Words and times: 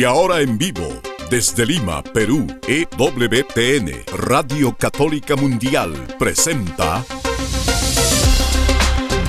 Y 0.00 0.04
ahora 0.04 0.40
en 0.40 0.56
vivo, 0.56 0.88
desde 1.28 1.66
Lima, 1.66 2.02
Perú, 2.02 2.46
EWTN, 2.66 4.02
Radio 4.16 4.74
Católica 4.74 5.36
Mundial, 5.36 5.92
presenta 6.18 7.04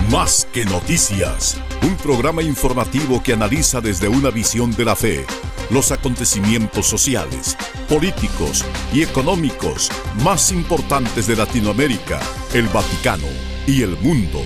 Más 0.10 0.48
que 0.54 0.64
Noticias, 0.64 1.58
un 1.82 1.98
programa 1.98 2.42
informativo 2.42 3.22
que 3.22 3.34
analiza 3.34 3.82
desde 3.82 4.08
una 4.08 4.30
visión 4.30 4.72
de 4.72 4.86
la 4.86 4.96
fe 4.96 5.26
los 5.72 5.92
acontecimientos 5.92 6.86
sociales, 6.86 7.58
políticos 7.90 8.64
y 8.94 9.02
económicos 9.02 9.92
más 10.24 10.54
importantes 10.54 11.28
de 11.28 11.36
Latinoamérica, 11.36 12.22
el 12.54 12.70
Vaticano 12.70 13.28
y 13.68 13.82
el 13.82 13.98
mundo. 13.98 14.42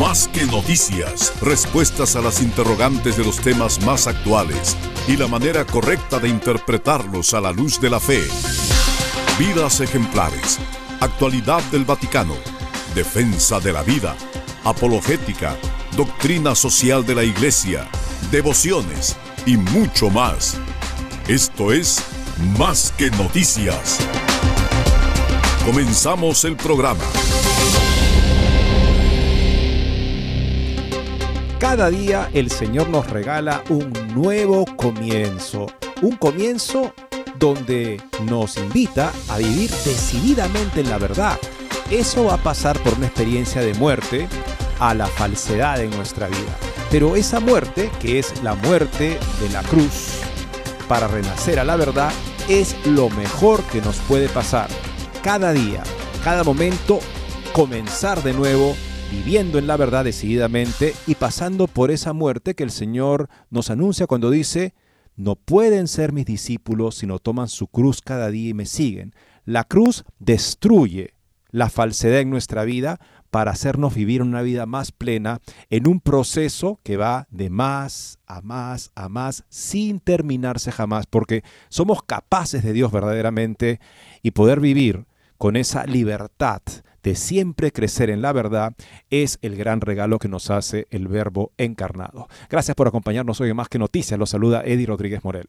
Más 0.00 0.28
que 0.28 0.44
noticias, 0.46 1.32
respuestas 1.40 2.16
a 2.16 2.20
las 2.20 2.42
interrogantes 2.42 3.16
de 3.16 3.24
los 3.24 3.38
temas 3.38 3.80
más 3.84 4.06
actuales 4.06 4.76
y 5.06 5.16
la 5.16 5.28
manera 5.28 5.64
correcta 5.64 6.18
de 6.18 6.28
interpretarlos 6.28 7.32
a 7.32 7.40
la 7.40 7.52
luz 7.52 7.80
de 7.80 7.90
la 7.90 8.00
fe. 8.00 8.20
Vidas 9.38 9.80
ejemplares, 9.80 10.58
actualidad 11.00 11.62
del 11.70 11.84
Vaticano, 11.84 12.34
defensa 12.94 13.60
de 13.60 13.72
la 13.72 13.82
vida, 13.82 14.16
apologética, 14.64 15.56
doctrina 15.96 16.54
social 16.56 17.06
de 17.06 17.14
la 17.14 17.22
Iglesia, 17.22 17.88
devociones 18.32 19.16
y 19.46 19.56
mucho 19.56 20.10
más. 20.10 20.56
Esto 21.28 21.72
es 21.72 22.02
Más 22.58 22.92
que 22.98 23.10
noticias. 23.12 23.98
Comenzamos 25.64 26.44
el 26.44 26.56
programa. 26.56 27.04
Cada 31.64 31.88
día 31.88 32.28
el 32.34 32.50
Señor 32.50 32.90
nos 32.90 33.08
regala 33.08 33.64
un 33.70 33.90
nuevo 34.14 34.66
comienzo, 34.76 35.66
un 36.02 36.14
comienzo 36.18 36.92
donde 37.38 38.02
nos 38.26 38.58
invita 38.58 39.10
a 39.30 39.38
vivir 39.38 39.70
decididamente 39.70 40.82
en 40.82 40.90
la 40.90 40.98
verdad. 40.98 41.38
Eso 41.90 42.26
va 42.26 42.34
a 42.34 42.42
pasar 42.42 42.78
por 42.80 42.92
una 42.92 43.06
experiencia 43.06 43.62
de 43.62 43.72
muerte 43.72 44.28
a 44.78 44.92
la 44.92 45.06
falsedad 45.06 45.80
en 45.80 45.88
nuestra 45.92 46.28
vida. 46.28 46.54
Pero 46.90 47.16
esa 47.16 47.40
muerte, 47.40 47.90
que 47.98 48.18
es 48.18 48.42
la 48.42 48.54
muerte 48.56 49.18
de 49.40 49.48
la 49.48 49.62
cruz, 49.62 50.18
para 50.86 51.08
renacer 51.08 51.58
a 51.58 51.64
la 51.64 51.76
verdad, 51.76 52.12
es 52.46 52.76
lo 52.84 53.08
mejor 53.08 53.62
que 53.62 53.80
nos 53.80 53.96
puede 54.00 54.28
pasar. 54.28 54.68
Cada 55.22 55.54
día, 55.54 55.82
cada 56.22 56.44
momento, 56.44 57.00
comenzar 57.54 58.22
de 58.22 58.34
nuevo 58.34 58.76
viviendo 59.14 59.60
en 59.60 59.68
la 59.68 59.76
verdad 59.76 60.04
decididamente 60.04 60.92
y 61.06 61.14
pasando 61.14 61.68
por 61.68 61.92
esa 61.92 62.12
muerte 62.12 62.54
que 62.54 62.64
el 62.64 62.72
Señor 62.72 63.28
nos 63.48 63.70
anuncia 63.70 64.08
cuando 64.08 64.28
dice, 64.28 64.74
no 65.14 65.36
pueden 65.36 65.86
ser 65.86 66.12
mis 66.12 66.26
discípulos 66.26 66.96
si 66.96 67.06
no 67.06 67.20
toman 67.20 67.46
su 67.46 67.68
cruz 67.68 68.00
cada 68.02 68.28
día 68.30 68.50
y 68.50 68.54
me 68.54 68.66
siguen. 68.66 69.14
La 69.44 69.62
cruz 69.62 70.04
destruye 70.18 71.14
la 71.50 71.70
falsedad 71.70 72.18
en 72.20 72.30
nuestra 72.30 72.64
vida 72.64 72.98
para 73.30 73.52
hacernos 73.52 73.94
vivir 73.94 74.20
una 74.20 74.42
vida 74.42 74.66
más 74.66 74.90
plena 74.90 75.40
en 75.70 75.86
un 75.86 76.00
proceso 76.00 76.80
que 76.82 76.96
va 76.96 77.28
de 77.30 77.50
más 77.50 78.18
a 78.26 78.40
más 78.40 78.90
a 78.96 79.08
más 79.08 79.44
sin 79.48 80.00
terminarse 80.00 80.72
jamás, 80.72 81.06
porque 81.06 81.44
somos 81.68 82.02
capaces 82.02 82.64
de 82.64 82.72
Dios 82.72 82.90
verdaderamente 82.90 83.78
y 84.22 84.32
poder 84.32 84.58
vivir 84.58 85.06
con 85.38 85.54
esa 85.54 85.86
libertad 85.86 86.62
de 87.04 87.14
siempre 87.14 87.70
crecer 87.70 88.08
en 88.08 88.22
la 88.22 88.32
verdad, 88.32 88.74
es 89.10 89.38
el 89.42 89.56
gran 89.56 89.82
regalo 89.82 90.18
que 90.18 90.26
nos 90.26 90.50
hace 90.50 90.86
el 90.90 91.06
Verbo 91.06 91.52
encarnado. 91.58 92.28
Gracias 92.48 92.74
por 92.74 92.88
acompañarnos 92.88 93.40
hoy 93.42 93.50
en 93.50 93.56
Más 93.56 93.68
que 93.68 93.78
Noticias. 93.78 94.18
Los 94.18 94.30
saluda 94.30 94.62
Eddie 94.64 94.86
Rodríguez 94.86 95.22
Morel. 95.22 95.46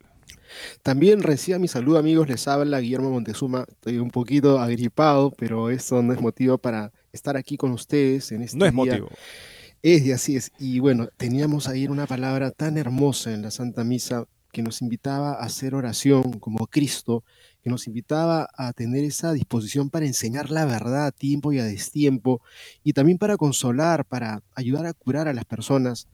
También 0.83 1.23
reciba 1.23 1.57
mi 1.57 1.69
saludo 1.69 1.97
amigos, 1.97 2.27
les 2.27 2.47
habla 2.47 2.81
Guillermo 2.81 3.09
Montezuma. 3.09 3.65
Estoy 3.69 3.99
un 3.99 4.11
poquito 4.11 4.59
agripado, 4.59 5.31
pero 5.31 5.69
eso 5.69 6.03
no 6.03 6.13
es 6.13 6.19
motivo 6.19 6.57
para 6.57 6.91
estar 7.13 7.37
aquí 7.37 7.55
con 7.55 7.71
ustedes 7.71 8.33
en 8.33 8.41
este 8.41 8.57
No 8.57 8.65
es 8.65 8.73
motivo. 8.73 9.09
Es 9.81 10.05
y 10.05 10.11
así 10.11 10.35
es. 10.35 10.51
Y 10.59 10.79
bueno, 10.79 11.07
teníamos 11.15 11.69
ahí 11.69 11.87
una 11.87 12.05
palabra 12.05 12.51
tan 12.51 12.77
hermosa 12.77 13.33
en 13.33 13.41
la 13.41 13.51
Santa 13.51 13.85
Misa 13.85 14.25
que 14.51 14.61
nos 14.61 14.81
invitaba 14.81 15.33
a 15.33 15.45
hacer 15.45 15.73
oración 15.73 16.39
como 16.39 16.67
Cristo 16.67 17.23
que 17.65 17.71
nos 17.71 17.87
invitaba 17.87 18.47
a 18.55 18.73
tener 18.73 19.03
esa 19.03 19.33
disposición 19.33 19.89
para 19.89 20.05
enseñar 20.05 20.51
la 20.51 20.65
verdad 20.65 21.07
a 21.07 21.11
tiempo 21.11 21.51
y 21.51 21.57
a 21.57 21.63
destiempo, 21.63 22.39
y 22.83 22.93
también 22.93 23.17
para 23.17 23.37
consolar, 23.37 24.05
para 24.05 24.43
ayudar 24.53 24.85
a 24.85 24.93
curar 24.93 25.27
a 25.27 25.33
las 25.33 25.45
personas 25.45 26.07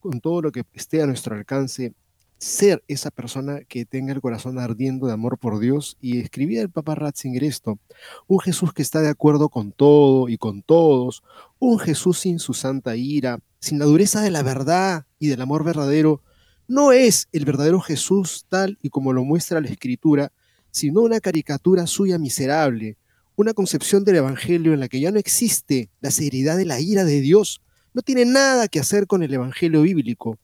con 0.00 0.22
todo 0.22 0.40
lo 0.40 0.50
que 0.50 0.62
esté 0.72 1.02
a 1.02 1.06
nuestro 1.06 1.36
alcance, 1.36 1.92
ser 2.38 2.82
esa 2.88 3.10
persona 3.10 3.64
que 3.68 3.84
tenga 3.84 4.14
el 4.14 4.22
corazón 4.22 4.58
ardiendo 4.58 5.06
de 5.06 5.12
amor 5.12 5.36
por 5.36 5.60
Dios. 5.60 5.98
Y 6.00 6.20
escribía 6.20 6.62
el 6.62 6.70
Papa 6.70 6.94
Ratzinger 6.94 7.44
esto, 7.44 7.78
un 8.26 8.40
Jesús 8.40 8.72
que 8.72 8.80
está 8.80 9.02
de 9.02 9.10
acuerdo 9.10 9.50
con 9.50 9.72
todo 9.72 10.30
y 10.30 10.38
con 10.38 10.62
todos, 10.62 11.22
un 11.58 11.78
Jesús 11.78 12.20
sin 12.20 12.38
su 12.38 12.54
santa 12.54 12.96
ira, 12.96 13.40
sin 13.60 13.78
la 13.78 13.84
dureza 13.84 14.22
de 14.22 14.30
la 14.30 14.42
verdad 14.42 15.04
y 15.18 15.26
del 15.26 15.42
amor 15.42 15.64
verdadero, 15.64 16.22
no 16.66 16.92
es 16.92 17.28
el 17.32 17.44
verdadero 17.44 17.82
Jesús 17.82 18.46
tal 18.48 18.78
y 18.80 18.88
como 18.88 19.12
lo 19.12 19.22
muestra 19.22 19.60
la 19.60 19.68
Escritura, 19.68 20.32
sino 20.74 21.02
una 21.02 21.20
caricatura 21.20 21.86
suya 21.86 22.18
miserable, 22.18 22.96
una 23.36 23.54
concepción 23.54 24.02
del 24.02 24.16
Evangelio 24.16 24.74
en 24.74 24.80
la 24.80 24.88
que 24.88 24.98
ya 24.98 25.12
no 25.12 25.20
existe 25.20 25.88
la 26.00 26.10
seriedad 26.10 26.56
de 26.56 26.64
la 26.64 26.80
ira 26.80 27.04
de 27.04 27.20
Dios, 27.20 27.62
no 27.92 28.02
tiene 28.02 28.24
nada 28.24 28.66
que 28.66 28.80
hacer 28.80 29.06
con 29.06 29.22
el 29.22 29.32
Evangelio 29.32 29.82
bíblico. 29.82 30.36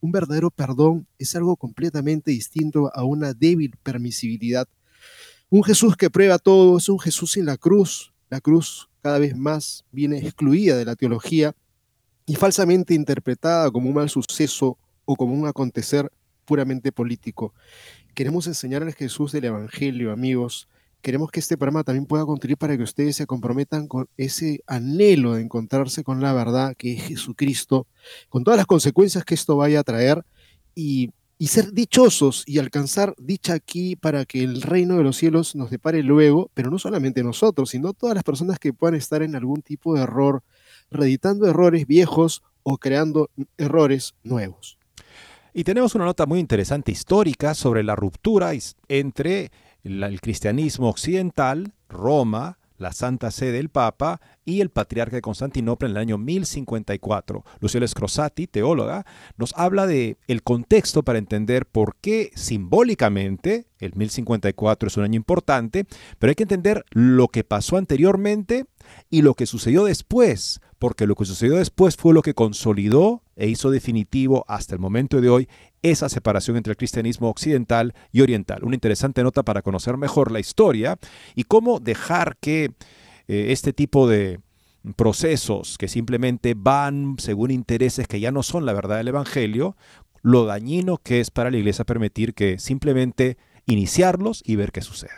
Un 0.00 0.10
verdadero 0.10 0.50
perdón 0.50 1.06
es 1.20 1.36
algo 1.36 1.54
completamente 1.54 2.32
distinto 2.32 2.90
a 2.92 3.04
una 3.04 3.32
débil 3.32 3.76
permisibilidad. 3.84 4.66
Un 5.50 5.62
Jesús 5.62 5.96
que 5.96 6.10
prueba 6.10 6.40
todo 6.40 6.78
es 6.78 6.88
un 6.88 6.98
Jesús 6.98 7.30
sin 7.32 7.46
la 7.46 7.56
cruz. 7.56 8.12
La 8.28 8.40
cruz 8.40 8.88
cada 9.02 9.20
vez 9.20 9.36
más 9.36 9.84
viene 9.92 10.18
excluida 10.18 10.76
de 10.76 10.84
la 10.84 10.96
teología 10.96 11.54
y 12.26 12.34
falsamente 12.34 12.92
interpretada 12.92 13.70
como 13.70 13.88
un 13.88 13.94
mal 13.94 14.10
suceso 14.10 14.78
o 15.04 15.14
como 15.14 15.32
un 15.32 15.46
acontecer 15.46 16.10
puramente 16.44 16.90
político. 16.90 17.54
Queremos 18.16 18.46
enseñar 18.46 18.82
al 18.82 18.94
Jesús 18.94 19.32
del 19.32 19.44
Evangelio, 19.44 20.10
amigos. 20.10 20.70
Queremos 21.02 21.30
que 21.30 21.38
este 21.38 21.58
programa 21.58 21.84
también 21.84 22.06
pueda 22.06 22.24
contribuir 22.24 22.56
para 22.56 22.74
que 22.74 22.82
ustedes 22.82 23.14
se 23.14 23.26
comprometan 23.26 23.88
con 23.88 24.08
ese 24.16 24.62
anhelo 24.66 25.34
de 25.34 25.42
encontrarse 25.42 26.02
con 26.02 26.22
la 26.22 26.32
verdad 26.32 26.74
que 26.78 26.94
es 26.94 27.02
Jesucristo, 27.02 27.86
con 28.30 28.42
todas 28.42 28.56
las 28.56 28.64
consecuencias 28.64 29.22
que 29.22 29.34
esto 29.34 29.58
vaya 29.58 29.80
a 29.80 29.84
traer 29.84 30.24
y, 30.74 31.10
y 31.36 31.48
ser 31.48 31.74
dichosos 31.74 32.42
y 32.46 32.58
alcanzar 32.58 33.14
dicha 33.18 33.52
aquí 33.52 33.96
para 33.96 34.24
que 34.24 34.42
el 34.42 34.62
reino 34.62 34.96
de 34.96 35.02
los 35.02 35.18
cielos 35.18 35.54
nos 35.54 35.68
depare 35.70 36.02
luego, 36.02 36.50
pero 36.54 36.70
no 36.70 36.78
solamente 36.78 37.22
nosotros, 37.22 37.68
sino 37.68 37.92
todas 37.92 38.14
las 38.14 38.24
personas 38.24 38.58
que 38.58 38.72
puedan 38.72 38.94
estar 38.94 39.22
en 39.22 39.36
algún 39.36 39.60
tipo 39.60 39.94
de 39.94 40.04
error, 40.04 40.42
reeditando 40.90 41.46
errores 41.46 41.86
viejos 41.86 42.42
o 42.62 42.78
creando 42.78 43.28
errores 43.58 44.14
nuevos. 44.22 44.78
Y 45.58 45.64
tenemos 45.64 45.94
una 45.94 46.04
nota 46.04 46.26
muy 46.26 46.38
interesante 46.38 46.92
histórica 46.92 47.54
sobre 47.54 47.82
la 47.82 47.96
ruptura 47.96 48.52
entre 48.88 49.50
el 49.84 50.20
cristianismo 50.20 50.90
occidental, 50.90 51.72
Roma, 51.88 52.58
la 52.76 52.92
Santa 52.92 53.30
Sede 53.30 53.52
del 53.52 53.70
Papa 53.70 54.20
y 54.44 54.60
el 54.60 54.68
Patriarca 54.68 55.16
de 55.16 55.22
Constantinopla 55.22 55.88
en 55.88 55.92
el 55.92 55.96
año 55.96 56.18
1054. 56.18 57.42
Luciela 57.60 57.88
Scrosati, 57.88 58.46
teóloga, 58.46 59.06
nos 59.38 59.54
habla 59.56 59.86
de 59.86 60.18
el 60.28 60.42
contexto 60.42 61.02
para 61.04 61.18
entender 61.18 61.64
por 61.64 61.96
qué 62.02 62.32
simbólicamente 62.34 63.64
el 63.78 63.94
1054 63.94 64.88
es 64.88 64.96
un 64.98 65.04
año 65.04 65.16
importante, 65.16 65.86
pero 66.18 66.32
hay 66.32 66.34
que 66.34 66.42
entender 66.42 66.84
lo 66.90 67.28
que 67.28 67.44
pasó 67.44 67.78
anteriormente 67.78 68.66
y 69.08 69.22
lo 69.22 69.32
que 69.32 69.46
sucedió 69.46 69.86
después, 69.86 70.60
porque 70.78 71.06
lo 71.06 71.14
que 71.14 71.24
sucedió 71.24 71.56
después 71.56 71.96
fue 71.96 72.12
lo 72.12 72.20
que 72.20 72.34
consolidó 72.34 73.22
e 73.36 73.48
hizo 73.48 73.70
definitivo 73.70 74.44
hasta 74.48 74.74
el 74.74 74.80
momento 74.80 75.20
de 75.20 75.28
hoy 75.28 75.48
esa 75.82 76.08
separación 76.08 76.56
entre 76.56 76.72
el 76.72 76.76
cristianismo 76.76 77.28
occidental 77.28 77.94
y 78.10 78.22
oriental. 78.22 78.64
Una 78.64 78.74
interesante 78.74 79.22
nota 79.22 79.42
para 79.42 79.62
conocer 79.62 79.96
mejor 79.96 80.32
la 80.32 80.40
historia 80.40 80.98
y 81.34 81.44
cómo 81.44 81.78
dejar 81.78 82.36
que 82.38 82.72
eh, 83.28 83.46
este 83.50 83.72
tipo 83.72 84.08
de 84.08 84.40
procesos 84.96 85.78
que 85.78 85.88
simplemente 85.88 86.54
van 86.56 87.16
según 87.18 87.50
intereses 87.50 88.08
que 88.08 88.20
ya 88.20 88.32
no 88.32 88.42
son 88.42 88.64
la 88.66 88.72
verdad 88.72 88.96
del 88.96 89.08
Evangelio, 89.08 89.76
lo 90.22 90.44
dañino 90.44 90.98
que 90.98 91.20
es 91.20 91.30
para 91.30 91.50
la 91.50 91.58
iglesia 91.58 91.84
permitir 91.84 92.34
que 92.34 92.58
simplemente 92.58 93.36
iniciarlos 93.66 94.42
y 94.44 94.56
ver 94.56 94.72
qué 94.72 94.80
sucede. 94.80 95.12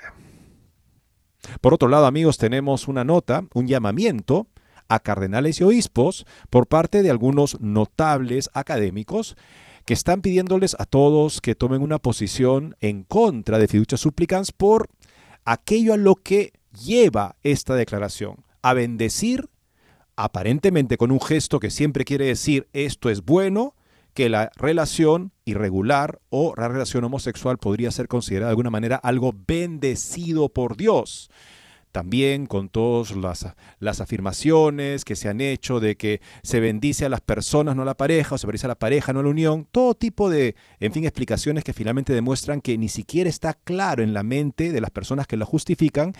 Por 1.61 1.73
otro 1.73 1.89
lado, 1.89 2.07
amigos, 2.07 2.37
tenemos 2.39 2.89
una 2.89 3.05
nota, 3.05 3.45
un 3.55 3.67
llamamiento 3.67 4.49
a 4.89 5.01
cardenales 5.01 5.61
y 5.61 5.65
obispos 5.65 6.27
por 6.51 6.67
parte 6.67 7.03
de 7.03 7.11
algunos 7.11 7.61
notables 7.61 8.51
académicos 8.55 9.37
que 9.85 9.95
están 9.95 10.21
pidiéndoles 10.21 10.77
a 10.79 10.85
todos 10.85 11.41
que 11.41 11.55
tomen 11.55 11.83
una 11.83 11.99
posición 11.99 12.77
en 12.81 13.05
contra 13.05 13.59
de 13.59 13.69
fiducia 13.69 13.97
supplicans 13.97 14.53
por 14.53 14.89
aquello 15.45 15.95
a 15.95 15.97
lo 15.97 16.15
que 16.15 16.53
lleva 16.85 17.37
esta 17.43 17.75
declaración, 17.75 18.45
a 18.63 18.75
bendecir 18.75 19.49
aparentemente 20.17 20.97
con 20.97 21.11
un 21.11 21.21
gesto 21.21 21.61
que 21.61 21.71
siempre 21.71 22.05
quiere 22.05 22.27
decir 22.27 22.69
esto 22.73 23.09
es 23.09 23.25
bueno, 23.25 23.75
que 24.15 24.29
la 24.29 24.51
relación 24.57 25.33
irregular 25.45 26.21
o 26.29 26.53
la 26.57 26.67
relación 26.67 27.05
homosexual 27.05 27.59
podría 27.59 27.93
ser 27.93 28.09
considerada 28.09 28.49
de 28.49 28.53
alguna 28.53 28.71
manera 28.71 28.97
algo 28.97 29.33
bendecido 29.47 30.49
por 30.49 30.77
Dios. 30.77 31.31
También 31.93 32.47
con 32.47 32.69
todas 32.69 33.15
las, 33.17 34.01
afirmaciones 34.01 35.05
que 35.05 35.17
se 35.17 35.29
han 35.29 35.41
hecho 35.41 35.81
de 35.81 35.97
que 35.97 36.21
se 36.43 36.61
bendice 36.61 37.07
a 37.07 37.09
las 37.09 37.21
personas, 37.21 37.75
no 37.75 37.83
a 37.83 37.87
la 37.87 37.97
pareja, 37.97 38.35
o 38.35 38.39
se 38.39 38.47
bendice 38.47 38.67
a 38.67 38.69
la 38.69 38.79
pareja, 38.79 39.13
no 39.13 39.21
a 39.21 39.23
la 39.23 39.31
unión, 39.31 39.67
todo 39.71 39.95
tipo 39.95 40.31
de, 40.31 40.55
en 40.81 40.93
fin, 40.93 41.05
explicaciones 41.05 41.65
que 41.65 41.73
finalmente 41.73 42.13
demuestran 42.13 42.61
que 42.61 42.79
ni 42.79 42.89
siquiera 42.89 43.29
está 43.31 43.55
claro 43.55 44.03
en 44.03 44.15
la 44.15 44.23
mente 44.23 44.73
de 44.73 44.81
las 44.81 44.91
personas 44.91 45.27
que 45.27 45.37
lo 45.37 45.47
justifican 45.47 46.13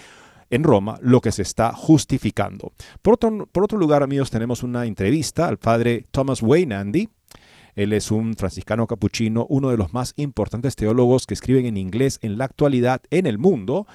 en 0.51 0.65
Roma 0.65 0.99
lo 1.03 1.21
que 1.21 1.33
se 1.33 1.43
está 1.43 1.73
justificando. 1.73 2.73
Por 3.03 3.15
otro, 3.15 3.47
por 3.47 3.65
otro 3.65 3.79
lugar, 3.79 4.03
amigos, 4.03 4.31
tenemos 4.31 4.63
una 4.63 4.87
entrevista 4.87 5.47
al 5.47 5.59
padre 5.59 6.07
Thomas 6.11 6.43
Wayne 6.43 6.75
Andy. 6.75 7.09
Él 7.75 7.93
es 7.93 8.11
un 8.11 8.35
franciscano 8.35 8.87
capuchino, 8.87 9.47
uno 9.49 9.71
de 9.71 9.77
los 9.77 9.93
más 9.93 10.13
importantes 10.17 10.75
teólogos 10.75 11.27
que 11.27 11.35
escriben 11.35 11.67
en 11.67 11.77
inglés 11.77 12.19
en 12.23 12.37
la 12.37 12.45
actualidad 12.45 13.03
en 13.11 13.27
el 13.27 13.39
mundo. 13.39 13.87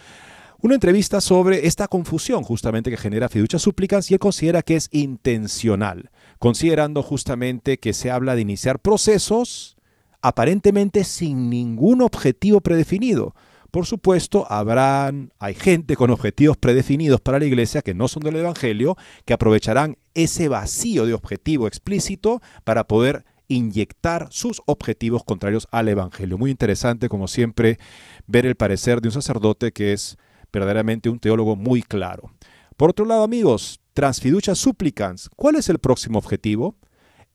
Una 0.64 0.76
entrevista 0.76 1.20
sobre 1.20 1.68
esta 1.68 1.90
confusión 1.90 2.42
justamente 2.42 2.90
que 2.90 2.96
genera 2.96 3.28
fiducia 3.28 3.60
súplicas 3.60 4.10
y 4.10 4.14
él 4.14 4.20
considera 4.22 4.62
que 4.62 4.78
es 4.78 4.88
intencional, 4.94 6.10
considerando 6.40 7.04
justamente 7.04 7.80
que 7.80 7.92
se 7.92 8.10
habla 8.10 8.34
de 8.34 8.44
iniciar 8.44 8.80
procesos 8.80 9.76
aparentemente 10.22 11.04
sin 11.04 11.50
ningún 11.50 12.02
objetivo 12.02 12.62
predefinido. 12.62 13.36
Por 13.72 13.86
supuesto, 13.86 14.50
habrán, 14.50 15.34
hay 15.38 15.54
gente 15.54 15.98
con 15.98 16.12
objetivos 16.12 16.56
predefinidos 16.56 17.20
para 17.20 17.40
la 17.40 17.46
iglesia 17.46 17.82
que 17.82 17.94
no 17.94 18.08
son 18.08 18.24
del 18.24 18.38
Evangelio, 18.38 18.96
que 19.26 19.34
aprovecharán 19.34 19.98
ese 20.14 20.48
vacío 20.48 21.06
de 21.06 21.14
objetivo 21.14 21.68
explícito 21.68 22.42
para 22.64 22.88
poder 22.88 23.26
inyectar 23.50 24.30
sus 24.32 24.62
objetivos 24.66 25.26
contrarios 25.26 25.68
al 25.72 25.90
Evangelio. 25.90 26.38
Muy 26.38 26.52
interesante, 26.52 27.10
como 27.10 27.28
siempre, 27.28 27.80
ver 28.28 28.46
el 28.46 28.56
parecer 28.56 29.02
de 29.02 29.10
un 29.10 29.14
sacerdote 29.14 29.74
que 29.74 29.92
es 29.92 30.18
verdaderamente 30.54 31.10
un 31.10 31.20
teólogo 31.20 31.58
muy 31.58 31.82
claro. 31.82 32.32
Por 32.78 32.92
otro 32.92 33.06
lado, 33.06 33.24
amigos, 33.24 33.82
transfiducia 33.94 34.56
supplicans, 34.56 35.30
¿cuál 35.36 35.56
es 35.56 35.68
el 35.68 35.80
próximo 35.80 36.20
objetivo? 36.20 36.76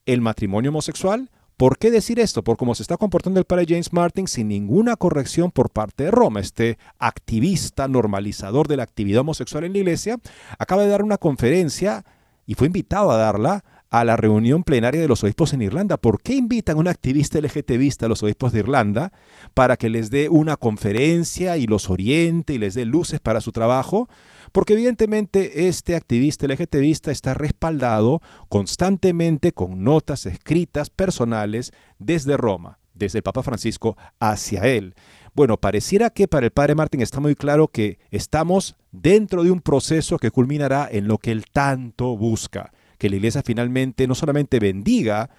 ¿El 0.07 0.21
matrimonio 0.21 0.71
homosexual? 0.71 1.31
¿Por 1.57 1.77
qué 1.77 1.91
decir 1.91 2.21
esto? 2.21 2.45
Por 2.45 2.57
cómo 2.57 2.77
se 2.77 2.85
está 2.85 2.97
comportando 2.97 3.41
el 3.41 3.45
padre 3.45 3.67
James 3.69 3.93
Martin 3.93 4.29
sin 4.29 4.47
ninguna 4.47 4.95
corrección 4.95 5.51
por 5.51 5.71
parte 5.71 6.05
de 6.05 6.13
Roma. 6.13 6.39
Este 6.39 6.79
activista 7.01 7.89
normalizador 7.89 8.69
de 8.69 8.77
la 8.77 8.85
actividad 8.85 9.23
homosexual 9.23 9.65
en 9.65 9.73
la 9.73 9.79
iglesia 9.79 10.21
acaba 10.57 10.85
de 10.85 10.89
dar 10.89 11.03
una 11.03 11.19
conferencia 11.19 12.05
y 12.47 12.55
fue 12.55 12.69
invitado 12.69 13.11
a 13.11 13.17
darla 13.17 13.65
a 13.91 14.05
la 14.05 14.17
reunión 14.17 14.65
plenaria 14.65 15.01
de 15.01 15.09
los 15.09 15.25
obispos 15.25 15.53
en 15.53 15.63
Irlanda. 15.63 15.97
¿Por 15.97 16.21
qué 16.21 16.35
invitan 16.35 16.77
a 16.77 16.81
un 16.81 16.89
activista 16.89 17.41
LGTBista 17.41 18.07
a 18.07 18.09
los 18.09 18.23
obispos 18.23 18.53
de 18.53 18.61
Irlanda 18.61 19.13
para 19.55 19.77
que 19.77 19.89
les 19.89 20.11
dé 20.11 20.29
una 20.29 20.57
conferencia 20.57 21.57
y 21.57 21.67
los 21.67 21.89
oriente 21.89 22.53
y 22.53 22.59
les 22.59 22.75
dé 22.75 22.85
luces 22.85 23.21
para 23.21 23.41
su 23.41 23.53
trabajo? 23.53 24.09
Porque 24.53 24.75
evidentemente 24.75 25.69
este 25.69 25.95
activista 25.95 26.47
LGTBista 26.47 27.11
está 27.11 27.35
respaldado 27.35 28.21
constantemente 28.49 29.53
con 29.53 29.83
notas 29.85 30.27
escritas 30.27 30.91
personales 30.91 31.73
desde 31.99 32.37
Roma, 32.37 32.79
desde 32.95 33.19
el 33.19 33.23
Papa 33.23 33.43
Francisco 33.43 33.97
hacia 34.21 34.63
él. 34.63 34.95
Bueno, 35.35 35.57
pareciera 35.57 36.11
que 36.11 36.27
para 36.27 36.47
el 36.47 36.53
padre 36.53 36.75
Martín 36.75 37.01
está 37.01 37.21
muy 37.21 37.37
claro 37.37 37.69
que 37.69 37.99
estamos 38.11 38.77
dentro 38.91 39.45
de 39.45 39.51
un 39.51 39.61
proceso 39.61 40.19
que 40.19 40.31
culminará 40.31 40.89
en 40.91 41.07
lo 41.07 41.19
que 41.19 41.31
él 41.31 41.45
tanto 41.53 42.17
busca, 42.17 42.73
que 42.99 43.09
la 43.09 43.17
iglesia 43.17 43.43
finalmente 43.43 44.07
no 44.07 44.15
solamente 44.15 44.59
bendiga 44.59 45.31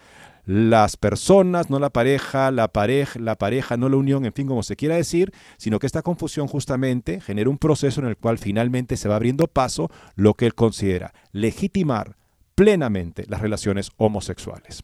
las 0.45 0.97
personas, 0.97 1.69
no 1.69 1.77
la 1.77 1.91
pareja, 1.91 2.49
la 2.49 2.69
pareja, 2.69 3.19
la 3.19 3.35
pareja, 3.35 3.77
no 3.77 3.87
la 3.87 3.97
unión, 3.97 4.25
en 4.25 4.33
fin, 4.33 4.47
como 4.47 4.63
se 4.63 4.75
quiera 4.75 4.95
decir, 4.95 5.31
sino 5.57 5.77
que 5.77 5.85
esta 5.85 6.01
confusión 6.01 6.47
justamente 6.47 7.21
genera 7.21 7.51
un 7.51 7.59
proceso 7.59 8.01
en 8.01 8.07
el 8.07 8.17
cual 8.17 8.39
finalmente 8.39 8.97
se 8.97 9.07
va 9.07 9.17
abriendo 9.17 9.47
paso 9.47 9.91
lo 10.15 10.33
que 10.33 10.47
él 10.47 10.55
considera 10.55 11.13
legitimar 11.33 12.15
plenamente 12.55 13.25
las 13.27 13.41
relaciones 13.41 13.91
homosexuales. 13.97 14.83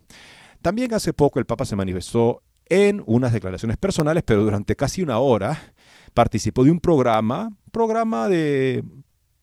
También 0.62 0.94
hace 0.94 1.14
poco 1.14 1.40
el 1.40 1.46
Papa 1.46 1.66
se 1.66 1.76
manifestó 1.76 2.44
en 2.68 3.04
unas 3.06 3.34
declaraciones 3.34 3.78
personales, 3.78 4.24
pero 4.24 4.44
durante 4.44 4.76
casi 4.76 5.02
una 5.02 5.20
hora 5.20 5.74
participó 6.14 6.64
de 6.64 6.72
un 6.72 6.80
programa, 6.80 7.50
programa 7.72 8.28
de, 8.30 8.84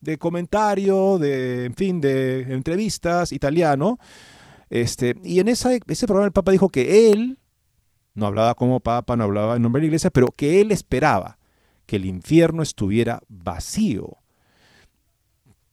de 0.03 0.19
comentario, 0.19 1.19
de, 1.19 1.65
en 1.65 1.75
fin, 1.75 2.01
de 2.01 2.53
entrevistas 2.53 3.33
italiano, 3.33 3.99
este, 4.69 5.17
y 5.23 5.39
en 5.41 5.49
ese 5.49 5.81
programa 6.07 6.27
el 6.27 6.33
Papa 6.33 6.53
dijo 6.53 6.69
que 6.69 7.11
él, 7.11 7.39
no 8.15 8.27
hablaba 8.27 8.55
como 8.55 8.81
Papa, 8.81 9.17
no 9.17 9.25
hablaba 9.25 9.57
en 9.57 9.63
nombre 9.63 9.81
de 9.81 9.85
la 9.85 9.87
iglesia, 9.89 10.11
pero 10.11 10.29
que 10.37 10.61
él 10.61 10.73
esperaba 10.73 11.39
que 11.87 11.97
el 11.97 12.05
infierno 12.05 12.63
estuviera 12.63 13.23
vacío. 13.29 14.19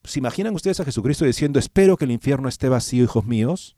¿Se 0.04 0.20
imaginan 0.20 0.56
ustedes 0.56 0.80
a 0.80 0.86
Jesucristo 0.86 1.25
diciendo, 1.25 1.60
espero 1.60 1.98
que 1.98 2.06
el 2.06 2.12
infierno 2.12 2.48
esté 2.48 2.70
vacío, 2.70 3.04
hijos 3.04 3.25
míos? 3.25 3.78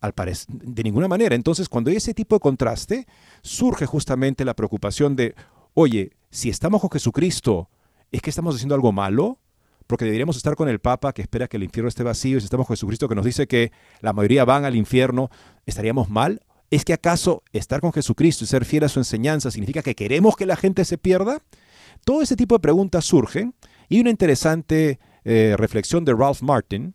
Al 0.00 0.12
parecer, 0.12 0.46
de 0.48 0.82
ninguna 0.82 1.08
manera. 1.08 1.34
Entonces, 1.34 1.68
cuando 1.68 1.90
hay 1.90 1.96
ese 1.96 2.12
tipo 2.12 2.36
de 2.36 2.40
contraste, 2.40 3.06
surge 3.42 3.86
justamente 3.86 4.44
la 4.44 4.54
preocupación 4.54 5.16
de, 5.16 5.34
oye, 5.74 6.12
si 6.30 6.50
estamos 6.50 6.80
con 6.80 6.90
Jesucristo, 6.90 7.70
¿es 8.12 8.20
que 8.20 8.30
estamos 8.30 8.54
haciendo 8.54 8.74
algo 8.74 8.92
malo? 8.92 9.38
Porque 9.86 10.04
deberíamos 10.04 10.36
estar 10.36 10.56
con 10.56 10.68
el 10.68 10.80
Papa 10.80 11.12
que 11.12 11.22
espera 11.22 11.48
que 11.48 11.56
el 11.56 11.62
infierno 11.62 11.88
esté 11.88 12.02
vacío 12.02 12.38
y 12.38 12.40
si 12.40 12.44
estamos 12.44 12.66
con 12.66 12.76
Jesucristo 12.76 13.08
que 13.08 13.14
nos 13.14 13.24
dice 13.24 13.46
que 13.46 13.72
la 14.00 14.12
mayoría 14.12 14.44
van 14.44 14.64
al 14.64 14.76
infierno, 14.76 15.30
¿estaríamos 15.64 16.08
mal? 16.08 16.42
¿Es 16.70 16.84
que 16.84 16.92
acaso 16.92 17.42
estar 17.52 17.80
con 17.80 17.92
Jesucristo 17.92 18.44
y 18.44 18.48
ser 18.48 18.64
fiel 18.64 18.84
a 18.84 18.88
su 18.88 18.98
enseñanza 18.98 19.50
significa 19.50 19.82
que 19.82 19.94
queremos 19.94 20.36
que 20.36 20.46
la 20.46 20.56
gente 20.56 20.84
se 20.84 20.98
pierda? 20.98 21.42
Todo 22.04 22.22
ese 22.22 22.36
tipo 22.36 22.56
de 22.56 22.60
preguntas 22.60 23.04
surgen 23.04 23.54
y 23.88 24.00
una 24.00 24.10
interesante 24.10 24.98
eh, 25.24 25.54
reflexión 25.56 26.04
de 26.04 26.14
Ralph 26.14 26.42
Martin, 26.42 26.94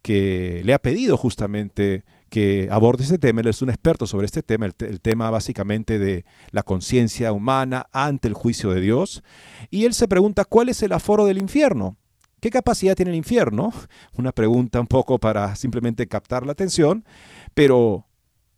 que 0.00 0.62
le 0.64 0.74
ha 0.74 0.78
pedido 0.78 1.16
justamente 1.16 2.04
que 2.30 2.68
aborde 2.70 3.04
este 3.04 3.18
tema. 3.18 3.42
Él 3.42 3.48
es 3.48 3.62
un 3.62 3.70
experto 3.70 4.06
sobre 4.06 4.26
este 4.26 4.42
tema, 4.42 4.66
el, 4.66 4.74
el 4.80 5.00
tema 5.00 5.30
básicamente 5.30 5.98
de 5.98 6.24
la 6.50 6.62
conciencia 6.62 7.32
humana 7.32 7.86
ante 7.92 8.28
el 8.28 8.34
juicio 8.34 8.70
de 8.70 8.80
Dios. 8.80 9.22
Y 9.70 9.84
él 9.84 9.94
se 9.94 10.08
pregunta, 10.08 10.44
¿cuál 10.44 10.68
es 10.68 10.82
el 10.82 10.92
aforo 10.92 11.26
del 11.26 11.38
infierno? 11.38 11.96
¿Qué 12.44 12.50
capacidad 12.50 12.94
tiene 12.94 13.12
el 13.12 13.16
infierno? 13.16 13.72
Una 14.18 14.30
pregunta 14.30 14.78
un 14.78 14.86
poco 14.86 15.18
para 15.18 15.56
simplemente 15.56 16.06
captar 16.06 16.44
la 16.44 16.52
atención, 16.52 17.02
pero 17.54 18.06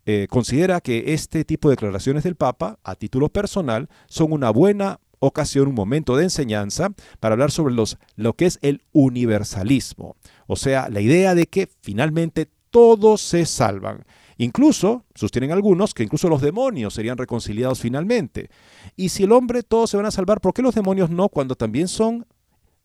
eh, 0.06 0.26
considera 0.28 0.80
que 0.80 1.14
este 1.14 1.44
tipo 1.44 1.68
de 1.68 1.74
declaraciones 1.74 2.24
del 2.24 2.34
Papa, 2.34 2.80
a 2.82 2.96
título 2.96 3.28
personal, 3.28 3.88
son 4.08 4.32
una 4.32 4.50
buena 4.50 4.98
ocasión, 5.20 5.68
un 5.68 5.76
momento 5.76 6.16
de 6.16 6.24
enseñanza 6.24 6.94
para 7.20 7.34
hablar 7.34 7.52
sobre 7.52 7.74
los, 7.74 7.96
lo 8.16 8.32
que 8.32 8.46
es 8.46 8.58
el 8.60 8.82
universalismo. 8.90 10.16
O 10.48 10.56
sea, 10.56 10.88
la 10.88 11.00
idea 11.00 11.36
de 11.36 11.46
que 11.46 11.68
finalmente 11.80 12.50
todos 12.70 13.20
se 13.20 13.46
salvan. 13.46 14.04
Incluso, 14.36 15.04
sostienen 15.14 15.52
algunos, 15.52 15.94
que 15.94 16.02
incluso 16.02 16.28
los 16.28 16.42
demonios 16.42 16.92
serían 16.92 17.18
reconciliados 17.18 17.78
finalmente. 17.78 18.50
Y 18.96 19.10
si 19.10 19.22
el 19.22 19.30
hombre 19.30 19.62
todos 19.62 19.90
se 19.90 19.96
van 19.96 20.06
a 20.06 20.10
salvar, 20.10 20.40
¿por 20.40 20.54
qué 20.54 20.62
los 20.62 20.74
demonios 20.74 21.08
no 21.08 21.28
cuando 21.28 21.54
también 21.54 21.86
son 21.86 22.26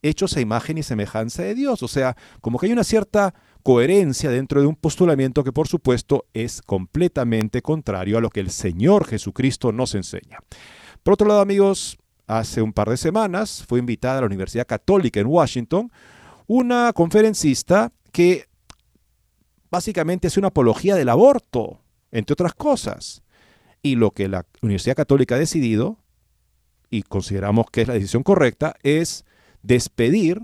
hechos 0.02 0.36
a 0.36 0.42
imagen 0.42 0.78
y 0.78 0.84
semejanza 0.84 1.44
de 1.44 1.56
Dios. 1.56 1.84
O 1.84 1.88
sea, 1.88 2.16
como 2.42 2.60
que 2.60 2.68
hay 2.68 2.74
una 2.74 2.84
cierta 2.84 3.34
coherencia 3.64 4.30
dentro 4.30 4.62
de 4.62 4.68
un 4.68 4.76
postulamiento 4.76 5.44
que 5.44 5.52
por 5.52 5.68
supuesto 5.68 6.26
es 6.34 6.62
completamente 6.62 7.62
contrario 7.62 8.18
a 8.18 8.22
lo 8.22 8.30
que 8.30 8.40
el 8.40 8.50
Señor 8.50 9.06
Jesucristo 9.06 9.72
nos 9.72 9.96
enseña. 9.96 10.40
Por 11.04 11.14
otro 11.14 11.28
lado, 11.28 11.42
amigos, 11.42 11.98
hace 12.28 12.62
un 12.62 12.74
par 12.74 12.90
de 12.90 12.98
semanas 12.98 13.64
fue 13.68 13.80
invitada 13.80 14.18
a 14.18 14.22
la 14.22 14.28
Universidad 14.28 14.68
Católica 14.68 15.20
en 15.20 15.28
Washington 15.28 15.92
una 16.48 16.92
conferencista 16.94 17.92
que 18.12 18.48
básicamente 19.70 20.28
hace 20.28 20.40
una 20.40 20.50
apología 20.50 20.96
del 20.96 21.10
aborto, 21.10 21.82
entre 22.12 22.34
otras 22.34 22.54
cosas. 22.54 23.24
Y 23.82 23.96
lo 23.96 24.12
que 24.12 24.28
la 24.28 24.46
Universidad 24.62 24.96
Católica 24.96 25.36
ha 25.36 25.40
decidido, 25.40 25.98
y 26.90 27.04
consideramos 27.04 27.66
que 27.72 27.82
es 27.82 27.88
la 27.88 27.94
decisión 27.94 28.22
correcta, 28.22 28.76
es 28.84 29.26
despedir 29.64 30.42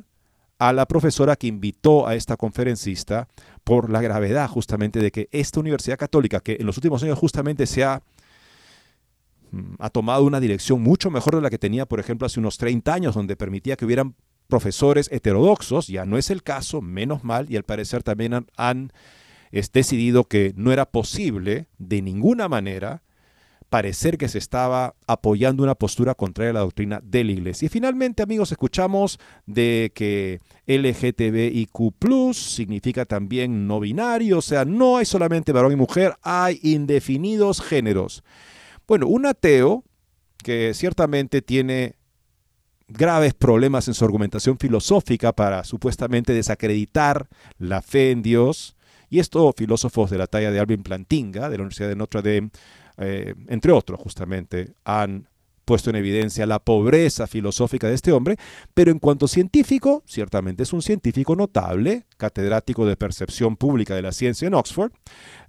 a 0.60 0.74
la 0.74 0.88
profesora 0.88 1.36
que 1.36 1.48
invitó 1.48 2.08
a 2.08 2.16
esta 2.16 2.36
conferencista 2.38 3.28
por 3.64 3.92
la 3.92 4.02
gravedad 4.02 4.48
justamente 4.50 5.00
de 5.00 5.12
que 5.12 5.30
esta 5.32 5.60
universidad 5.60 5.98
católica, 5.98 6.40
que 6.40 6.58
en 6.60 6.66
los 6.66 6.78
últimos 6.78 7.04
años 7.04 7.20
justamente 7.20 7.68
se 7.68 7.84
ha, 7.84 8.02
mm, 9.52 9.76
tomado 9.92 10.24
una 10.24 10.40
dirección 10.40 10.82
mucho 10.82 11.12
mejor 11.12 11.36
de 11.36 11.42
la 11.42 11.50
que 11.50 11.60
tenía, 11.60 11.86
por 11.86 12.00
ejemplo, 12.00 12.26
hace 12.26 12.40
unos 12.40 12.58
30 12.58 12.94
años, 12.94 13.16
donde 13.16 13.36
permitía 13.36 13.76
que 13.76 13.86
hubieran 13.86 14.16
profesores 14.48 15.10
heterodoxos, 15.12 15.88
ya 15.88 16.06
no 16.06 16.18
es 16.18 16.32
el 16.32 16.42
caso, 16.42 16.82
menos 16.82 17.24
mal, 17.24 17.52
y 17.52 17.58
al 17.58 17.64
parecer 17.64 18.02
también 18.02 18.34
han, 18.34 18.48
han 18.56 18.92
decidido 19.74 20.24
que 20.24 20.54
no 20.56 20.72
era 20.72 20.86
posible 20.86 21.68
de 21.78 22.02
ninguna 22.02 22.48
manera 22.48 23.04
parecer 23.70 24.18
que 24.18 24.30
se 24.30 24.38
estaba 24.38 24.96
apoyando 25.08 25.64
una 25.64 25.76
postura 25.76 26.16
contraria 26.16 26.52
a 26.52 26.54
la 26.54 26.60
doctrina 26.62 27.02
de 27.04 27.24
la 27.24 27.32
iglesia. 27.32 27.66
Y 27.66 27.70
finalmente, 27.70 28.24
amigos, 28.24 28.52
escuchamos 28.52 29.20
de 29.46 29.92
que 29.94 30.40
LGTBIQ 30.68 32.34
significa 32.34 33.06
también 33.06 33.68
no 33.68 33.80
binario, 33.80 34.38
o 34.38 34.42
sea, 34.42 34.66
no 34.66 34.98
hay 34.98 35.06
solamente 35.06 35.52
varón 35.52 35.74
y 35.74 35.76
mujer, 35.76 36.16
hay 36.22 36.60
indefinidos 36.64 37.62
géneros. 37.62 38.24
Bueno, 38.88 39.08
un 39.08 39.26
ateo 39.26 39.84
que 40.44 40.74
ciertamente 40.74 41.42
tiene 41.42 41.96
graves 42.88 43.34
problemas 43.34 43.88
en 43.90 43.94
su 43.94 44.06
argumentación 44.06 44.58
filosófica 44.58 45.34
para 45.34 45.66
supuestamente 45.66 46.32
desacreditar 46.32 47.28
la 47.58 47.82
fe 47.82 48.12
en 48.12 48.22
Dios, 48.22 48.78
y 49.10 49.20
esto 49.20 49.54
filósofos 49.56 50.10
de 50.10 50.18
la 50.18 50.28
talla 50.28 50.52
de 50.52 50.60
Alvin 50.60 50.84
Plantinga, 50.84 51.50
de 51.50 51.58
la 51.58 51.64
Universidad 51.64 51.90
de 51.90 51.96
Notre 51.96 52.22
Dame, 52.22 52.50
eh, 52.98 53.36
entre 53.48 53.72
otros 53.72 54.00
justamente, 54.00 54.74
han 54.84 55.28
puesto 55.68 55.90
en 55.90 55.98
evidencia 55.98 56.46
la 56.46 56.60
pobreza 56.60 57.28
filosófica 57.28 57.90
de 57.90 57.96
este 57.96 58.14
hombre, 58.14 58.38
pero 58.74 58.90
en 58.90 59.00
cuanto 59.00 59.28
científico, 59.28 60.02
ciertamente 60.06 60.64
es 60.64 60.72
un 60.72 60.82
científico 60.82 61.36
notable, 61.36 62.06
catedrático 62.16 62.86
de 62.86 62.96
percepción 62.96 63.58
pública 63.58 63.94
de 63.94 64.02
la 64.02 64.14
ciencia 64.14 64.48
en 64.48 64.54
Oxford. 64.54 64.94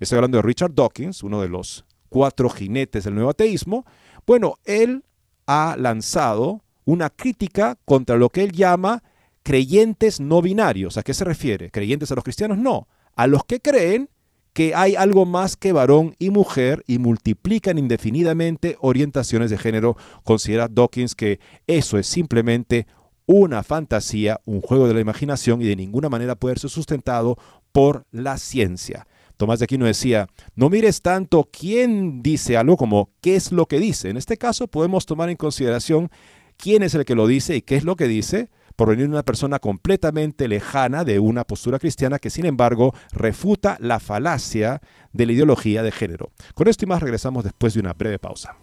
Estoy 0.01 0.17
hablando 0.17 0.39
de 0.39 0.43
Richard 0.43 0.75
Dawkins, 0.75 1.23
uno 1.23 1.41
de 1.41 1.49
los 1.49 1.85
cuatro 2.09 2.49
jinetes 2.51 3.05
del 3.05 3.15
nuevo 3.15 3.31
ateísmo. 3.31 3.87
Bueno, 4.27 4.57
él 4.65 5.05
ha 5.47 5.77
lanzado 5.79 6.65
una 6.85 7.11
crítica 7.11 7.79
contra 7.85 8.17
lo 8.17 8.31
que 8.31 8.43
él 8.43 8.51
llama 8.51 9.05
creyentes 9.45 10.19
no 10.19 10.43
binarios. 10.43 10.97
¿A 10.97 11.05
qué 11.05 11.15
se 11.15 11.25
refiere? 11.25 11.71
¿Creyentes 11.71 12.11
a 12.11 12.17
los 12.17 12.25
cristianos? 12.25 12.59
No. 12.59 12.89
A 13.15 13.29
los 13.29 13.45
que 13.45 13.61
creen 13.61 14.11
que 14.59 14.75
hay 14.75 14.97
algo 14.97 15.25
más 15.25 15.57
que 15.57 15.71
varón 15.71 16.17
y 16.19 16.31
mujer 16.31 16.83
y 16.89 16.99
multiplican 16.99 17.79
indefinidamente 17.79 18.77
orientaciones 18.81 19.51
de 19.51 19.57
género, 19.57 19.97
considera 20.25 20.67
Dawkins 20.67 21.15
que 21.15 21.39
eso 21.69 21.97
es 21.97 22.09
simplemente 22.09 22.89
una 23.27 23.63
fantasía, 23.63 24.41
un 24.47 24.61
juego 24.61 24.89
de 24.89 24.95
la 24.95 25.01
imaginación 25.01 25.63
y 25.63 25.67
de 25.67 25.77
ninguna 25.77 26.09
manera 26.09 26.35
puede 26.35 26.57
ser 26.57 26.71
sustentado 26.71 27.39
por 27.71 28.05
la 28.11 28.37
ciencia. 28.37 29.07
Tomás 29.37 29.61
de 29.61 29.67
Aquino 29.67 29.87
decía, 29.87 30.27
no 30.57 30.69
mires 30.71 31.03
tanto 31.03 31.49
quién 31.53 32.21
dice 32.21 32.57
algo 32.57 32.77
como 32.77 33.11
qué 33.21 33.37
es 33.37 33.53
lo 33.53 33.67
que 33.67 33.79
dice. 33.79 34.11
En 34.11 34.17
este 34.17 34.39
caso 34.39 34.67
podemos 34.67 35.07
tomar 35.07 35.31
en 35.31 35.37
consideración 35.37 36.11
quién 36.57 36.83
es 36.83 36.97
el 36.97 37.05
que 37.05 37.15
lo 37.15 37.29
dice 37.29 37.55
y 37.55 37.63
qué 37.63 37.77
es 37.77 37.85
lo 37.85 37.95
que 37.95 38.09
dice, 38.09 38.51
por 38.79 38.91
venir 38.91 39.09
una 39.09 39.25
persona 39.25 39.59
completamente 39.59 40.47
lejana 40.47 41.03
de 41.03 41.19
una 41.19 41.43
postura 41.43 41.81
cristiana 41.81 42.21
que 42.21 42.31
sin 42.31 42.47
embargo 42.47 42.95
refuta 43.11 43.77
la 43.81 43.99
falacia 43.99 44.81
de 45.13 45.27
la 45.27 45.33
ideología 45.33 45.83
de 45.83 45.91
género. 45.91 46.31
Con 46.55 46.69
esto 46.69 46.85
y 46.85 46.89
más 46.89 47.03
regresamos 47.03 47.43
después 47.43 47.75
de 47.75 47.81
una 47.81 47.93
breve 47.95 48.21
pausa. 48.21 48.55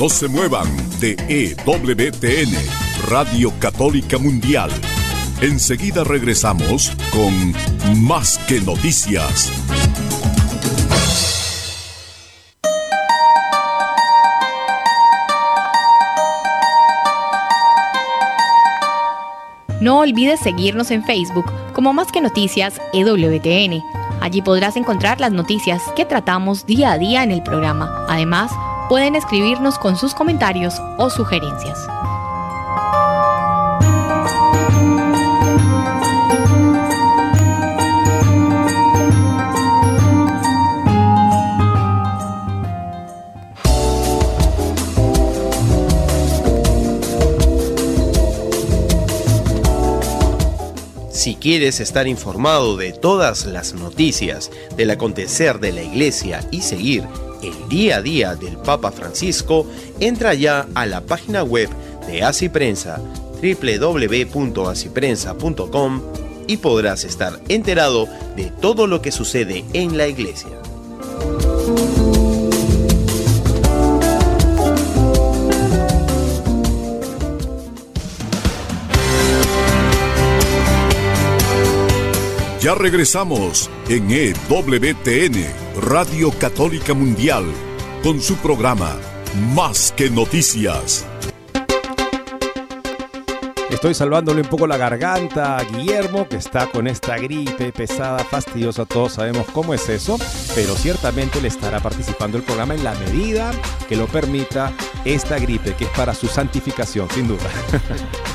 No 0.00 0.08
se 0.08 0.26
muevan 0.26 0.66
de 0.98 1.12
EWTN, 1.28 3.08
Radio 3.08 3.52
Católica 3.60 4.18
Mundial. 4.18 4.72
Enseguida 5.40 6.02
regresamos 6.02 6.90
con 7.12 7.54
Más 8.02 8.38
que 8.48 8.60
Noticias. 8.62 9.52
No 19.88 20.00
olvides 20.00 20.40
seguirnos 20.40 20.90
en 20.90 21.02
Facebook 21.02 21.50
como 21.72 21.94
Más 21.94 22.12
que 22.12 22.20
Noticias 22.20 22.78
EWTN. 22.92 23.82
Allí 24.20 24.42
podrás 24.42 24.76
encontrar 24.76 25.18
las 25.18 25.32
noticias 25.32 25.82
que 25.96 26.04
tratamos 26.04 26.66
día 26.66 26.92
a 26.92 26.98
día 26.98 27.22
en 27.22 27.30
el 27.30 27.42
programa. 27.42 28.04
Además, 28.06 28.52
pueden 28.90 29.14
escribirnos 29.14 29.78
con 29.78 29.96
sus 29.96 30.12
comentarios 30.12 30.74
o 30.98 31.08
sugerencias. 31.08 31.88
Quieres 51.48 51.80
estar 51.80 52.06
informado 52.06 52.76
de 52.76 52.92
todas 52.92 53.46
las 53.46 53.72
noticias 53.72 54.50
del 54.76 54.90
acontecer 54.90 55.60
de 55.60 55.72
la 55.72 55.82
iglesia 55.82 56.46
y 56.50 56.60
seguir 56.60 57.04
el 57.42 57.54
día 57.70 57.96
a 57.96 58.02
día 58.02 58.36
del 58.36 58.58
Papa 58.58 58.92
Francisco, 58.92 59.64
entra 59.98 60.34
ya 60.34 60.66
a 60.74 60.84
la 60.84 61.00
página 61.00 61.42
web 61.42 61.70
de 62.06 62.22
Asiprensa 62.22 63.00
www.asiprensa.com 63.40 66.02
y 66.46 66.58
podrás 66.58 67.04
estar 67.04 67.40
enterado 67.48 68.06
de 68.36 68.52
todo 68.60 68.86
lo 68.86 69.00
que 69.00 69.10
sucede 69.10 69.64
en 69.72 69.96
la 69.96 70.06
iglesia. 70.06 70.57
Ya 82.60 82.74
regresamos 82.74 83.70
en 83.88 84.10
EWTN, 84.10 85.46
Radio 85.80 86.32
Católica 86.40 86.92
Mundial, 86.92 87.44
con 88.02 88.20
su 88.20 88.34
programa 88.34 88.96
Más 89.54 89.94
que 89.96 90.10
Noticias. 90.10 91.06
Estoy 93.70 93.94
salvándole 93.94 94.40
un 94.40 94.48
poco 94.48 94.66
la 94.66 94.76
garganta 94.76 95.56
a 95.56 95.62
Guillermo, 95.62 96.28
que 96.28 96.34
está 96.34 96.68
con 96.68 96.88
esta 96.88 97.16
gripe 97.16 97.70
pesada, 97.70 98.24
fastidiosa, 98.24 98.84
todos 98.86 99.12
sabemos 99.12 99.46
cómo 99.52 99.72
es 99.72 99.88
eso, 99.88 100.18
pero 100.56 100.74
ciertamente 100.74 101.40
le 101.40 101.46
estará 101.46 101.78
participando 101.78 102.38
el 102.38 102.42
programa 102.42 102.74
en 102.74 102.82
la 102.82 102.94
medida 102.94 103.52
que 103.88 103.94
lo 103.94 104.08
permita 104.08 104.72
esta 105.04 105.38
gripe, 105.38 105.76
que 105.76 105.84
es 105.84 105.90
para 105.90 106.12
su 106.12 106.26
santificación, 106.26 107.08
sin 107.10 107.28
duda. 107.28 107.48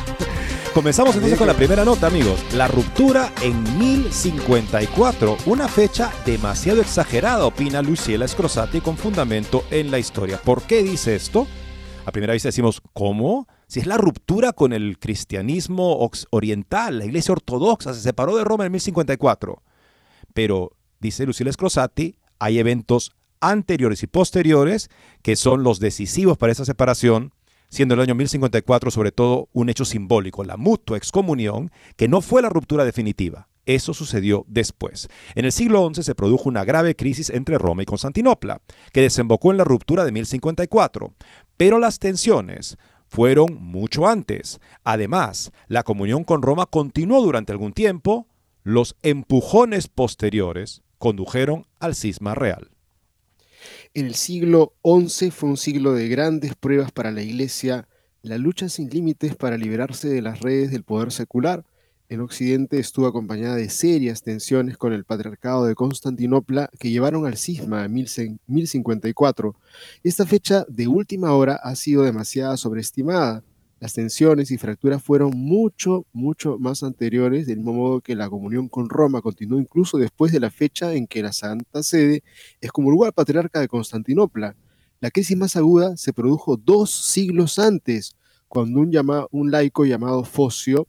Comenzamos 0.73 1.13
entonces 1.13 1.37
con 1.37 1.45
la 1.45 1.53
primera 1.53 1.85
nota, 1.85 2.07
amigos. 2.07 2.43
La 2.55 2.67
ruptura 2.67 3.31
en 3.43 3.61
1054, 3.77 5.37
una 5.45 5.67
fecha 5.67 6.11
demasiado 6.25 6.81
exagerada, 6.81 7.45
opina 7.45 7.83
Luciela 7.83 8.27
Scrosati 8.27 8.81
con 8.81 8.97
fundamento 8.97 9.65
en 9.69 9.91
la 9.91 9.99
historia. 9.99 10.39
¿Por 10.43 10.63
qué 10.63 10.81
dice 10.81 11.13
esto? 11.13 11.45
A 12.07 12.11
primera 12.11 12.33
vista 12.33 12.47
decimos, 12.47 12.81
¿cómo? 12.93 13.47
Si 13.67 13.81
es 13.81 13.85
la 13.85 13.97
ruptura 13.97 14.51
con 14.51 14.73
el 14.73 14.97
cristianismo 14.97 16.09
oriental, 16.31 16.97
la 16.97 17.05
iglesia 17.05 17.33
ortodoxa 17.33 17.93
se 17.93 18.01
separó 18.01 18.35
de 18.35 18.43
Roma 18.43 18.65
en 18.65 18.71
1054. 18.71 19.61
Pero, 20.33 20.71
dice 20.99 21.27
Luciela 21.27 21.53
Scrosati, 21.53 22.17
hay 22.39 22.57
eventos 22.57 23.11
anteriores 23.41 24.01
y 24.01 24.07
posteriores 24.07 24.89
que 25.21 25.35
son 25.35 25.61
los 25.61 25.79
decisivos 25.79 26.35
para 26.39 26.51
esa 26.51 26.65
separación 26.65 27.31
siendo 27.73 27.95
el 27.95 28.01
año 28.01 28.13
1054 28.13 28.91
sobre 28.91 29.11
todo 29.11 29.49
un 29.51 29.67
hecho 29.67 29.83
simbólico, 29.83 30.43
la 30.43 30.57
mutua 30.57 30.95
excomunión, 30.95 31.71
que 31.95 32.07
no 32.07 32.21
fue 32.21 32.43
la 32.43 32.49
ruptura 32.49 32.85
definitiva. 32.85 33.49
Eso 33.65 33.95
sucedió 33.95 34.45
después. 34.47 35.09
En 35.33 35.45
el 35.45 35.51
siglo 35.51 35.89
XI 35.91 36.03
se 36.03 36.13
produjo 36.13 36.49
una 36.49 36.65
grave 36.65 36.95
crisis 36.95 37.31
entre 37.31 37.57
Roma 37.57 37.81
y 37.81 37.87
Constantinopla, 37.87 38.61
que 38.91 39.01
desembocó 39.01 39.49
en 39.49 39.57
la 39.57 39.63
ruptura 39.63 40.05
de 40.05 40.11
1054. 40.11 41.15
Pero 41.57 41.79
las 41.79 41.97
tensiones 41.97 42.77
fueron 43.07 43.57
mucho 43.59 44.05
antes. 44.05 44.59
Además, 44.83 45.51
la 45.67 45.81
comunión 45.81 46.25
con 46.25 46.43
Roma 46.43 46.67
continuó 46.67 47.23
durante 47.23 47.53
algún 47.53 47.73
tiempo. 47.73 48.27
Los 48.61 48.97
empujones 49.01 49.87
posteriores 49.87 50.83
condujeron 50.99 51.65
al 51.79 51.95
cisma 51.95 52.35
real. 52.35 52.69
El 53.93 54.15
siglo 54.15 54.73
XI 54.83 55.29
fue 55.29 55.49
un 55.49 55.57
siglo 55.57 55.93
de 55.93 56.07
grandes 56.07 56.55
pruebas 56.55 56.91
para 56.91 57.11
la 57.11 57.21
Iglesia, 57.21 57.87
la 58.23 58.39
lucha 58.39 58.67
sin 58.67 58.89
límites 58.89 59.35
para 59.35 59.55
liberarse 59.55 60.09
de 60.09 60.23
las 60.23 60.39
redes 60.39 60.71
del 60.71 60.83
poder 60.83 61.11
secular. 61.11 61.63
En 62.09 62.19
Occidente 62.19 62.79
estuvo 62.79 63.05
acompañada 63.05 63.55
de 63.55 63.69
serias 63.69 64.23
tensiones 64.23 64.77
con 64.77 64.93
el 64.93 65.05
patriarcado 65.05 65.65
de 65.65 65.75
Constantinopla 65.75 66.71
que 66.79 66.89
llevaron 66.89 67.27
al 67.27 67.37
cisma 67.37 67.85
en 67.85 67.93
1054. 68.47 69.55
Esta 70.03 70.25
fecha 70.25 70.65
de 70.67 70.87
última 70.87 71.31
hora 71.33 71.53
ha 71.57 71.75
sido 71.75 72.01
demasiado 72.01 72.57
sobreestimada. 72.57 73.43
Las 73.83 73.91
tensiones 73.91 74.49
y 74.49 74.57
fracturas 74.57 75.03
fueron 75.03 75.31
mucho, 75.35 76.05
mucho 76.13 76.57
más 76.57 76.83
anteriores, 76.83 77.47
del 77.47 77.57
mismo 77.57 77.73
modo 77.73 77.99
que 77.99 78.15
la 78.15 78.29
comunión 78.29 78.69
con 78.69 78.87
Roma 78.87 79.21
continuó 79.21 79.59
incluso 79.59 79.97
después 79.97 80.31
de 80.31 80.39
la 80.39 80.49
fecha 80.51 80.93
en 80.93 81.05
que 81.05 81.21
la 81.21 81.33
Santa 81.33 81.83
Sede 81.83 82.23
excomulgó 82.61 83.03
al 83.03 83.11
patriarca 83.11 83.59
de 83.59 83.67
Constantinopla. 83.67 84.55
La 85.01 85.11
crisis 85.11 85.35
más 85.35 85.57
aguda 85.57 85.97
se 85.97 86.13
produjo 86.13 86.55
dos 86.55 86.91
siglos 86.91 87.59
antes, 87.59 88.15
cuando 88.47 88.79
un, 88.79 89.27
un 89.31 89.51
laico 89.51 89.83
llamado 89.83 90.23
Focio, 90.23 90.87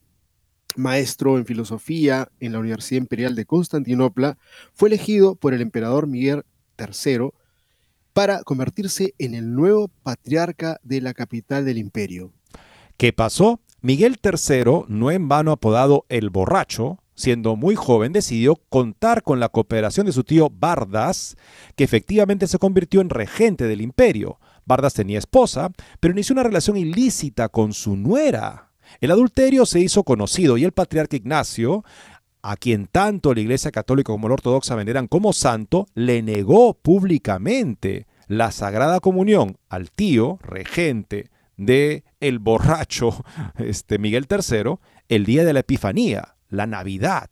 maestro 0.77 1.37
en 1.37 1.47
filosofía 1.47 2.29
en 2.39 2.53
la 2.53 2.61
Universidad 2.61 3.01
Imperial 3.01 3.35
de 3.35 3.45
Constantinopla, 3.45 4.39
fue 4.73 4.89
elegido 4.89 5.35
por 5.35 5.53
el 5.53 5.63
emperador 5.63 6.07
Miguel 6.07 6.45
III 6.79 7.31
para 8.13 8.45
convertirse 8.45 9.17
en 9.19 9.35
el 9.35 9.53
nuevo 9.53 9.89
patriarca 10.05 10.79
de 10.85 11.01
la 11.01 11.13
capital 11.13 11.65
del 11.65 11.79
imperio. 11.79 12.33
¿Qué 12.97 13.13
pasó? 13.13 13.61
Miguel 13.81 14.19
III, 14.23 14.85
no 14.89 15.11
en 15.11 15.29
vano 15.29 15.51
apodado 15.51 16.07
el 16.09 16.31
borracho, 16.31 16.99
siendo 17.17 17.57
muy 17.57 17.75
joven, 17.75 18.13
decidió 18.13 18.57
contar 18.69 19.23
con 19.23 19.41
la 19.41 19.49
cooperación 19.49 20.07
de 20.07 20.13
su 20.13 20.23
tío 20.23 20.49
Bardas, 20.51 21.37
que 21.77 21.85
efectivamente 21.85 22.47
se 22.47 22.59
convirtió 22.59 23.01
en 23.01 23.11
regente 23.11 23.67
del 23.67 23.81
imperio. 23.81 24.39
Bardas 24.65 24.95
tenía 24.95 25.19
esposa, 25.19 25.71
pero 26.01 26.13
inició 26.13 26.35
una 26.35 26.45
relación 26.45 26.77
ilícita 26.77 27.49
con 27.49 27.73
su 27.73 27.97
nuera. 27.97 28.71
El 29.01 29.11
adulterio 29.11 29.67
se 29.67 29.81
hizo 29.81 30.05
conocido 30.05 30.57
y 30.57 30.65
el 30.65 30.73
patriarca 30.73 31.17
Ignacio, 31.17 31.85
a 32.43 32.57
quien 32.57 32.87
tanto 32.87 33.35
la 33.35 33.41
Iglesia 33.41 33.73
Católica 33.73 34.13
como 34.13 34.29
la 34.29 34.35
Ortodoxa 34.35 34.77
veneran 34.77 35.09
como 35.09 35.33
santo, 35.33 35.89
le 35.95 36.23
negó 36.23 36.75
públicamente 36.75 38.07
la 38.29 38.53
Sagrada 38.53 39.01
Comunión 39.01 39.59
al 39.69 39.91
tío 39.91 40.39
regente 40.43 41.31
de 41.57 42.05
el 42.29 42.39
borracho 42.39 43.25
este, 43.59 43.99
Miguel 43.99 44.27
III 44.31 44.77
el 45.09 45.27
día 45.27 45.45
de 45.45 45.53
la 45.53 45.61
Epifanía, 45.61 46.37
la 46.49 46.67
Navidad 46.67 47.29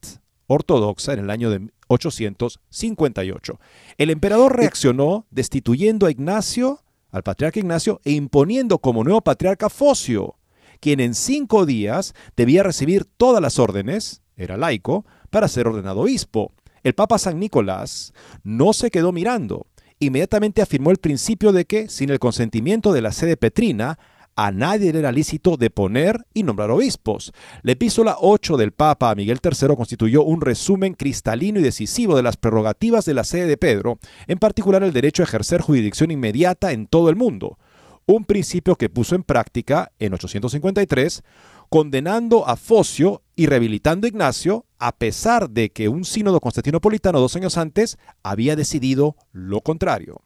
ortodoxa 0.46 1.14
en 1.14 1.20
el 1.20 1.30
año 1.30 1.50
de 1.50 1.70
858. 1.88 3.60
El 3.98 4.10
emperador 4.10 4.56
reaccionó 4.56 5.26
destituyendo 5.30 6.06
a 6.06 6.10
Ignacio, 6.10 6.80
al 7.10 7.22
patriarca 7.22 7.60
Ignacio, 7.60 8.00
e 8.04 8.12
imponiendo 8.12 8.78
como 8.78 9.04
nuevo 9.04 9.20
patriarca 9.20 9.68
Focio, 9.68 10.36
quien 10.80 11.00
en 11.00 11.14
cinco 11.14 11.66
días 11.66 12.14
debía 12.36 12.62
recibir 12.62 13.04
todas 13.04 13.40
las 13.40 13.58
órdenes, 13.58 14.22
era 14.36 14.56
laico, 14.56 15.06
para 15.30 15.48
ser 15.48 15.66
ordenado 15.66 16.02
obispo. 16.02 16.52
El 16.82 16.94
Papa 16.94 17.18
San 17.18 17.38
Nicolás 17.38 18.12
no 18.42 18.72
se 18.72 18.90
quedó 18.90 19.12
mirando. 19.12 19.66
Inmediatamente 20.00 20.62
afirmó 20.62 20.90
el 20.90 20.96
principio 20.96 21.52
de 21.52 21.64
que, 21.64 21.88
sin 21.88 22.10
el 22.10 22.18
consentimiento 22.18 22.92
de 22.92 23.02
la 23.02 23.12
sede 23.12 23.36
petrina, 23.36 23.98
a 24.36 24.50
nadie 24.50 24.92
le 24.92 25.00
era 25.00 25.12
lícito 25.12 25.56
deponer 25.56 26.26
y 26.34 26.42
nombrar 26.42 26.70
obispos. 26.70 27.32
La 27.62 27.72
epístola 27.72 28.16
8 28.20 28.56
del 28.56 28.72
Papa 28.72 29.10
a 29.10 29.14
Miguel 29.14 29.40
III 29.42 29.76
constituyó 29.76 30.22
un 30.22 30.40
resumen 30.40 30.94
cristalino 30.94 31.60
y 31.60 31.62
decisivo 31.62 32.16
de 32.16 32.22
las 32.22 32.36
prerrogativas 32.36 33.04
de 33.04 33.14
la 33.14 33.24
sede 33.24 33.46
de 33.46 33.56
Pedro, 33.56 33.98
en 34.26 34.38
particular 34.38 34.82
el 34.82 34.92
derecho 34.92 35.22
a 35.22 35.26
ejercer 35.26 35.60
jurisdicción 35.60 36.10
inmediata 36.10 36.72
en 36.72 36.86
todo 36.86 37.10
el 37.10 37.16
mundo, 37.16 37.58
un 38.06 38.24
principio 38.24 38.76
que 38.76 38.88
puso 38.88 39.14
en 39.14 39.22
práctica 39.22 39.92
en 39.98 40.14
853, 40.14 41.22
condenando 41.68 42.46
a 42.46 42.56
Focio 42.56 43.22
y 43.34 43.46
rehabilitando 43.46 44.06
a 44.06 44.08
Ignacio, 44.08 44.66
a 44.78 44.92
pesar 44.92 45.50
de 45.50 45.70
que 45.70 45.88
un 45.88 46.04
sínodo 46.04 46.40
constantinopolitano 46.40 47.20
dos 47.20 47.36
años 47.36 47.56
antes 47.56 47.98
había 48.22 48.56
decidido 48.56 49.16
lo 49.32 49.60
contrario. 49.60 50.20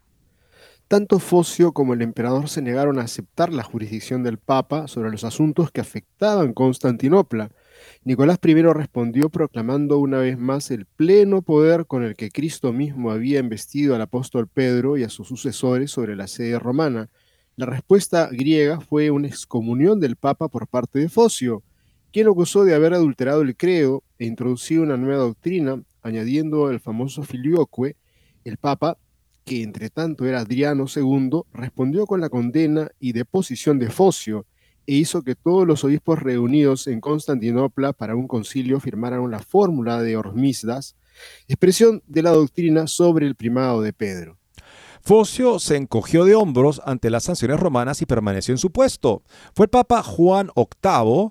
Tanto 0.89 1.19
Focio 1.19 1.73
como 1.73 1.95
el 1.95 2.03
emperador 2.03 2.49
se 2.49 2.63
negaron 2.63 3.01
a 3.01 3.03
aceptar 3.03 3.53
la 3.53 3.65
jurisdicción 3.65 4.23
del 4.23 4.39
Papa 4.39 4.87
sobre 4.87 5.11
los 5.11 5.25
asuntos 5.25 5.73
que 5.73 5.81
afectaban 5.81 6.53
Constantinopla. 6.53 7.51
Nicolás 8.05 8.39
I 8.45 8.55
respondió 8.63 9.29
proclamando 9.29 9.99
una 9.99 10.19
vez 10.19 10.39
más 10.39 10.71
el 10.71 10.87
pleno 10.87 11.43
poder 11.43 11.87
con 11.87 12.05
el 12.05 12.15
que 12.15 12.31
Cristo 12.31 12.73
mismo 12.73 13.11
había 13.11 13.41
investido 13.41 13.97
al 13.97 14.03
apóstol 14.03 14.47
Pedro 14.47 14.97
y 14.97 15.03
a 15.03 15.09
sus 15.09 15.27
sucesores 15.27 15.91
sobre 15.91 16.15
la 16.15 16.29
sede 16.29 16.57
romana. 16.61 17.11
La 17.57 17.67
respuesta 17.67 18.29
griega 18.31 18.79
fue 18.79 19.11
una 19.11 19.27
excomunión 19.27 19.99
del 19.99 20.15
Papa 20.15 20.47
por 20.47 20.69
parte 20.69 21.01
de 21.01 21.09
Focio, 21.09 21.65
quien 22.13 22.29
acusó 22.29 22.63
de 22.63 22.77
haber 22.77 22.95
adulterado 22.95 23.43
el 23.43 23.57
credo 23.57 24.05
e 24.21 24.27
introducido 24.27 24.85
una 24.85 24.97
nueva 24.97 25.25
doctrina, 25.25 25.83
añadiendo 26.03 26.71
el 26.71 26.79
famoso 26.79 27.25
filioque. 27.25 27.97
El 28.45 28.57
Papa 28.57 28.99
que 29.47 29.63
entre 29.63 29.91
tanto 29.91 30.27
era 30.27 30.41
Adriano 30.41 30.87
II, 30.95 31.43
respondió 31.55 32.05
con 32.05 32.21
la 32.21 32.29
condena 32.29 32.91
y 32.99 33.13
deposición 33.13 33.79
de 33.79 33.91
Focio 33.91 34.45
e 34.89 34.95
hizo 34.95 35.23
que 35.23 35.37
todos 35.37 35.65
los 35.67 35.85
obispos 35.85 36.21
reunidos 36.21 36.89
en 36.89 37.01
Constantinopla 37.01 37.93
para 37.93 38.17
un 38.17 38.27
concilio 38.27 38.81
firmaran 38.81 39.31
la 39.31 39.39
fórmula 39.39 40.03
de 40.03 40.17
Hormisdas, 40.17 40.97
expresión 41.47 42.03
de 42.09 42.23
la 42.23 42.31
doctrina 42.31 42.89
sobre 42.89 43.27
el 43.27 43.37
primado 43.37 43.83
de 43.83 43.93
Pedro. 43.93 44.37
Focio 45.01 45.61
se 45.61 45.77
encogió 45.77 46.25
de 46.25 46.35
hombros 46.35 46.83
ante 46.85 47.09
las 47.09 47.23
sanciones 47.23 47.61
romanas 47.61 48.03
y 48.03 48.07
permaneció 48.07 48.53
en 48.53 48.59
su 48.59 48.73
puesto. 48.73 49.23
Fue 49.55 49.67
el 49.67 49.71
Papa 49.71 50.03
Juan 50.03 50.51
VIII, 50.57 51.31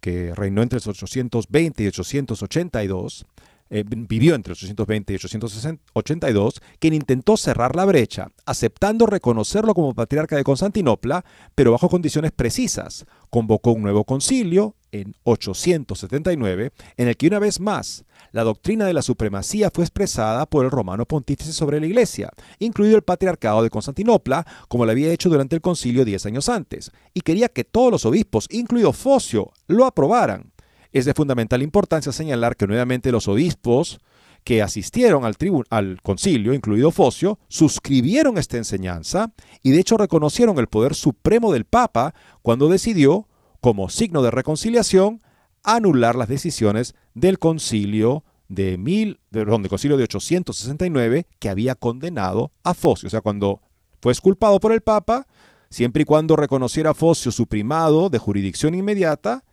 que 0.00 0.34
reinó 0.34 0.62
entre 0.62 0.78
820 0.78 1.82
y 1.82 1.86
882, 1.86 3.26
eh, 3.74 3.84
vivió 3.86 4.34
entre 4.34 4.52
820 4.52 5.14
y 5.14 5.16
882, 5.16 6.60
quien 6.78 6.92
intentó 6.92 7.38
cerrar 7.38 7.74
la 7.74 7.86
brecha, 7.86 8.28
aceptando 8.44 9.06
reconocerlo 9.06 9.72
como 9.72 9.94
patriarca 9.94 10.36
de 10.36 10.44
Constantinopla, 10.44 11.24
pero 11.54 11.72
bajo 11.72 11.88
condiciones 11.88 12.32
precisas. 12.32 13.06
Convocó 13.30 13.72
un 13.72 13.80
nuevo 13.80 14.04
concilio 14.04 14.76
en 14.90 15.14
879, 15.22 16.70
en 16.98 17.08
el 17.08 17.16
que 17.16 17.28
una 17.28 17.38
vez 17.38 17.60
más 17.60 18.04
la 18.32 18.44
doctrina 18.44 18.84
de 18.84 18.92
la 18.92 19.00
supremacía 19.00 19.70
fue 19.72 19.84
expresada 19.84 20.44
por 20.44 20.66
el 20.66 20.70
romano 20.70 21.06
pontífice 21.06 21.54
sobre 21.54 21.80
la 21.80 21.86
iglesia, 21.86 22.30
incluido 22.58 22.96
el 22.96 23.02
patriarcado 23.02 23.62
de 23.62 23.70
Constantinopla, 23.70 24.46
como 24.68 24.84
lo 24.84 24.90
había 24.90 25.10
hecho 25.10 25.30
durante 25.30 25.56
el 25.56 25.62
concilio 25.62 26.04
diez 26.04 26.26
años 26.26 26.50
antes, 26.50 26.92
y 27.14 27.22
quería 27.22 27.48
que 27.48 27.64
todos 27.64 27.90
los 27.90 28.04
obispos, 28.04 28.48
incluido 28.50 28.92
Focio, 28.92 29.50
lo 29.66 29.86
aprobaran. 29.86 30.51
Es 30.92 31.04
de 31.04 31.14
fundamental 31.14 31.62
importancia 31.62 32.12
señalar 32.12 32.56
que 32.56 32.66
nuevamente 32.66 33.12
los 33.12 33.28
obispos 33.28 34.00
que 34.44 34.62
asistieron 34.62 35.24
al, 35.24 35.36
al 35.70 36.02
concilio, 36.02 36.52
incluido 36.52 36.90
Focio, 36.90 37.38
suscribieron 37.48 38.38
esta 38.38 38.56
enseñanza 38.56 39.32
y 39.62 39.70
de 39.70 39.80
hecho 39.80 39.96
reconocieron 39.96 40.58
el 40.58 40.66
poder 40.66 40.94
supremo 40.94 41.52
del 41.52 41.64
Papa 41.64 42.14
cuando 42.42 42.68
decidió, 42.68 43.28
como 43.60 43.88
signo 43.88 44.22
de 44.22 44.30
reconciliación, 44.30 45.20
anular 45.62 46.16
las 46.16 46.28
decisiones 46.28 46.94
del 47.14 47.38
concilio 47.38 48.24
de, 48.48 48.76
mil, 48.76 49.20
de, 49.30 49.46
concilio 49.68 49.96
de 49.96 50.04
869 50.04 51.26
que 51.38 51.48
había 51.48 51.74
condenado 51.74 52.52
a 52.64 52.74
Focio. 52.74 53.06
O 53.06 53.10
sea, 53.10 53.20
cuando 53.20 53.60
fue 54.00 54.12
exculpado 54.12 54.60
por 54.60 54.72
el 54.72 54.80
Papa, 54.80 55.26
siempre 55.70 56.02
y 56.02 56.04
cuando 56.04 56.36
reconociera 56.36 56.90
a 56.90 56.94
Focio 56.94 57.30
su 57.32 57.46
primado 57.46 58.10
de 58.10 58.18
jurisdicción 58.18 58.74
inmediata, 58.74 59.44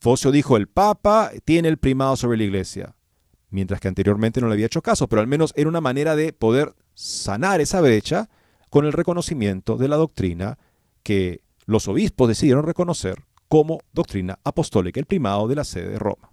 Focio 0.00 0.30
dijo, 0.30 0.56
el 0.56 0.68
Papa 0.68 1.32
tiene 1.44 1.68
el 1.68 1.78
primado 1.78 2.16
sobre 2.16 2.38
la 2.38 2.44
iglesia, 2.44 2.94
mientras 3.50 3.80
que 3.80 3.88
anteriormente 3.88 4.40
no 4.40 4.46
le 4.46 4.54
había 4.54 4.66
hecho 4.66 4.82
caso, 4.82 5.08
pero 5.08 5.20
al 5.20 5.26
menos 5.26 5.52
era 5.56 5.68
una 5.68 5.80
manera 5.80 6.14
de 6.14 6.32
poder 6.32 6.74
sanar 6.94 7.60
esa 7.60 7.80
brecha 7.80 8.28
con 8.70 8.84
el 8.84 8.92
reconocimiento 8.92 9.76
de 9.76 9.88
la 9.88 9.96
doctrina 9.96 10.58
que 11.02 11.42
los 11.66 11.88
obispos 11.88 12.28
decidieron 12.28 12.64
reconocer 12.64 13.24
como 13.48 13.80
doctrina 13.92 14.38
apostólica, 14.44 15.00
el 15.00 15.06
primado 15.06 15.48
de 15.48 15.56
la 15.56 15.64
sede 15.64 15.90
de 15.90 15.98
Roma. 15.98 16.30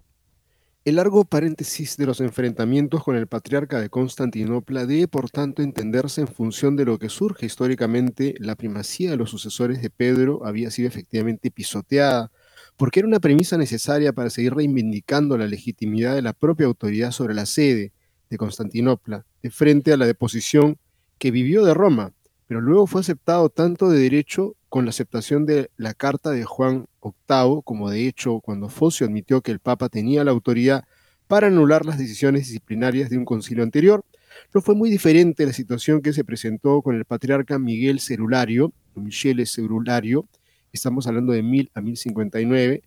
El 0.84 0.96
largo 0.96 1.24
paréntesis 1.24 1.96
de 1.96 2.06
los 2.06 2.20
enfrentamientos 2.20 3.02
con 3.02 3.16
el 3.16 3.26
patriarca 3.26 3.80
de 3.80 3.90
Constantinopla 3.90 4.86
debe 4.86 5.08
por 5.08 5.30
tanto 5.30 5.62
entenderse 5.62 6.20
en 6.20 6.28
función 6.28 6.76
de 6.76 6.84
lo 6.84 7.00
que 7.00 7.08
surge 7.08 7.46
históricamente, 7.46 8.36
la 8.38 8.54
primacía 8.54 9.10
de 9.10 9.16
los 9.16 9.30
sucesores 9.30 9.82
de 9.82 9.90
Pedro 9.90 10.46
había 10.46 10.70
sido 10.70 10.86
efectivamente 10.86 11.50
pisoteada 11.50 12.30
porque 12.76 13.00
era 13.00 13.08
una 13.08 13.20
premisa 13.20 13.56
necesaria 13.56 14.12
para 14.12 14.30
seguir 14.30 14.54
reivindicando 14.54 15.38
la 15.38 15.46
legitimidad 15.46 16.14
de 16.14 16.22
la 16.22 16.32
propia 16.32 16.66
autoridad 16.66 17.10
sobre 17.10 17.34
la 17.34 17.46
sede 17.46 17.92
de 18.28 18.38
Constantinopla, 18.38 19.24
de 19.42 19.50
frente 19.50 19.92
a 19.92 19.96
la 19.96 20.06
deposición 20.06 20.78
que 21.18 21.30
vivió 21.30 21.64
de 21.64 21.74
Roma, 21.74 22.12
pero 22.46 22.60
luego 22.60 22.86
fue 22.86 23.00
aceptado 23.00 23.48
tanto 23.48 23.88
de 23.88 23.98
derecho 23.98 24.56
con 24.68 24.84
la 24.84 24.90
aceptación 24.90 25.46
de 25.46 25.70
la 25.76 25.94
carta 25.94 26.30
de 26.30 26.44
Juan 26.44 26.86
VIII, 27.02 27.62
como 27.64 27.90
de 27.90 28.06
hecho 28.06 28.40
cuando 28.40 28.68
Focio 28.68 29.06
admitió 29.06 29.40
que 29.40 29.52
el 29.52 29.58
Papa 29.58 29.88
tenía 29.88 30.24
la 30.24 30.32
autoridad 30.32 30.84
para 31.26 31.48
anular 31.48 31.86
las 31.86 31.98
decisiones 31.98 32.42
disciplinarias 32.42 33.10
de 33.10 33.18
un 33.18 33.24
concilio 33.24 33.64
anterior, 33.64 34.04
no 34.54 34.60
fue 34.60 34.74
muy 34.74 34.90
diferente 34.90 35.46
la 35.46 35.52
situación 35.52 36.02
que 36.02 36.12
se 36.12 36.24
presentó 36.24 36.82
con 36.82 36.94
el 36.94 37.04
patriarca 37.04 37.58
Miguel 37.58 38.00
Cerulario, 38.00 38.72
Michele 38.94 39.46
Cerulario, 39.46 40.26
estamos 40.76 41.06
hablando 41.06 41.32
de 41.32 41.42
1000 41.42 41.70
a 41.74 41.80
1059, 41.80 42.82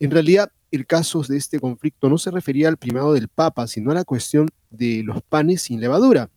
en 0.00 0.10
realidad 0.10 0.50
el 0.70 0.86
caso 0.86 1.22
de 1.22 1.36
este 1.36 1.60
conflicto 1.60 2.08
no 2.08 2.18
se 2.18 2.30
refería 2.30 2.68
al 2.68 2.76
primado 2.76 3.12
del 3.12 3.28
Papa, 3.28 3.66
sino 3.66 3.92
a 3.92 3.94
la 3.94 4.04
cuestión 4.04 4.48
de 4.70 5.02
los 5.04 5.22
panes 5.22 5.62
sin 5.62 5.80
levadura. 5.80 6.30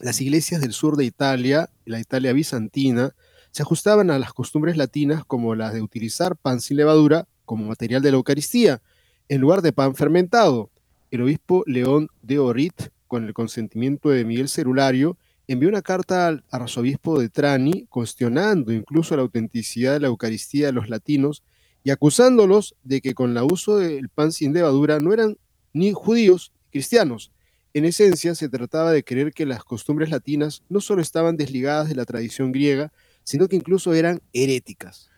Las 0.00 0.20
iglesias 0.20 0.60
del 0.60 0.72
sur 0.72 0.96
de 0.96 1.04
Italia, 1.04 1.68
la 1.84 2.00
Italia 2.00 2.32
bizantina, 2.32 3.14
se 3.50 3.62
ajustaban 3.62 4.10
a 4.10 4.18
las 4.18 4.32
costumbres 4.32 4.76
latinas 4.76 5.24
como 5.24 5.54
las 5.54 5.72
de 5.74 5.82
utilizar 5.82 6.36
pan 6.36 6.60
sin 6.60 6.76
levadura 6.76 7.26
como 7.44 7.66
material 7.66 8.02
de 8.02 8.10
la 8.10 8.16
Eucaristía, 8.16 8.80
en 9.28 9.40
lugar 9.40 9.62
de 9.62 9.72
pan 9.72 9.94
fermentado. 9.94 10.70
El 11.10 11.22
obispo 11.22 11.64
León 11.66 12.08
de 12.22 12.38
Orit, 12.38 12.90
con 13.06 13.24
el 13.24 13.32
consentimiento 13.32 14.10
de 14.10 14.24
Miguel 14.24 14.48
Cerulario, 14.48 15.16
envió 15.48 15.70
una 15.70 15.82
carta 15.82 16.28
al 16.28 16.44
arzobispo 16.50 17.18
de 17.18 17.30
Trani 17.30 17.86
cuestionando 17.86 18.72
incluso 18.72 19.16
la 19.16 19.22
autenticidad 19.22 19.94
de 19.94 20.00
la 20.00 20.08
Eucaristía 20.08 20.66
de 20.66 20.72
los 20.72 20.90
latinos 20.90 21.42
y 21.82 21.90
acusándolos 21.90 22.76
de 22.84 23.00
que 23.00 23.14
con 23.14 23.36
el 23.36 23.42
uso 23.44 23.78
del 23.78 24.10
pan 24.10 24.30
sin 24.30 24.52
levadura 24.52 24.98
no 24.98 25.12
eran 25.12 25.38
ni 25.72 25.92
judíos 25.92 26.52
ni 26.54 26.70
cristianos, 26.70 27.32
En 27.74 27.84
esencia, 27.84 28.34
se 28.34 28.48
trataba 28.48 28.92
de 28.92 29.04
creer 29.04 29.32
que 29.32 29.46
las 29.46 29.62
costumbres 29.62 30.10
latinas 30.10 30.62
no 30.68 30.80
solo 30.80 31.02
estaban 31.02 31.36
desligadas 31.36 31.88
de 31.88 31.94
la 31.94 32.06
tradición 32.06 32.50
griega, 32.50 32.92
sino 33.24 33.46
que 33.46 33.56
incluso 33.56 33.92
eran 33.94 34.20
heréticas. 34.32 35.10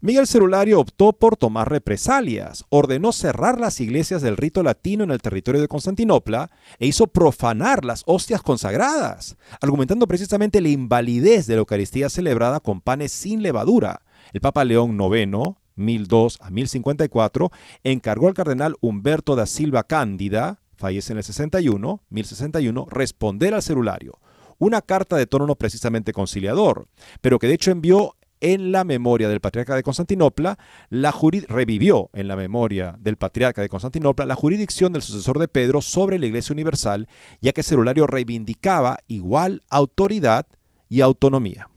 Miguel 0.00 0.26
Celulario 0.26 0.78
optó 0.78 1.14
por 1.14 1.36
tomar 1.36 1.70
represalias, 1.70 2.64
ordenó 2.68 3.12
cerrar 3.12 3.58
las 3.58 3.80
iglesias 3.80 4.20
del 4.20 4.36
rito 4.36 4.62
latino 4.62 5.04
en 5.04 5.10
el 5.10 5.22
territorio 5.22 5.60
de 5.60 5.68
Constantinopla 5.68 6.50
e 6.78 6.86
hizo 6.86 7.06
profanar 7.06 7.84
las 7.84 8.02
hostias 8.06 8.42
consagradas, 8.42 9.36
argumentando 9.60 10.06
precisamente 10.06 10.60
la 10.60 10.68
invalidez 10.68 11.46
de 11.46 11.54
la 11.54 11.60
Eucaristía 11.60 12.10
celebrada 12.10 12.60
con 12.60 12.80
panes 12.80 13.12
sin 13.12 13.42
levadura. 13.42 14.02
El 14.32 14.40
Papa 14.42 14.64
León 14.64 14.98
IX, 15.00 15.56
1002 15.76 16.38
a 16.40 16.50
1054, 16.50 17.50
encargó 17.84 18.28
al 18.28 18.34
cardenal 18.34 18.76
Humberto 18.80 19.34
da 19.34 19.46
Silva 19.46 19.84
Cándida, 19.84 20.60
fallece 20.76 21.12
en 21.12 21.18
el 21.18 21.24
61, 21.24 22.02
1061, 22.10 22.86
responder 22.90 23.54
al 23.54 23.62
celulario. 23.62 24.18
Una 24.58 24.80
carta 24.80 25.16
de 25.16 25.26
tono 25.26 25.46
no 25.46 25.56
precisamente 25.56 26.12
conciliador, 26.12 26.88
pero 27.20 27.38
que 27.38 27.46
de 27.46 27.54
hecho 27.54 27.70
envió 27.70 28.15
en 28.40 28.72
la 28.72 28.84
memoria 28.84 29.28
del 29.28 29.40
patriarca 29.40 29.74
de 29.74 29.82
Constantinopla, 29.82 30.58
la 30.90 31.14
revivió 31.48 32.10
en 32.12 32.28
la 32.28 32.36
memoria 32.36 32.96
del 33.00 33.16
patriarca 33.16 33.62
de 33.62 33.68
Constantinopla 33.68 34.26
la 34.26 34.34
jurisdicción 34.34 34.92
del 34.92 35.02
sucesor 35.02 35.38
de 35.38 35.48
Pedro 35.48 35.80
sobre 35.80 36.18
la 36.18 36.26
Iglesia 36.26 36.52
Universal, 36.52 37.08
ya 37.40 37.52
que 37.52 37.62
Celulario 37.62 38.06
reivindicaba 38.06 38.98
igual 39.06 39.62
autoridad 39.70 40.46
y 40.88 41.00
autonomía. 41.00 41.68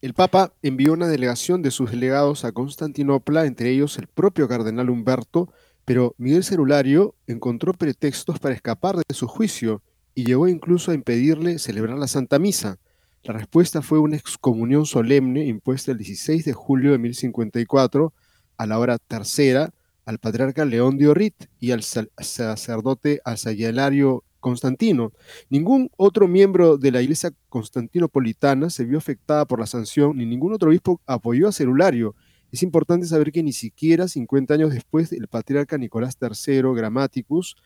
El 0.00 0.12
Papa 0.12 0.52
envió 0.62 0.92
una 0.92 1.08
delegación 1.08 1.62
de 1.62 1.70
sus 1.70 1.90
delegados 1.90 2.44
a 2.44 2.52
Constantinopla, 2.52 3.46
entre 3.46 3.70
ellos 3.70 3.96
el 3.96 4.06
propio 4.06 4.48
cardenal 4.48 4.90
Humberto, 4.90 5.50
pero 5.86 6.14
Miguel 6.18 6.44
Celulario 6.44 7.14
encontró 7.26 7.72
pretextos 7.72 8.38
para 8.38 8.54
escapar 8.54 8.96
de 8.96 9.14
su 9.14 9.26
juicio 9.26 9.82
y 10.14 10.24
llegó 10.24 10.46
incluso 10.46 10.90
a 10.90 10.94
impedirle 10.94 11.58
celebrar 11.58 11.98
la 11.98 12.06
Santa 12.06 12.38
Misa. 12.38 12.78
La 13.24 13.32
respuesta 13.32 13.80
fue 13.80 13.98
una 14.00 14.16
excomunión 14.16 14.84
solemne 14.84 15.46
impuesta 15.46 15.92
el 15.92 15.96
16 15.96 16.44
de 16.44 16.52
julio 16.52 16.92
de 16.92 16.98
1054 16.98 18.12
a 18.58 18.66
la 18.66 18.78
hora 18.78 18.98
tercera 18.98 19.72
al 20.04 20.18
patriarca 20.18 20.66
León 20.66 20.98
de 20.98 21.08
Orrit 21.08 21.46
y 21.58 21.70
al 21.70 21.82
sacerdote 21.82 23.22
Asayalario 23.24 24.24
Constantino. 24.40 25.14
Ningún 25.48 25.90
otro 25.96 26.28
miembro 26.28 26.76
de 26.76 26.90
la 26.90 27.00
iglesia 27.00 27.32
constantinopolitana 27.48 28.68
se 28.68 28.84
vio 28.84 28.98
afectada 28.98 29.46
por 29.46 29.58
la 29.58 29.66
sanción, 29.66 30.18
ni 30.18 30.26
ningún 30.26 30.52
otro 30.52 30.68
obispo 30.68 31.00
apoyó 31.06 31.48
a 31.48 31.52
Celulario. 31.52 32.14
Es 32.52 32.62
importante 32.62 33.06
saber 33.06 33.32
que 33.32 33.42
ni 33.42 33.54
siquiera 33.54 34.06
50 34.06 34.52
años 34.52 34.70
después 34.70 35.10
el 35.12 35.28
patriarca 35.28 35.78
Nicolás 35.78 36.18
III 36.20 36.74
Grammaticus 36.74 37.56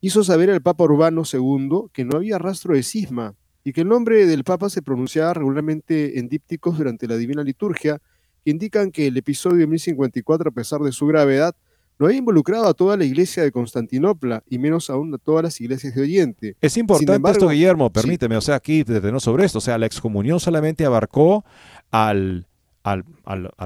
hizo 0.00 0.22
saber 0.22 0.50
al 0.50 0.62
Papa 0.62 0.84
Urbano 0.84 1.24
II 1.30 1.88
que 1.92 2.04
no 2.04 2.16
había 2.16 2.38
rastro 2.38 2.74
de 2.76 2.84
cisma 2.84 3.34
y 3.64 3.72
que 3.72 3.82
el 3.82 3.88
nombre 3.88 4.26
del 4.26 4.44
Papa 4.44 4.70
se 4.70 4.82
pronunciaba 4.82 5.34
regularmente 5.34 6.18
en 6.18 6.28
dípticos 6.28 6.78
durante 6.78 7.06
la 7.06 7.16
Divina 7.16 7.42
Liturgia, 7.42 8.00
que 8.44 8.50
indican 8.50 8.90
que 8.90 9.06
el 9.06 9.16
episodio 9.16 9.58
de 9.58 9.66
1054, 9.66 10.48
a 10.48 10.52
pesar 10.52 10.80
de 10.80 10.92
su 10.92 11.06
gravedad, 11.06 11.54
no 12.00 12.06
había 12.06 12.18
involucrado 12.18 12.66
a 12.66 12.72
toda 12.72 12.96
la 12.96 13.04
iglesia 13.04 13.42
de 13.42 13.52
Constantinopla 13.52 14.42
y 14.48 14.58
menos 14.58 14.88
aún 14.88 15.14
a 15.14 15.18
todas 15.18 15.42
las 15.42 15.60
iglesias 15.60 15.94
de 15.94 16.00
Oriente. 16.00 16.56
Es 16.62 16.78
importante 16.78 17.30
esto, 17.30 17.48
Guillermo, 17.48 17.90
permíteme, 17.90 18.38
o 18.38 18.40
sea, 18.40 18.54
aquí 18.54 18.78
detenernos 18.84 19.22
sobre 19.22 19.44
esto, 19.44 19.58
o 19.58 19.60
sea, 19.60 19.76
la 19.76 19.84
excomunión 19.84 20.40
solamente 20.40 20.86
abarcó 20.86 21.44
al, 21.90 22.46
al, 22.82 23.04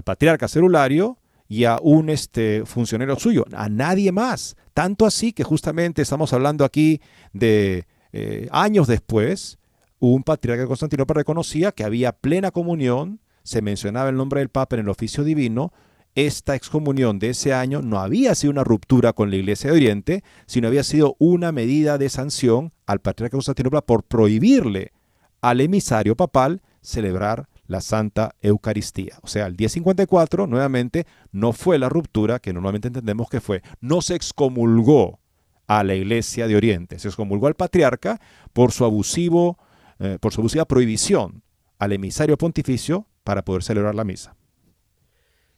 patriarca 0.05 0.49
celulario 0.49 1.17
y 1.49 1.65
a 1.65 1.79
un 1.81 2.11
este, 2.11 2.65
funcionario 2.67 3.15
suyo, 3.21 3.45
a 3.53 3.69
nadie 3.69 4.11
más. 4.11 4.57
Tanto 4.73 5.07
así 5.07 5.33
que 5.33 5.45
justamente 5.45 6.03
estamos 6.03 6.33
hablando 6.33 6.65
aquí 6.65 7.01
de 7.33 7.87
eh, 8.13 8.49
años 8.51 8.89
después, 8.89 9.59
un 9.99 10.23
patriarca 10.23 10.63
de 10.63 10.69
Constantinopla 10.69 11.15
reconocía 11.15 11.73
que 11.73 11.85
había 11.85 12.13
plena 12.13 12.51
comunión, 12.51 13.21
se 13.43 13.63
mencionaba 13.63 14.09
el 14.09 14.17
nombre 14.17 14.41
del 14.41 14.49
Papa 14.49 14.77
en 14.77 14.81
el 14.81 14.89
oficio 14.89 15.25
divino, 15.25 15.73
esta 16.15 16.55
excomunión 16.55 17.19
de 17.19 17.31
ese 17.31 17.53
año 17.53 17.83
no 17.83 17.99
había 17.99 18.35
sido 18.35 18.53
una 18.53 18.63
ruptura 18.63 19.13
con 19.13 19.31
la 19.31 19.37
Iglesia 19.37 19.71
de 19.71 19.77
Oriente, 19.77 20.25
sino 20.47 20.69
había 20.69 20.85
sido 20.85 21.17
una 21.19 21.51
medida 21.51 21.99
de 21.99 22.09
sanción 22.09 22.73
al 22.87 23.01
patriarca 23.01 23.35
de 23.35 23.39
Constantinopla 23.39 23.83
por 23.83 24.05
prohibirle 24.05 24.93
al 25.41 25.61
emisario 25.61 26.17
papal 26.17 26.63
celebrar 26.81 27.49
la 27.67 27.81
Santa 27.81 28.35
Eucaristía. 28.43 29.19
O 29.23 29.27
sea, 29.27 29.47
el 29.47 29.57
1054 29.57 30.47
nuevamente 30.47 31.07
no 31.33 31.53
fue 31.53 31.79
la 31.79 31.89
ruptura 31.89 32.39
que 32.39 32.53
normalmente 32.53 32.89
entendemos 32.89 33.29
que 33.29 33.41
fue. 33.41 33.63
No 33.81 34.01
se 34.03 34.15
excomulgó 34.15 35.19
a 35.67 35.83
la 35.83 35.95
Iglesia 35.95 36.47
de 36.47 36.57
Oriente, 36.57 36.99
se 36.99 37.09
excomulgó 37.09 37.47
al 37.47 37.55
patriarca 37.55 38.21
por 38.53 38.71
su 38.71 38.85
abusivo 38.85 39.59
eh, 39.99 40.19
por 40.21 40.33
su 40.33 40.41
abusiva 40.41 40.65
prohibición 40.65 41.43
al 41.79 41.93
emisario 41.93 42.37
pontificio 42.39 43.07
para 43.23 43.45
poder 43.45 43.63
celebrar 43.63 43.95
la 43.95 44.05
misa. 44.05 44.37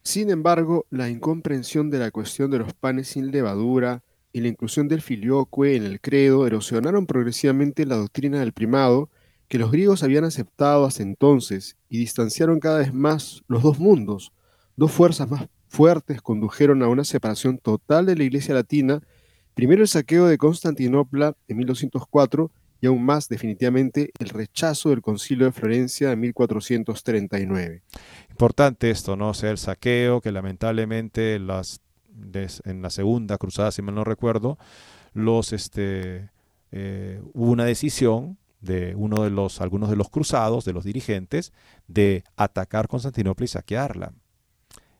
Sin 0.01 0.29
embargo, 0.29 0.85
la 0.89 1.09
incomprensión 1.09 1.89
de 1.89 1.99
la 1.99 2.11
cuestión 2.11 2.49
de 2.49 2.59
los 2.59 2.73
panes 2.73 3.09
sin 3.09 3.31
levadura 3.31 4.03
y 4.31 4.41
la 4.41 4.47
inclusión 4.47 4.87
del 4.87 5.01
filioque 5.01 5.75
en 5.75 5.83
el 5.83 5.99
credo 5.99 6.47
erosionaron 6.47 7.05
progresivamente 7.05 7.85
la 7.85 7.97
doctrina 7.97 8.39
del 8.39 8.53
primado 8.53 9.09
que 9.47 9.57
los 9.57 9.71
griegos 9.71 10.03
habían 10.03 10.25
aceptado 10.25 10.85
hasta 10.85 11.03
entonces 11.03 11.77
y 11.89 11.97
distanciaron 11.99 12.59
cada 12.59 12.79
vez 12.79 12.93
más 12.93 13.43
los 13.47 13.63
dos 13.63 13.79
mundos. 13.79 14.31
Dos 14.75 14.91
fuerzas 14.91 15.29
más 15.29 15.47
fuertes 15.67 16.21
condujeron 16.21 16.83
a 16.83 16.87
una 16.87 17.03
separación 17.03 17.57
total 17.57 18.05
de 18.05 18.15
la 18.15 18.23
Iglesia 18.23 18.53
latina, 18.53 19.01
primero 19.53 19.81
el 19.81 19.87
saqueo 19.87 20.27
de 20.27 20.37
Constantinopla 20.37 21.35
en 21.47 21.57
1204 21.57 22.51
y 22.81 22.87
aún 22.87 23.03
más 23.03 23.27
definitivamente 23.27 24.11
el 24.19 24.29
rechazo 24.29 24.89
del 24.89 25.01
concilio 25.01 25.45
de 25.45 25.51
Florencia 25.51 26.09
de 26.09 26.15
1439. 26.15 27.83
Importante 28.29 28.89
esto, 28.89 29.15
¿no? 29.15 29.29
O 29.29 29.33
sea, 29.33 29.51
el 29.51 29.57
saqueo 29.57 30.21
que 30.21 30.31
lamentablemente 30.31 31.39
las, 31.39 31.81
en 32.65 32.81
la 32.81 32.89
segunda 32.89 33.37
cruzada, 33.37 33.71
si 33.71 33.81
mal 33.81 33.95
no 33.95 34.03
recuerdo, 34.03 34.57
los, 35.13 35.53
este, 35.53 36.29
eh, 36.71 37.21
hubo 37.33 37.51
una 37.51 37.65
decisión 37.65 38.37
de 38.61 38.95
uno 38.95 39.23
de 39.23 39.29
los, 39.29 39.61
algunos 39.61 39.89
de 39.89 39.95
los 39.95 40.09
cruzados, 40.09 40.65
de 40.65 40.73
los 40.73 40.83
dirigentes, 40.83 41.53
de 41.87 42.23
atacar 42.35 42.87
Constantinopla 42.87 43.45
y 43.45 43.47
saquearla. 43.47 44.13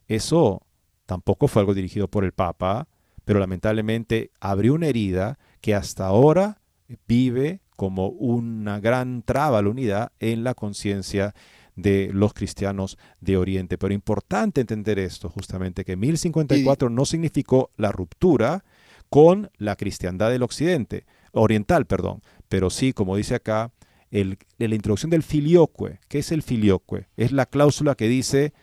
Eso 0.07 0.61
tampoco 1.05 1.47
fue 1.47 1.61
algo 1.61 1.73
dirigido 1.73 2.07
por 2.07 2.23
el 2.23 2.31
Papa, 2.31 2.87
pero 3.25 3.39
lamentablemente 3.39 4.31
abrió 4.39 4.73
una 4.73 4.87
herida 4.87 5.37
que 5.61 5.75
hasta 5.75 6.05
ahora 6.05 6.61
vive 7.07 7.61
como 7.77 8.09
una 8.09 8.81
gran 8.81 9.21
traba 9.21 9.59
a 9.59 9.61
la 9.61 9.69
unidad 9.69 10.11
en 10.19 10.43
la 10.43 10.55
conciencia 10.55 11.33
de 11.77 12.09
los 12.11 12.33
cristianos 12.33 12.97
de 13.21 13.37
Oriente. 13.37 13.77
Pero 13.77 13.93
importante 13.93 14.59
entender 14.59 14.99
esto, 14.99 15.29
justamente, 15.29 15.85
que 15.85 15.95
1054 15.95 16.89
no 16.89 17.05
significó 17.05 17.69
la 17.77 17.93
ruptura 17.93 18.65
con 19.09 19.51
la 19.57 19.77
cristiandad 19.77 20.31
del 20.31 20.43
occidente, 20.43 21.05
oriental, 21.31 21.85
perdón, 21.85 22.21
pero 22.49 22.69
sí, 22.69 22.91
como 22.91 23.15
dice 23.15 23.35
acá, 23.35 23.71
el, 24.11 24.37
la 24.57 24.75
introducción 24.75 25.11
del 25.11 25.23
filioque. 25.23 25.99
¿Qué 26.09 26.19
es 26.19 26.31
el 26.31 26.41
filioque? 26.41 27.07
Es 27.15 27.31
la 27.31 27.45
cláusula 27.45 27.95
que 27.95 28.07
dice, 28.07 28.53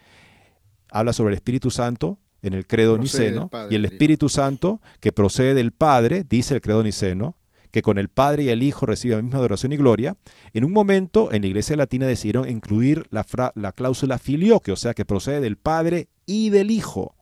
habla 0.90 1.12
sobre 1.12 1.33
el 1.33 1.37
Espíritu 1.37 1.70
Santo 1.70 2.18
en 2.42 2.53
el 2.53 2.66
credo 2.66 2.98
niceno, 2.98 3.48
y 3.70 3.77
el 3.77 3.85
Espíritu 3.87 4.29
Santo 4.29 4.83
que 5.00 5.12
procede 5.12 5.55
del 5.55 5.72
Padre, 5.72 6.24
dice 6.29 6.55
el 6.55 6.61
credo 6.61 6.83
niceno, 6.83 7.37
que 7.74 7.82
con 7.82 7.98
el 7.98 8.08
Padre 8.08 8.44
y 8.44 8.50
el 8.50 8.62
Hijo 8.62 8.87
recibe 8.87 9.16
la 9.16 9.22
misma 9.22 9.38
adoración 9.38 9.72
y 9.72 9.76
gloria, 9.76 10.16
en 10.52 10.64
un 10.64 10.70
momento 10.70 11.32
en 11.32 11.42
la 11.42 11.48
Iglesia 11.48 11.74
Latina 11.74 12.06
decidieron 12.06 12.48
incluir 12.48 13.08
la, 13.10 13.26
la 13.56 13.72
cláusula 13.72 14.18
filioque, 14.18 14.70
o 14.70 14.76
sea 14.76 14.94
que 14.94 15.04
procede 15.04 15.40
del 15.40 15.56
Padre 15.56 16.06
y 16.24 16.50
del 16.50 16.70
Hijo. 16.70 17.16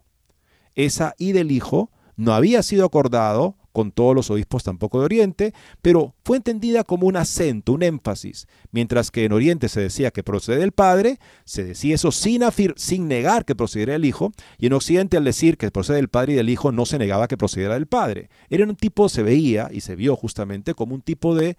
Esa 0.75 1.15
y 1.17 1.33
del 1.33 1.53
Hijo 1.53 1.91
no 2.17 2.35
había 2.35 2.63
sido 2.63 2.85
acordado 2.85 3.57
con 3.73 3.91
todos 3.91 4.15
los 4.15 4.31
obispos 4.31 4.63
tampoco 4.63 4.99
de 4.99 5.07
Oriente, 5.07 5.55
pero 5.81 6.15
fue 6.25 6.37
entendida 6.37 6.85
como 6.85 7.07
un 7.07 7.17
acento, 7.17 7.73
un 7.73 7.83
énfasis. 7.83 8.47
Mientras 8.71 9.11
que 9.11 9.25
en 9.25 9.33
Oriente 9.33 9.69
se 9.69 9.81
decía 9.81 10.11
que 10.11 10.23
procede 10.23 10.59
del 10.59 10.73
Padre, 10.73 11.19
se 11.45 11.65
decía 11.65 11.95
eso 11.95 12.13
sin, 12.13 12.43
sin 12.77 13.09
negar 13.09 13.45
que 13.45 13.55
procediera 13.55 13.95
del 13.95 14.05
Hijo, 14.05 14.33
y 14.59 14.67
en 14.67 14.75
Occidente 14.75 15.17
al 15.17 15.25
decir 15.25 15.57
que 15.57 15.71
procede 15.71 15.97
del 15.97 16.09
Padre 16.09 16.35
y 16.35 16.37
del 16.37 16.51
Hijo 16.51 16.73
no 16.73 16.87
se 16.87 16.99
negaba 16.99 17.29
que 17.29 17.37
procediera 17.37 17.75
del 17.75 17.87
Padre. 17.87 18.29
Era 18.51 18.65
un 18.65 18.77
tipo, 18.77 19.09
se 19.09 19.23
veía 19.23 19.69
y 19.73 19.81
se 19.81 19.97
vio 19.97 20.17
justamente 20.17 20.75
como 20.75 20.95
un 20.95 21.03
tipo 21.03 21.35
de 21.35 21.57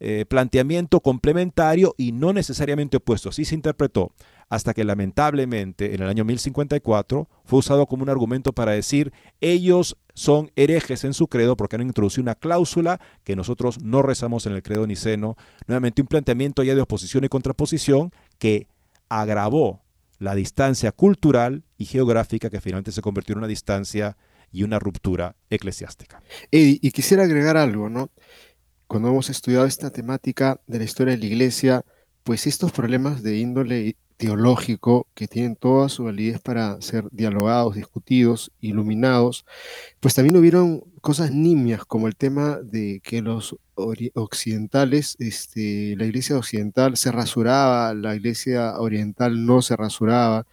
eh, 0.00 0.24
planteamiento 0.28 1.00
complementario 1.00 1.94
y 1.96 2.12
no 2.12 2.32
necesariamente 2.32 2.96
opuesto. 2.96 3.28
Así 3.28 3.44
se 3.44 3.54
interpretó 3.54 4.12
hasta 4.48 4.74
que 4.74 4.84
lamentablemente 4.84 5.94
en 5.94 6.02
el 6.02 6.08
año 6.08 6.24
1054 6.24 7.28
fue 7.44 7.58
usado 7.58 7.86
como 7.86 8.02
un 8.02 8.10
argumento 8.10 8.52
para 8.52 8.72
decir 8.72 9.12
ellos 9.40 9.96
son 10.14 10.50
herejes 10.56 11.04
en 11.04 11.14
su 11.14 11.26
credo 11.28 11.56
porque 11.56 11.76
han 11.76 11.82
introducido 11.82 12.22
una 12.22 12.34
cláusula 12.34 13.00
que 13.24 13.36
nosotros 13.36 13.82
no 13.82 14.02
rezamos 14.02 14.46
en 14.46 14.52
el 14.52 14.62
credo 14.62 14.86
niceno. 14.86 15.36
Nuevamente 15.66 16.02
un 16.02 16.08
planteamiento 16.08 16.62
ya 16.62 16.74
de 16.74 16.80
oposición 16.80 17.24
y 17.24 17.28
contraposición 17.28 18.12
que 18.38 18.68
agravó 19.08 19.82
la 20.18 20.34
distancia 20.34 20.92
cultural 20.92 21.64
y 21.76 21.86
geográfica 21.86 22.50
que 22.50 22.60
finalmente 22.60 22.92
se 22.92 23.02
convirtió 23.02 23.34
en 23.34 23.38
una 23.38 23.48
distancia 23.48 24.16
y 24.52 24.62
una 24.62 24.78
ruptura 24.78 25.34
eclesiástica. 25.50 26.22
y 26.50 26.90
quisiera 26.92 27.24
agregar 27.24 27.56
algo, 27.56 27.88
¿no? 27.88 28.10
Cuando 28.86 29.08
hemos 29.08 29.30
estudiado 29.30 29.66
esta 29.66 29.90
temática 29.90 30.60
de 30.66 30.78
la 30.78 30.84
historia 30.84 31.14
de 31.14 31.18
la 31.18 31.26
iglesia, 31.26 31.84
pues 32.22 32.46
estos 32.46 32.72
problemas 32.72 33.22
de 33.22 33.38
índole 33.38 33.96
teológico 34.16 35.06
que 35.14 35.28
tienen 35.28 35.56
toda 35.56 35.88
su 35.88 36.04
validez 36.04 36.40
para 36.40 36.80
ser 36.80 37.08
dialogados, 37.10 37.74
discutidos, 37.74 38.52
iluminados, 38.60 39.44
pues 40.00 40.14
también 40.14 40.36
hubieron 40.36 40.84
cosas 41.00 41.32
nimias 41.32 41.84
como 41.84 42.06
el 42.06 42.16
tema 42.16 42.58
de 42.62 43.00
que 43.02 43.20
los 43.22 43.56
occidentales, 44.14 45.16
este, 45.18 45.96
la 45.96 46.06
iglesia 46.06 46.38
occidental 46.38 46.96
se 46.96 47.12
rasuraba, 47.12 47.92
la 47.92 48.14
iglesia 48.14 48.78
oriental 48.78 49.44
no 49.44 49.62
se 49.62 49.76
rasuraba, 49.76 50.46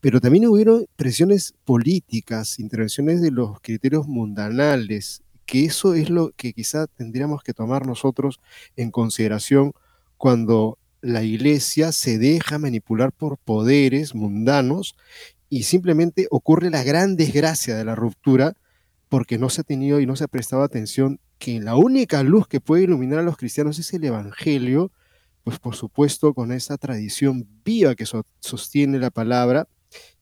pero 0.00 0.20
también 0.20 0.46
hubieron 0.46 0.86
presiones 0.96 1.54
políticas, 1.64 2.58
intervenciones 2.58 3.20
de 3.20 3.30
los 3.30 3.60
criterios 3.60 4.08
mundanales, 4.08 5.22
que 5.46 5.64
eso 5.64 5.94
es 5.94 6.10
lo 6.10 6.32
que 6.32 6.52
quizá 6.52 6.86
tendríamos 6.86 7.42
que 7.42 7.52
tomar 7.52 7.86
nosotros 7.86 8.40
en 8.76 8.90
consideración 8.90 9.72
cuando 10.16 10.78
la 11.02 11.24
iglesia 11.24 11.92
se 11.92 12.16
deja 12.16 12.58
manipular 12.58 13.12
por 13.12 13.36
poderes 13.36 14.14
mundanos 14.14 14.96
y 15.48 15.64
simplemente 15.64 16.28
ocurre 16.30 16.70
la 16.70 16.84
gran 16.84 17.16
desgracia 17.16 17.76
de 17.76 17.84
la 17.84 17.94
ruptura 17.94 18.54
porque 19.08 19.36
no 19.36 19.50
se 19.50 19.60
ha 19.60 19.64
tenido 19.64 20.00
y 20.00 20.06
no 20.06 20.16
se 20.16 20.24
ha 20.24 20.28
prestado 20.28 20.62
atención 20.62 21.20
que 21.38 21.60
la 21.60 21.76
única 21.76 22.22
luz 22.22 22.46
que 22.46 22.60
puede 22.60 22.84
iluminar 22.84 23.18
a 23.18 23.22
los 23.22 23.36
cristianos 23.36 23.78
es 23.78 23.92
el 23.92 24.04
Evangelio, 24.04 24.92
pues 25.42 25.58
por 25.58 25.74
supuesto 25.74 26.32
con 26.34 26.52
esa 26.52 26.78
tradición 26.78 27.46
viva 27.64 27.96
que 27.96 28.06
sostiene 28.40 28.98
la 28.98 29.10
palabra 29.10 29.66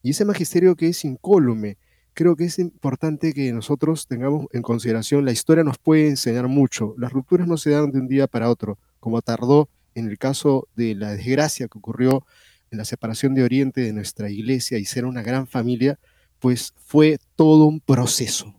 y 0.03 0.11
ese 0.11 0.25
magisterio 0.25 0.75
que 0.77 0.89
es 0.89 1.05
incólume. 1.05 1.77
Creo 2.15 2.37
que 2.37 2.47
es 2.47 2.59
importante 2.59 3.35
que 3.35 3.53
nosotros 3.53 4.09
tengamos 4.09 4.47
en 4.53 4.63
consideración, 4.63 5.25
la 5.25 5.33
historia 5.33 5.63
nos 5.63 5.79
puede 5.79 6.09
enseñar 6.09 6.49
mucho, 6.49 6.95
las 6.99 7.13
rupturas 7.13 7.47
no 7.47 7.59
se 7.59 7.71
dan 7.71 7.93
de 7.93 8.01
un 8.01 8.09
día 8.09 8.27
para 8.27 8.51
otro, 8.51 8.79
como 8.99 9.23
tardó 9.23 9.69
en 10.01 10.09
el 10.09 10.19
caso 10.19 10.69
de 10.75 10.95
la 10.95 11.13
desgracia 11.13 11.69
que 11.69 11.79
ocurrió 11.79 12.27
en 12.71 12.79
la 12.79 12.85
separación 12.85 13.35
de 13.35 13.45
Oriente 13.45 13.81
de 13.81 13.93
nuestra 13.93 14.31
iglesia 14.31 14.79
y 14.79 14.85
ser 14.85 15.05
una 15.05 15.23
gran 15.23 15.47
familia, 15.47 15.99
pues 16.39 16.75
fue 16.77 17.19
todo 17.37 17.67
un 17.67 17.81
proceso. 17.81 18.55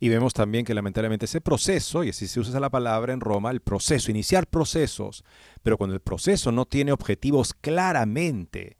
Y 0.00 0.08
vemos 0.08 0.34
también 0.34 0.64
que 0.64 0.74
lamentablemente 0.74 1.26
ese 1.26 1.40
proceso, 1.40 2.04
y 2.04 2.10
así 2.10 2.26
se 2.26 2.40
usa 2.40 2.58
la 2.60 2.70
palabra 2.70 3.12
en 3.12 3.20
Roma, 3.20 3.50
el 3.50 3.60
proceso, 3.60 4.10
iniciar 4.10 4.46
procesos, 4.46 5.24
pero 5.62 5.78
cuando 5.78 5.94
el 5.94 6.00
proceso 6.00 6.52
no 6.52 6.66
tiene 6.66 6.92
objetivos 6.92 7.54
claramente 7.54 8.76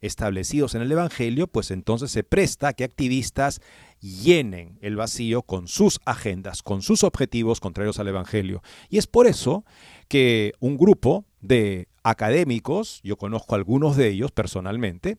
establecidos 0.00 0.74
en 0.74 0.82
el 0.82 0.92
Evangelio, 0.92 1.48
pues 1.48 1.70
entonces 1.70 2.10
se 2.10 2.22
presta 2.22 2.68
a 2.68 2.72
que 2.72 2.84
activistas 2.84 3.60
llenen 4.00 4.78
el 4.80 4.96
vacío 4.96 5.42
con 5.42 5.66
sus 5.66 6.00
agendas, 6.04 6.62
con 6.62 6.82
sus 6.82 7.02
objetivos 7.02 7.60
contrarios 7.60 7.98
al 7.98 8.08
Evangelio. 8.08 8.62
Y 8.88 8.98
es 8.98 9.06
por 9.06 9.26
eso 9.26 9.64
que 10.08 10.52
un 10.60 10.76
grupo 10.76 11.24
de 11.40 11.88
académicos, 12.02 13.00
yo 13.02 13.16
conozco 13.16 13.54
algunos 13.54 13.96
de 13.96 14.08
ellos 14.08 14.32
personalmente, 14.32 15.18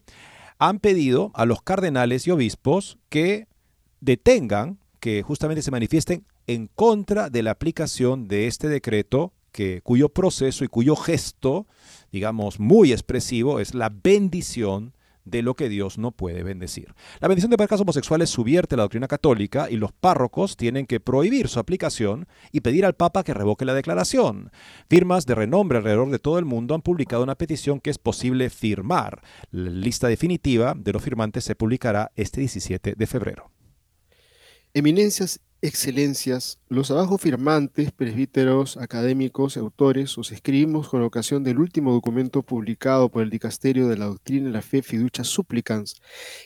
han 0.58 0.80
pedido 0.80 1.32
a 1.36 1.46
los 1.46 1.62
cardenales 1.62 2.28
y 2.28 2.32
obispos 2.32 2.98
que 3.10 3.48
detengan, 4.02 4.80
que 5.00 5.22
justamente 5.22 5.62
se 5.62 5.72
manifiesten 5.72 6.26
en 6.48 6.68
contra 6.68 7.30
de 7.30 7.44
la 7.44 7.52
aplicación 7.52 8.28
de 8.28 8.48
este 8.48 8.68
decreto 8.68 9.34
que, 9.52 9.82
cuyo 9.82 10.10
proceso 10.10 10.64
y 10.64 10.68
cuyo 10.68 10.96
gesto, 10.96 11.68
digamos, 12.12 12.60
muy 12.60 12.92
expresivo 12.92 13.60
es 13.60 13.74
la 13.74 13.90
bendición 13.90 14.94
de 15.30 15.42
lo 15.42 15.56
que 15.56 15.70
Dios 15.70 15.98
no 15.98 16.12
puede 16.12 16.44
bendecir. 16.44 16.94
La 17.20 17.28
bendición 17.28 17.52
de 17.52 17.58
parejas 17.58 17.82
homosexuales 17.82 18.30
subierte 18.30 18.76
la 18.76 18.84
doctrina 18.84 19.08
católica 19.08 19.70
y 19.70 19.78
los 19.78 19.92
párrocos 19.92 20.58
tienen 20.58 20.86
que 20.86 21.00
prohibir 21.00 21.48
su 21.48 21.60
aplicación 21.60 22.28
y 22.52 22.62
pedir 22.62 22.86
al 22.86 22.96
Papa 22.96 23.24
que 23.24 23.34
revoque 23.34 23.66
la 23.66 23.74
declaración. 23.74 24.52
Firmas 24.90 25.26
de 25.26 25.36
renombre 25.36 25.78
alrededor 25.78 26.10
de 26.10 26.20
todo 26.20 26.40
el 26.40 26.46
mundo 26.46 26.76
han 26.76 26.82
publicado 26.82 27.24
una 27.24 27.36
petición 27.36 27.80
que 27.80 27.90
es 27.90 27.98
posible 27.98 28.50
firmar. 28.50 29.22
La 29.52 29.70
lista 29.70 30.08
definitiva 30.08 30.74
de 30.76 30.94
los 30.94 31.04
firmantes 31.04 31.44
se 31.44 31.56
publicará 31.56 32.12
este 32.16 32.42
17 32.42 32.96
de 32.98 33.08
febrero. 33.08 33.52
Eminencias 34.74 35.42
Excelencias, 35.62 36.58
los 36.70 36.90
abajo 36.90 37.18
firmantes, 37.18 37.92
presbíteros, 37.92 38.78
académicos, 38.78 39.58
autores, 39.58 40.18
os 40.18 40.32
escribimos 40.32 40.88
con 40.88 41.04
ocasión 41.04 41.44
del 41.44 41.60
último 41.60 41.92
documento 41.92 42.44
publicado 42.44 43.10
por 43.10 43.24
el 43.24 43.30
Dicasterio 43.30 43.90
de 43.90 43.98
la 43.98 44.06
Doctrina 44.06 44.48
y 44.48 44.54
la 44.54 44.62
Fe 44.62 44.82
Fiducia 44.82 45.26
Supplicans, 45.26 46.02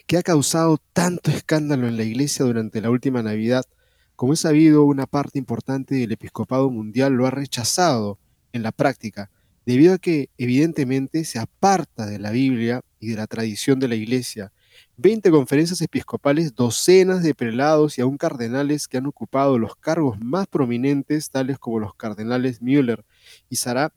que 0.08 0.16
ha 0.16 0.24
causado 0.24 0.78
tanto 0.92 1.30
escándalo 1.30 1.86
en 1.86 1.96
la 1.96 2.02
Iglesia 2.02 2.44
durante 2.44 2.80
la 2.80 2.90
última 2.90 3.22
Navidad. 3.22 3.62
Como 4.16 4.32
es 4.32 4.40
sabido, 4.40 4.82
una 4.82 5.06
parte 5.06 5.38
importante 5.38 5.94
del 5.94 6.10
episcopado 6.10 6.68
mundial 6.68 7.12
lo 7.12 7.28
ha 7.28 7.30
rechazado 7.30 8.18
en 8.52 8.64
la 8.64 8.72
práctica, 8.72 9.30
debido 9.64 9.94
a 9.94 9.98
que 9.98 10.30
evidentemente 10.38 11.24
se 11.24 11.38
aparta 11.38 12.06
de 12.06 12.18
la 12.18 12.32
Biblia 12.32 12.80
y 12.98 13.10
de 13.10 13.16
la 13.16 13.28
tradición 13.28 13.78
de 13.78 13.86
la 13.86 13.94
Iglesia 13.94 14.50
20 14.96 15.30
conferencias 15.30 15.80
episcopales, 15.80 16.54
docenas 16.54 17.22
de 17.22 17.34
prelados 17.34 17.98
y 17.98 18.00
aún 18.00 18.16
cardenales 18.16 18.88
que 18.88 18.98
han 18.98 19.06
ocupado 19.06 19.58
los 19.58 19.76
cargos 19.76 20.18
más 20.20 20.46
prominentes, 20.46 21.30
tales 21.30 21.58
como 21.58 21.80
los 21.80 21.94
cardenales 21.94 22.62
Müller 22.62 23.04
y 23.48 23.56
Sarah, 23.56 23.92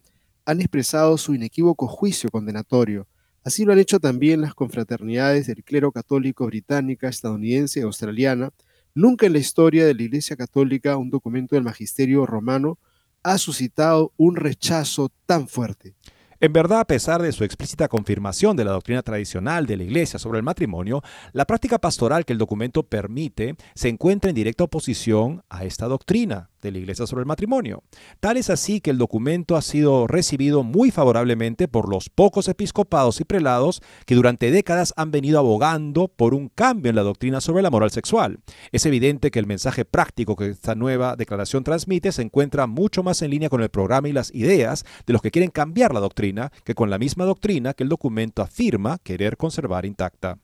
han 0.46 0.62
expresado 0.62 1.18
su 1.18 1.36
inequívoco 1.36 1.88
juicio 1.88 2.30
condenatorio. 2.30 3.08
Así 3.44 3.64
lo 3.64 3.74
han 3.74 3.80
hecho 3.80 4.00
también 4.00 4.42
las 4.42 4.54
confraternidades 4.54 5.48
del 5.48 5.64
clero 5.64 5.92
católico 5.92 6.46
británica, 6.46 7.08
estadounidense 7.08 7.80
y 7.80 7.84
australiana. 7.84 8.52
Nunca 8.94 9.26
en 9.26 9.34
la 9.34 9.40
historia 9.40 9.86
de 9.86 9.94
la 9.94 10.04
Iglesia 10.04 10.36
Católica 10.36 10.98
un 10.98 11.10
documento 11.10 11.56
del 11.56 11.64
magisterio 11.64 12.26
romano 12.26 12.80
ha 13.24 13.38
suscitado 13.38 14.14
un 14.18 14.36
rechazo 14.36 15.12
tan 15.26 15.48
fuerte. 15.48 15.96
En 16.40 16.54
verdad, 16.54 16.82
a 16.82 16.86
pesar 16.86 17.20
de 17.24 17.32
su 17.32 17.44
explícita 17.44 17.88
confirmación 17.88 18.56
de 18.56 18.64
la 18.64 18.72
doctrina 18.72 19.02
tradicional 19.02 19.66
de 19.66 19.76
la 19.76 19.84
Iglesia 19.84 20.20
sobre 20.20 20.38
el 20.38 20.44
matrimonio, 20.44 21.02
la 21.34 21.46
práctica 21.46 21.80
pastoral 21.80 22.26
que 22.26 22.34
el 22.34 22.40
documento 22.40 22.84
permite 22.84 23.56
se 23.74 23.90
encuentra 23.90 24.30
en 24.30 24.36
directa 24.36 24.64
oposición 24.64 25.44
a 25.50 25.66
esta 25.66 25.88
doctrina 25.88 26.52
de 26.62 26.72
la 26.72 26.78
Iglesia 26.80 27.08
sobre 27.08 27.22
el 27.22 27.28
matrimonio. 27.28 27.84
Tal 28.20 28.38
es 28.38 28.50
así 28.50 28.82
que 28.82 28.92
el 28.92 28.98
documento 28.98 29.56
ha 29.56 29.62
sido 29.62 30.08
recibido 30.08 30.64
muy 30.64 30.92
favorablemente 30.92 31.68
por 31.68 31.90
los 31.90 32.10
pocos 32.10 32.48
episcopados 32.48 33.20
y 33.22 33.24
prelados 33.24 33.82
que 34.06 34.16
durante 34.16 34.52
décadas 34.52 34.94
han 34.98 35.12
venido 35.12 35.40
abogando 35.40 36.08
por 36.08 36.34
un 36.34 36.50
cambio 36.50 36.90
en 36.90 36.96
la 36.96 37.04
doctrina 37.04 37.42
sobre 37.42 37.64
la 37.64 37.70
moral 37.70 37.92
sexual. 37.92 38.40
Es 38.72 38.86
evidente 38.86 39.32
que 39.32 39.40
el 39.40 39.48
mensaje 39.48 39.86
práctico 39.86 40.36
que 40.36 40.50
esta 40.50 40.76
nueva 40.76 41.16
declaración 41.16 41.64
transmite 41.64 42.12
se 42.12 42.22
encuentra 42.22 42.68
mucho 42.68 43.04
más 43.04 43.22
en 43.22 43.32
línea 43.32 43.50
con 43.50 43.62
el 43.62 43.70
programa 43.70 44.10
y 44.10 44.14
las 44.14 44.34
ideas 44.34 44.86
de 45.06 45.14
los 45.14 45.22
que 45.22 45.32
quieren 45.32 45.52
cambiar 45.52 45.94
la 45.94 46.00
doctrina 46.00 46.52
que 46.64 46.76
con 46.76 46.90
la 46.90 46.98
misma 46.98 47.26
doctrina 47.26 47.74
que 47.74 47.84
el 47.84 47.90
documento 47.90 48.42
afirma 48.42 48.98
querer 49.00 49.38
conservar 49.38 49.86
intacta. 49.86 50.40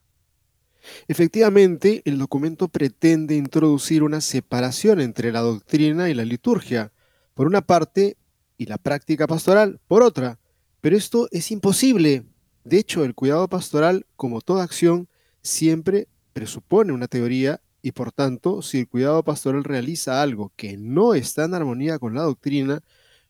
Efectivamente, 1.08 2.02
el 2.06 2.18
documento 2.18 2.68
pretende 2.68 3.36
introducir 3.36 4.04
una 4.04 4.22
separación 4.22 5.02
entre 5.02 5.32
la 5.32 5.42
doctrina 5.42 6.10
y 6.10 6.14
la 6.14 6.26
liturgia, 6.26 6.92
por 7.34 7.48
una 7.48 7.62
parte, 7.62 8.18
y 8.58 8.66
la 8.66 8.78
práctica 8.78 9.28
pastoral, 9.28 9.80
por 9.88 10.04
otra. 10.04 10.40
Pero 10.82 10.96
esto 10.96 11.28
es 11.32 11.52
imposible. 11.52 12.24
De 12.64 12.78
hecho, 12.78 13.04
el 13.04 13.16
cuidado 13.16 13.48
pastoral, 13.48 14.06
como 14.16 14.42
toda 14.42 14.64
acción, 14.64 15.10
siempre 15.42 16.08
presupone 16.34 16.94
una 16.94 17.08
teoría 17.08 17.62
y 17.82 17.92
por 17.92 18.14
tanto, 18.14 18.62
si 18.62 18.80
el 18.80 18.88
cuidado 18.88 19.24
pastoral 19.24 19.66
realiza 19.66 20.22
algo 20.22 20.54
que 20.56 20.78
no 20.78 21.14
está 21.14 21.44
en 21.44 21.54
armonía 21.54 22.00
con 22.00 22.16
la 22.16 22.22
doctrina, 22.22 22.82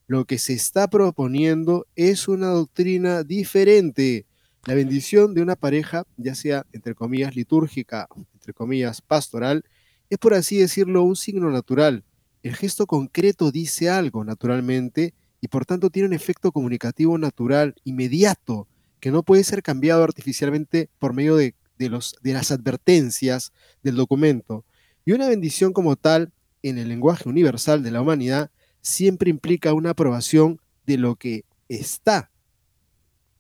lo 0.06 0.26
que 0.26 0.38
se 0.38 0.54
está 0.54 0.88
proponiendo 0.88 1.88
es 1.96 2.28
una 2.28 2.50
doctrina 2.50 3.24
diferente 3.24 4.28
la 4.66 4.76
bendición 4.76 5.34
de 5.34 5.42
una 5.42 5.56
pareja, 5.56 6.06
ya 6.18 6.36
sea 6.36 6.66
entre 6.72 6.96
comillas 6.96 7.36
litúrgica, 7.36 8.08
entre 8.34 8.54
comillas 8.54 9.02
pastoral, 9.02 9.66
es 10.10 10.18
por 10.18 10.34
así 10.34 10.58
decirlo 10.58 11.04
un 11.04 11.16
signo 11.16 11.50
natural. 11.52 12.04
El 12.44 12.56
gesto 12.56 12.86
concreto 12.86 13.52
dice 13.52 13.90
algo 13.90 14.24
naturalmente 14.24 15.14
y 15.42 15.50
por 15.50 15.66
tanto 15.66 15.90
tiene 15.90 16.08
un 16.08 16.14
efecto 16.14 16.52
comunicativo 16.52 17.18
natural, 17.18 17.76
inmediato, 17.84 18.68
que 19.02 19.12
no 19.12 19.24
puede 19.24 19.44
ser 19.44 19.62
cambiado 19.64 20.04
artificialmente 20.04 20.90
por 20.98 21.14
medio 21.14 21.36
de, 21.36 21.56
los, 21.78 22.16
de 22.22 22.32
las 22.32 22.52
advertencias 22.52 23.52
del 23.82 23.96
documento. 23.96 24.64
Y 25.04 25.12
una 25.12 25.28
bendición 25.28 25.74
como 25.74 25.98
tal, 25.98 26.32
en 26.62 26.78
el 26.78 26.88
lenguaje 26.88 27.28
universal 27.28 27.84
de 27.84 27.92
la 27.92 28.02
humanidad, 28.02 28.52
siempre 28.80 29.30
implica 29.30 29.74
una 29.74 29.90
aprobación 29.90 30.62
de 30.86 30.98
lo 30.98 31.18
que 31.18 31.44
está. 31.68 32.32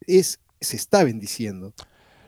Es 0.05 0.41
se 0.63 0.75
está 0.75 1.03
bendiciendo. 1.03 1.73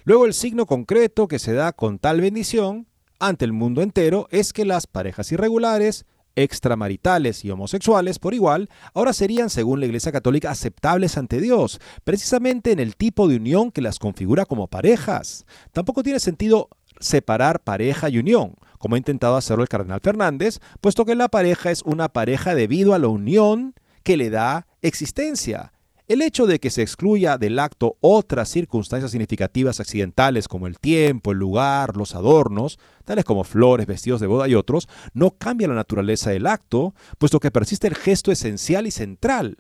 Luego 0.04 0.26
el 0.26 0.34
signo 0.34 0.66
concreto 0.66 1.28
que 1.28 1.40
se 1.40 1.54
da 1.54 1.72
con 1.72 2.00
tal 2.00 2.22
bendición 2.22 2.88
ante 3.20 3.46
el 3.46 3.54
mundo 3.54 3.82
entero 3.82 4.28
es 4.30 4.54
que 4.54 4.66
las 4.66 4.88
parejas 4.88 5.32
irregulares, 5.32 6.06
extramaritales 6.36 7.46
y 7.46 7.52
homosexuales 7.52 8.20
por 8.20 8.34
igual, 8.34 8.70
ahora 8.94 9.14
serían, 9.14 9.50
según 9.50 9.80
la 9.80 9.86
Iglesia 9.86 10.12
Católica, 10.12 10.52
aceptables 10.52 11.18
ante 11.18 11.40
Dios, 11.40 11.80
precisamente 12.04 12.72
en 12.72 12.80
el 12.80 12.96
tipo 12.96 13.28
de 13.28 13.38
unión 13.38 13.72
que 13.72 13.82
las 13.82 14.00
configura 14.00 14.46
como 14.46 14.68
parejas. 14.68 15.46
Tampoco 15.72 16.04
tiene 16.04 16.20
sentido 16.20 16.70
separar 17.00 17.64
pareja 17.64 18.10
y 18.10 18.20
unión, 18.20 18.56
como 18.78 18.96
ha 18.96 19.00
intentado 19.00 19.38
hacerlo 19.38 19.64
el 19.64 19.70
cardenal 19.70 20.02
Fernández, 20.02 20.60
puesto 20.82 21.06
que 21.06 21.16
la 21.16 21.30
pareja 21.30 21.72
es 21.72 21.82
una 21.84 22.10
pareja 22.10 22.54
debido 22.54 22.94
a 22.94 23.00
la 23.00 23.08
unión 23.08 23.74
que 24.04 24.18
le 24.18 24.30
da 24.30 24.68
existencia. 24.82 25.74
El 26.08 26.22
hecho 26.22 26.46
de 26.46 26.60
que 26.60 26.70
se 26.70 26.84
excluya 26.84 27.40
del 27.40 27.58
acto 27.58 27.98
otras 28.00 28.50
circunstancias 28.50 29.10
significativas 29.10 29.80
accidentales 29.80 30.48
como 30.48 30.68
el 30.68 30.78
tiempo, 30.78 31.32
el 31.32 31.40
lugar, 31.40 31.98
los 31.98 32.14
adornos, 32.14 32.78
tales 33.06 33.26
como 33.26 33.44
flores, 33.44 33.88
vestidos 33.88 34.22
de 34.22 34.28
boda 34.28 34.48
y 34.48 34.54
otros, 34.54 34.88
no 35.14 35.32
cambia 35.32 35.68
la 35.68 35.74
naturaleza 35.74 36.30
del 36.30 36.46
acto, 36.46 36.94
puesto 37.18 37.40
que 37.40 37.50
persiste 37.50 37.88
el 37.88 37.96
gesto 37.96 38.32
esencial 38.32 38.86
y 38.86 38.92
central. 38.92 39.58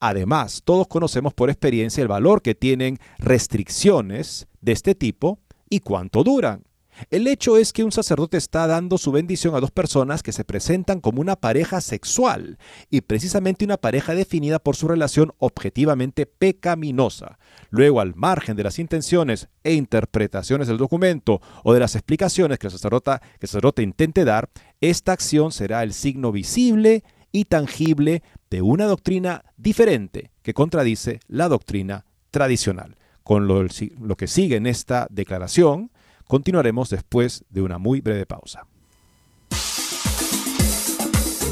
Además, 0.00 0.62
todos 0.64 0.88
conocemos 0.88 1.34
por 1.34 1.50
experiencia 1.50 2.00
el 2.00 2.08
valor 2.08 2.40
que 2.40 2.54
tienen 2.54 2.98
restricciones 3.18 4.48
de 4.62 4.72
este 4.72 4.94
tipo 4.94 5.40
y 5.68 5.80
cuánto 5.80 6.24
duran. 6.24 6.64
El 7.10 7.26
hecho 7.26 7.56
es 7.56 7.72
que 7.72 7.84
un 7.84 7.92
sacerdote 7.92 8.36
está 8.36 8.66
dando 8.66 8.98
su 8.98 9.12
bendición 9.12 9.54
a 9.54 9.60
dos 9.60 9.70
personas 9.70 10.22
que 10.22 10.32
se 10.32 10.44
presentan 10.44 11.00
como 11.00 11.20
una 11.20 11.36
pareja 11.36 11.80
sexual 11.80 12.58
y 12.90 13.00
precisamente 13.00 13.64
una 13.64 13.78
pareja 13.78 14.14
definida 14.14 14.58
por 14.58 14.76
su 14.76 14.88
relación 14.88 15.32
objetivamente 15.38 16.26
pecaminosa. 16.26 17.38
Luego, 17.70 18.00
al 18.00 18.14
margen 18.14 18.56
de 18.56 18.64
las 18.64 18.78
intenciones 18.78 19.48
e 19.64 19.74
interpretaciones 19.74 20.68
del 20.68 20.78
documento 20.78 21.40
o 21.64 21.72
de 21.72 21.80
las 21.80 21.94
explicaciones 21.94 22.58
que 22.58 22.66
el 22.66 22.72
sacerdote, 22.72 23.18
que 23.40 23.82
intente 23.82 24.24
dar, 24.24 24.50
esta 24.80 25.12
acción 25.12 25.52
será 25.52 25.82
el 25.82 25.94
signo 25.94 26.30
visible 26.30 27.04
y 27.32 27.46
tangible 27.46 28.22
de 28.50 28.60
una 28.60 28.84
doctrina 28.84 29.44
diferente 29.56 30.30
que 30.42 30.52
contradice 30.52 31.20
la 31.26 31.48
doctrina 31.48 32.04
tradicional. 32.30 32.96
Con 33.22 33.46
lo 33.46 34.16
que 34.16 34.26
sigue 34.26 34.56
en 34.56 34.66
esta 34.66 35.06
declaración, 35.08 35.90
Continuaremos 36.26 36.90
después 36.90 37.44
de 37.50 37.62
una 37.62 37.78
muy 37.78 38.00
breve 38.00 38.26
pausa. 38.26 38.66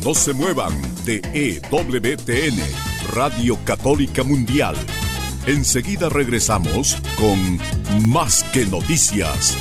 No 0.04 0.14
se 0.14 0.32
muevan 0.32 0.72
de 1.04 1.20
EWTN, 1.34 2.58
Radio 3.12 3.58
Católica 3.66 4.24
Mundial. 4.24 4.74
Enseguida 5.46 6.08
regresamos 6.08 6.96
con 7.18 7.58
Más 8.08 8.42
que 8.44 8.64
Noticias. 8.64 9.58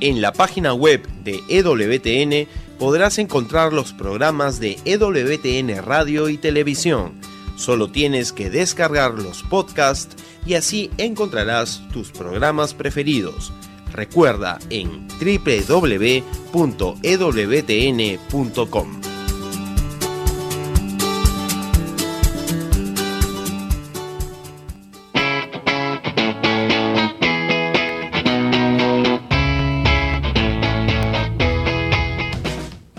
En 0.00 0.20
la 0.20 0.32
página 0.32 0.72
web 0.72 1.04
de 1.24 1.40
EWTN 1.48 2.48
podrás 2.78 3.18
encontrar 3.18 3.72
los 3.72 3.92
programas 3.92 4.60
de 4.60 4.78
EWTN 4.84 5.82
Radio 5.84 6.28
y 6.28 6.38
Televisión 6.38 7.33
Solo 7.56 7.88
tienes 7.90 8.32
que 8.32 8.50
descargar 8.50 9.14
los 9.14 9.42
podcasts 9.42 10.16
y 10.44 10.54
así 10.54 10.90
encontrarás 10.98 11.82
tus 11.92 12.10
programas 12.10 12.74
preferidos. 12.74 13.52
Recuerda 13.92 14.58
en 14.70 15.06
www.ewtn.com. 15.08 16.24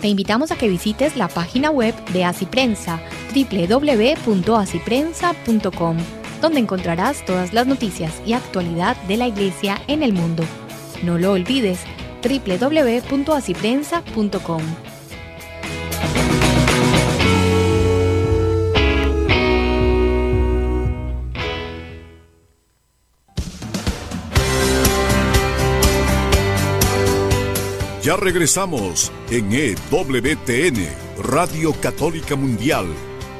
Te 0.06 0.10
invitamos 0.10 0.52
a 0.52 0.56
que 0.56 0.68
visites 0.68 1.16
la 1.16 1.26
página 1.26 1.70
web 1.70 1.92
de 2.12 2.24
Asiprensa 2.24 3.00
www.asiprensa.com, 3.36 5.96
donde 6.40 6.60
encontrarás 6.60 7.22
todas 7.24 7.52
las 7.52 7.66
noticias 7.66 8.22
y 8.24 8.32
actualidad 8.32 8.96
de 9.02 9.18
la 9.18 9.28
Iglesia 9.28 9.78
en 9.88 10.02
el 10.02 10.14
mundo. 10.14 10.42
No 11.02 11.18
lo 11.18 11.32
olvides, 11.32 11.80
www.asiprensa.com. 12.22 14.62
Ya 28.02 28.16
regresamos 28.16 29.12
en 29.32 29.52
EWTN, 29.52 30.86
Radio 31.24 31.74
Católica 31.80 32.36
Mundial 32.36 32.86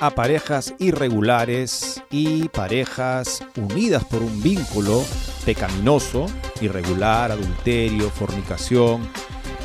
a 0.00 0.10
parejas 0.10 0.74
irregulares 0.78 2.02
y 2.10 2.48
parejas 2.48 3.44
unidas 3.56 4.02
por 4.04 4.22
un 4.22 4.42
vínculo 4.42 5.04
pecaminoso, 5.44 6.26
irregular, 6.60 7.30
adulterio, 7.30 8.08
fornicación, 8.10 9.06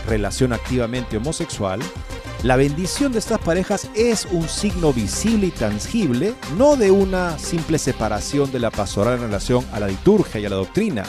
relación 0.08 0.52
activamente 0.52 1.17
homosexual, 1.17 1.80
la 2.43 2.58
bendición 2.58 3.12
de 3.12 3.19
estas 3.19 3.39
parejas 3.39 3.89
es 3.95 4.26
un 4.26 4.48
signo 4.48 4.93
visible 4.93 5.48
y 5.48 5.52
tangible, 5.52 6.36
no 6.58 6.76
de 6.76 6.91
una 6.91 7.39
simple 7.39 7.80
separación 7.80 8.52
de 8.52 8.60
la 8.60 8.69
pastoral 8.69 9.15
en 9.15 9.21
relación 9.21 9.65
a 9.71 9.80
la 9.80 9.88
liturgia 9.88 10.39
y 10.39 10.45
a 10.45 10.50
la 10.50 10.58
doctrina, 10.58 11.04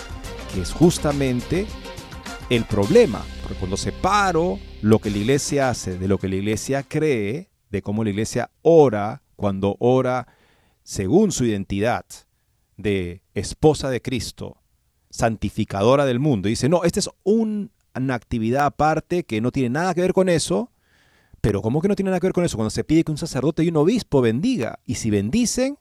que 0.54 0.62
es 0.62 0.72
justamente 0.72 1.66
el 2.48 2.64
problema, 2.64 3.22
porque 3.42 3.58
cuando 3.58 3.76
separo 3.76 4.58
lo 4.82 5.00
que 5.00 5.10
la 5.10 5.18
iglesia 5.18 5.68
hace 5.68 5.98
de 5.98 6.08
lo 6.08 6.16
que 6.18 6.28
la 6.28 6.36
iglesia 6.36 6.84
cree, 6.84 7.50
de 7.70 7.82
cómo 7.82 8.04
la 8.04 8.10
iglesia 8.10 8.50
ora 8.62 9.22
cuando 9.36 9.76
ora 9.80 10.26
según 10.82 11.32
su 11.32 11.44
identidad 11.44 12.04
de 12.76 13.22
esposa 13.34 13.90
de 13.90 14.00
Cristo, 14.02 14.62
santificadora 15.10 16.04
del 16.04 16.20
mundo. 16.20 16.48
dice, 16.48 16.68
no, 16.68 16.84
esta 16.84 17.00
es 17.00 17.10
una 17.24 17.70
actividad 18.14 18.66
aparte 18.66 19.24
que 19.24 19.40
no 19.40 19.50
tiene 19.50 19.70
nada 19.70 19.94
que 19.94 20.02
ver 20.02 20.12
con 20.12 20.28
eso, 20.28 20.70
pero 21.40 21.62
¿cómo 21.62 21.80
que 21.80 21.88
no 21.88 21.96
tiene 21.96 22.10
nada 22.10 22.20
que 22.20 22.26
ver 22.26 22.34
con 22.34 22.44
eso? 22.44 22.56
Cuando 22.56 22.70
se 22.70 22.84
pide 22.84 23.04
que 23.04 23.12
un 23.12 23.18
sacerdote 23.18 23.64
y 23.64 23.68
un 23.68 23.76
obispo 23.76 24.20
bendiga, 24.20 24.78
y 24.84 24.96
si 24.96 25.10
bendicen 25.10 25.78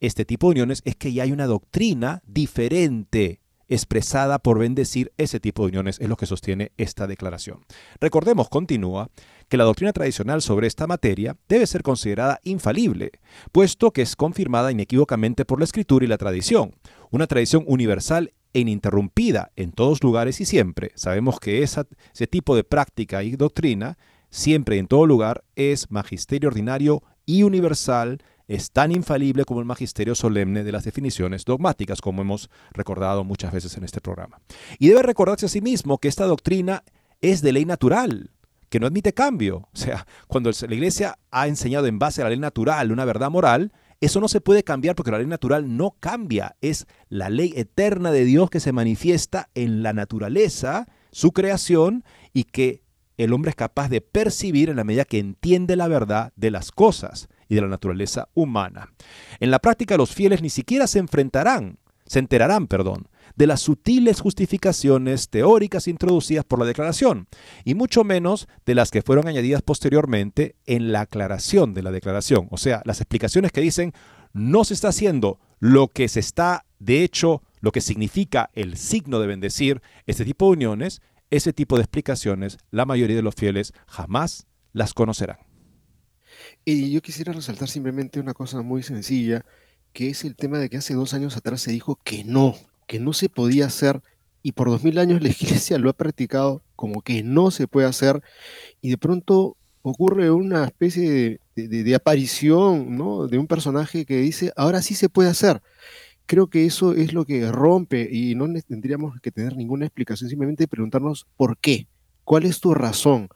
este 0.00 0.24
tipo 0.24 0.48
de 0.48 0.52
uniones 0.52 0.82
es 0.84 0.96
que 0.96 1.12
ya 1.12 1.22
hay 1.22 1.32
una 1.32 1.46
doctrina 1.46 2.22
diferente 2.26 3.40
expresada 3.68 4.38
por 4.38 4.58
bendecir 4.58 5.12
ese 5.16 5.40
tipo 5.40 5.62
de 5.62 5.68
uniones, 5.68 5.98
es 6.00 6.08
lo 6.08 6.16
que 6.16 6.26
sostiene 6.26 6.72
esta 6.76 7.06
declaración. 7.06 7.64
Recordemos, 8.00 8.48
continúa, 8.48 9.10
que 9.48 9.56
la 9.56 9.64
doctrina 9.64 9.92
tradicional 9.92 10.42
sobre 10.42 10.66
esta 10.66 10.86
materia 10.86 11.36
debe 11.48 11.66
ser 11.66 11.82
considerada 11.82 12.40
infalible, 12.42 13.12
puesto 13.52 13.92
que 13.92 14.02
es 14.02 14.16
confirmada 14.16 14.72
inequívocamente 14.72 15.44
por 15.44 15.58
la 15.58 15.64
escritura 15.64 16.04
y 16.04 16.08
la 16.08 16.18
tradición, 16.18 16.74
una 17.10 17.26
tradición 17.26 17.64
universal 17.66 18.32
e 18.52 18.60
ininterrumpida 18.60 19.52
en 19.56 19.72
todos 19.72 20.02
lugares 20.02 20.40
y 20.40 20.44
siempre. 20.44 20.90
Sabemos 20.94 21.38
que 21.38 21.62
ese 21.62 22.26
tipo 22.28 22.56
de 22.56 22.64
práctica 22.64 23.22
y 23.22 23.36
doctrina, 23.36 23.98
siempre 24.30 24.76
y 24.76 24.78
en 24.80 24.88
todo 24.88 25.06
lugar, 25.06 25.44
es 25.54 25.90
magisterio 25.90 26.48
ordinario 26.48 27.02
y 27.24 27.42
universal, 27.42 28.22
es 28.48 28.70
tan 28.70 28.92
infalible 28.92 29.44
como 29.44 29.60
el 29.60 29.66
magisterio 29.66 30.14
solemne 30.14 30.62
de 30.62 30.72
las 30.72 30.84
definiciones 30.84 31.44
dogmáticas, 31.44 32.00
como 32.00 32.22
hemos 32.22 32.48
recordado 32.72 33.24
muchas 33.24 33.52
veces 33.52 33.76
en 33.76 33.84
este 33.84 34.00
programa. 34.00 34.40
Y 34.78 34.88
debe 34.88 35.02
recordarse 35.02 35.46
a 35.46 35.48
sí 35.48 35.60
mismo 35.60 35.98
que 35.98 36.08
esta 36.08 36.26
doctrina 36.26 36.84
es 37.20 37.42
de 37.42 37.52
ley 37.52 37.64
natural, 37.64 38.30
que 38.68 38.80
no 38.80 38.86
admite 38.86 39.12
cambio. 39.12 39.68
O 39.72 39.76
sea, 39.76 40.06
cuando 40.26 40.50
la 40.50 40.74
iglesia 40.74 41.18
ha 41.30 41.48
enseñado 41.48 41.86
en 41.86 41.98
base 41.98 42.20
a 42.20 42.24
la 42.24 42.30
ley 42.30 42.38
natural 42.38 42.92
una 42.92 43.04
verdad 43.04 43.30
moral, 43.30 43.72
eso 44.00 44.20
no 44.20 44.28
se 44.28 44.40
puede 44.40 44.62
cambiar 44.62 44.94
porque 44.94 45.10
la 45.10 45.18
ley 45.18 45.26
natural 45.26 45.76
no 45.76 45.96
cambia. 46.00 46.56
Es 46.60 46.86
la 47.08 47.30
ley 47.30 47.52
eterna 47.56 48.10
de 48.10 48.24
Dios 48.24 48.50
que 48.50 48.60
se 48.60 48.72
manifiesta 48.72 49.48
en 49.54 49.82
la 49.82 49.92
naturaleza, 49.92 50.86
su 51.10 51.32
creación, 51.32 52.04
y 52.32 52.44
que 52.44 52.82
el 53.16 53.32
hombre 53.32 53.50
es 53.50 53.56
capaz 53.56 53.88
de 53.88 54.02
percibir 54.02 54.68
en 54.68 54.76
la 54.76 54.84
medida 54.84 55.04
que 55.04 55.18
entiende 55.18 55.76
la 55.76 55.88
verdad 55.88 56.32
de 56.36 56.50
las 56.50 56.70
cosas 56.70 57.28
y 57.48 57.54
de 57.54 57.62
la 57.62 57.68
naturaleza 57.68 58.28
humana. 58.34 58.92
En 59.40 59.50
la 59.50 59.58
práctica 59.58 59.96
los 59.96 60.14
fieles 60.14 60.42
ni 60.42 60.50
siquiera 60.50 60.86
se 60.86 60.98
enfrentarán, 60.98 61.78
se 62.04 62.18
enterarán, 62.18 62.66
perdón, 62.66 63.08
de 63.36 63.46
las 63.46 63.60
sutiles 63.60 64.20
justificaciones 64.20 65.28
teóricas 65.28 65.88
introducidas 65.88 66.44
por 66.44 66.58
la 66.58 66.64
declaración, 66.64 67.28
y 67.64 67.74
mucho 67.74 68.02
menos 68.02 68.48
de 68.64 68.74
las 68.74 68.90
que 68.90 69.02
fueron 69.02 69.28
añadidas 69.28 69.62
posteriormente 69.62 70.56
en 70.66 70.90
la 70.90 71.02
aclaración 71.02 71.74
de 71.74 71.82
la 71.82 71.92
declaración, 71.92 72.48
o 72.50 72.56
sea, 72.56 72.82
las 72.84 73.00
explicaciones 73.00 73.52
que 73.52 73.60
dicen 73.60 73.92
no 74.32 74.64
se 74.64 74.74
está 74.74 74.88
haciendo 74.88 75.38
lo 75.60 75.88
que 75.88 76.08
se 76.08 76.20
está, 76.20 76.66
de 76.78 77.04
hecho, 77.04 77.42
lo 77.60 77.72
que 77.72 77.80
significa 77.80 78.50
el 78.52 78.76
signo 78.76 79.20
de 79.20 79.26
bendecir 79.26 79.80
este 80.06 80.24
tipo 80.24 80.46
de 80.46 80.52
uniones, 80.52 81.00
ese 81.30 81.52
tipo 81.52 81.76
de 81.76 81.82
explicaciones, 81.82 82.58
la 82.70 82.84
mayoría 82.84 83.16
de 83.16 83.22
los 83.22 83.34
fieles 83.34 83.72
jamás 83.86 84.46
las 84.72 84.94
conocerán. 84.94 85.38
Y 86.64 86.90
yo 86.90 87.00
quisiera 87.00 87.32
resaltar 87.32 87.68
simplemente 87.68 88.20
una 88.20 88.34
cosa 88.34 88.62
muy 88.62 88.82
sencilla, 88.82 89.44
que 89.92 90.10
es 90.10 90.24
el 90.24 90.36
tema 90.36 90.58
de 90.58 90.68
que 90.68 90.76
hace 90.76 90.94
dos 90.94 91.14
años 91.14 91.36
atrás 91.36 91.62
se 91.62 91.72
dijo 91.72 91.98
que 92.04 92.24
no, 92.24 92.54
que 92.86 93.00
no 93.00 93.12
se 93.12 93.28
podía 93.28 93.66
hacer, 93.66 94.02
y 94.42 94.52
por 94.52 94.68
dos 94.68 94.84
mil 94.84 94.98
años 94.98 95.22
la 95.22 95.28
iglesia 95.40 95.78
lo 95.78 95.90
ha 95.90 95.94
practicado 95.94 96.62
como 96.76 97.02
que 97.02 97.22
no 97.22 97.50
se 97.50 97.68
puede 97.68 97.86
hacer, 97.86 98.22
y 98.80 98.90
de 98.90 98.98
pronto 98.98 99.56
ocurre 99.82 100.30
una 100.32 100.64
especie 100.64 101.40
de, 101.54 101.94
aparición 101.94 102.96
¿no? 102.96 103.28
de 103.28 103.38
un 103.38 103.46
personaje 103.46 104.04
que 104.04 104.16
dice, 104.16 104.52
ahora 104.56 104.82
sí 104.82 104.94
se 104.94 105.08
puede 105.08 105.30
hacer. 105.30 105.62
Creo 106.26 106.48
que 106.48 106.66
eso 106.66 106.92
es 106.92 107.12
lo 107.12 107.24
que 107.24 107.50
rompe 107.52 108.08
y 108.10 108.34
no 108.34 108.46
tendríamos 108.66 109.20
que 109.20 109.30
tener 109.30 109.56
ninguna 109.56 109.86
explicación, 109.86 110.28
simplemente 110.28 110.66
preguntarnos 110.66 111.28
por 111.36 111.56
qué, 111.56 111.86
cuál 112.24 112.46
es 112.46 112.58
tu 112.58 112.74
razón. 112.74 113.28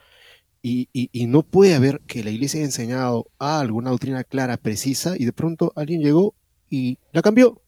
Y, 0.62 0.88
no 1.28 1.42
puede 1.42 1.74
haber 1.74 2.00
que 2.06 2.24
la 2.24 2.30
iglesia 2.30 2.58
haya 2.58 2.66
enseñado 2.66 3.28
a 3.38 3.60
alguna 3.60 3.90
doctrina 3.90 4.24
clara, 4.24 4.56
precisa, 4.56 5.14
y 5.16 5.24
de 5.24 5.32
pronto 5.32 5.72
alguien 5.76 6.02
llegó 6.02 6.34
y 6.68 6.98
la 7.12 7.22
cambió. 7.22 7.62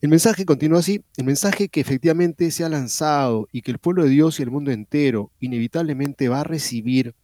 El 0.00 0.08
mensaje 0.08 0.44
continúa 0.44 0.80
así, 0.80 1.02
el 1.16 1.24
mensaje 1.24 1.68
que 1.68 1.80
efectivamente 1.80 2.50
se 2.50 2.64
ha 2.64 2.68
lanzado 2.68 3.48
y 3.52 3.62
que 3.62 3.70
el 3.70 3.78
pueblo 3.78 4.04
de 4.04 4.10
Dios 4.10 4.38
y 4.38 4.42
el 4.42 4.50
mundo 4.50 4.70
entero 4.70 5.30
inevitablemente 5.40 6.28
va 6.28 6.40
a 6.40 6.44
recibir 6.44 7.14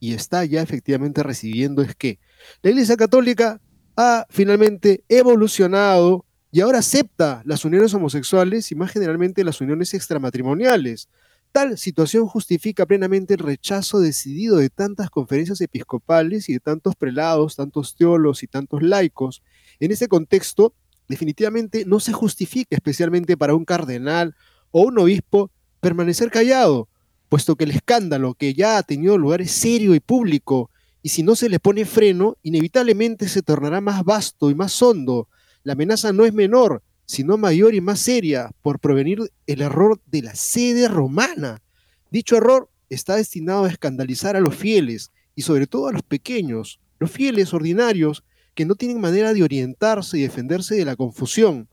y 0.00 0.14
está 0.14 0.44
ya 0.44 0.62
efectivamente 0.62 1.22
recibiendo 1.22 1.82
es 1.82 1.94
que 1.94 2.18
la 2.62 2.70
Iglesia 2.70 2.96
Católica 2.96 3.60
ha 3.96 4.26
finalmente 4.30 5.02
evolucionado 5.08 6.24
y 6.50 6.60
ahora 6.60 6.78
acepta 6.78 7.42
las 7.44 7.64
uniones 7.64 7.92
homosexuales 7.94 8.70
y 8.70 8.74
más 8.74 8.92
generalmente 8.92 9.44
las 9.44 9.60
uniones 9.60 9.92
extramatrimoniales. 9.92 11.08
Tal 11.52 11.78
situación 11.78 12.26
justifica 12.26 12.86
plenamente 12.86 13.34
el 13.34 13.40
rechazo 13.40 14.00
decidido 14.00 14.56
de 14.56 14.70
tantas 14.70 15.10
conferencias 15.10 15.60
episcopales 15.60 16.48
y 16.48 16.54
de 16.54 16.60
tantos 16.60 16.94
prelados, 16.94 17.56
tantos 17.56 17.96
teólogos 17.96 18.42
y 18.42 18.46
tantos 18.46 18.82
laicos. 18.82 19.42
En 19.80 19.90
ese 19.90 20.08
contexto, 20.08 20.74
definitivamente 21.08 21.84
no 21.84 22.00
se 22.00 22.12
justifica 22.12 22.76
especialmente 22.76 23.36
para 23.36 23.54
un 23.54 23.64
cardenal 23.64 24.34
o 24.70 24.82
un 24.82 24.98
obispo 24.98 25.50
permanecer 25.80 26.30
callado, 26.30 26.88
puesto 27.28 27.56
que 27.56 27.64
el 27.64 27.70
escándalo 27.70 28.34
que 28.34 28.54
ya 28.54 28.78
ha 28.78 28.82
tenido 28.82 29.18
lugar 29.18 29.40
es 29.40 29.50
serio 29.50 29.94
y 29.94 30.00
público, 30.00 30.70
y 31.02 31.10
si 31.10 31.22
no 31.22 31.36
se 31.36 31.48
le 31.48 31.60
pone 31.60 31.84
freno, 31.84 32.36
inevitablemente 32.42 33.28
se 33.28 33.42
tornará 33.42 33.80
más 33.80 34.04
vasto 34.04 34.50
y 34.50 34.54
más 34.54 34.80
hondo. 34.82 35.28
La 35.62 35.74
amenaza 35.74 36.12
no 36.12 36.24
es 36.24 36.34
menor, 36.34 36.82
sino 37.06 37.36
mayor 37.36 37.74
y 37.74 37.80
más 37.80 38.00
seria, 38.00 38.50
por 38.62 38.80
provenir 38.80 39.20
el 39.46 39.62
error 39.62 40.00
de 40.06 40.22
la 40.22 40.34
sede 40.34 40.88
romana. 40.88 41.62
Dicho 42.10 42.36
error 42.36 42.68
está 42.90 43.16
destinado 43.16 43.64
a 43.64 43.70
escandalizar 43.70 44.36
a 44.36 44.40
los 44.40 44.54
fieles, 44.54 45.12
y 45.34 45.42
sobre 45.42 45.66
todo 45.66 45.86
a 45.86 45.92
los 45.92 46.02
pequeños, 46.02 46.80
los 46.98 47.10
fieles 47.10 47.54
ordinarios, 47.54 48.24
que 48.58 48.64
no 48.64 48.74
tienen 48.74 49.00
manera 49.00 49.32
de 49.34 49.44
orientarse 49.44 50.18
y 50.18 50.22
defenderse 50.22 50.74
de 50.74 50.84
la 50.84 50.96
confusión. 50.96 51.68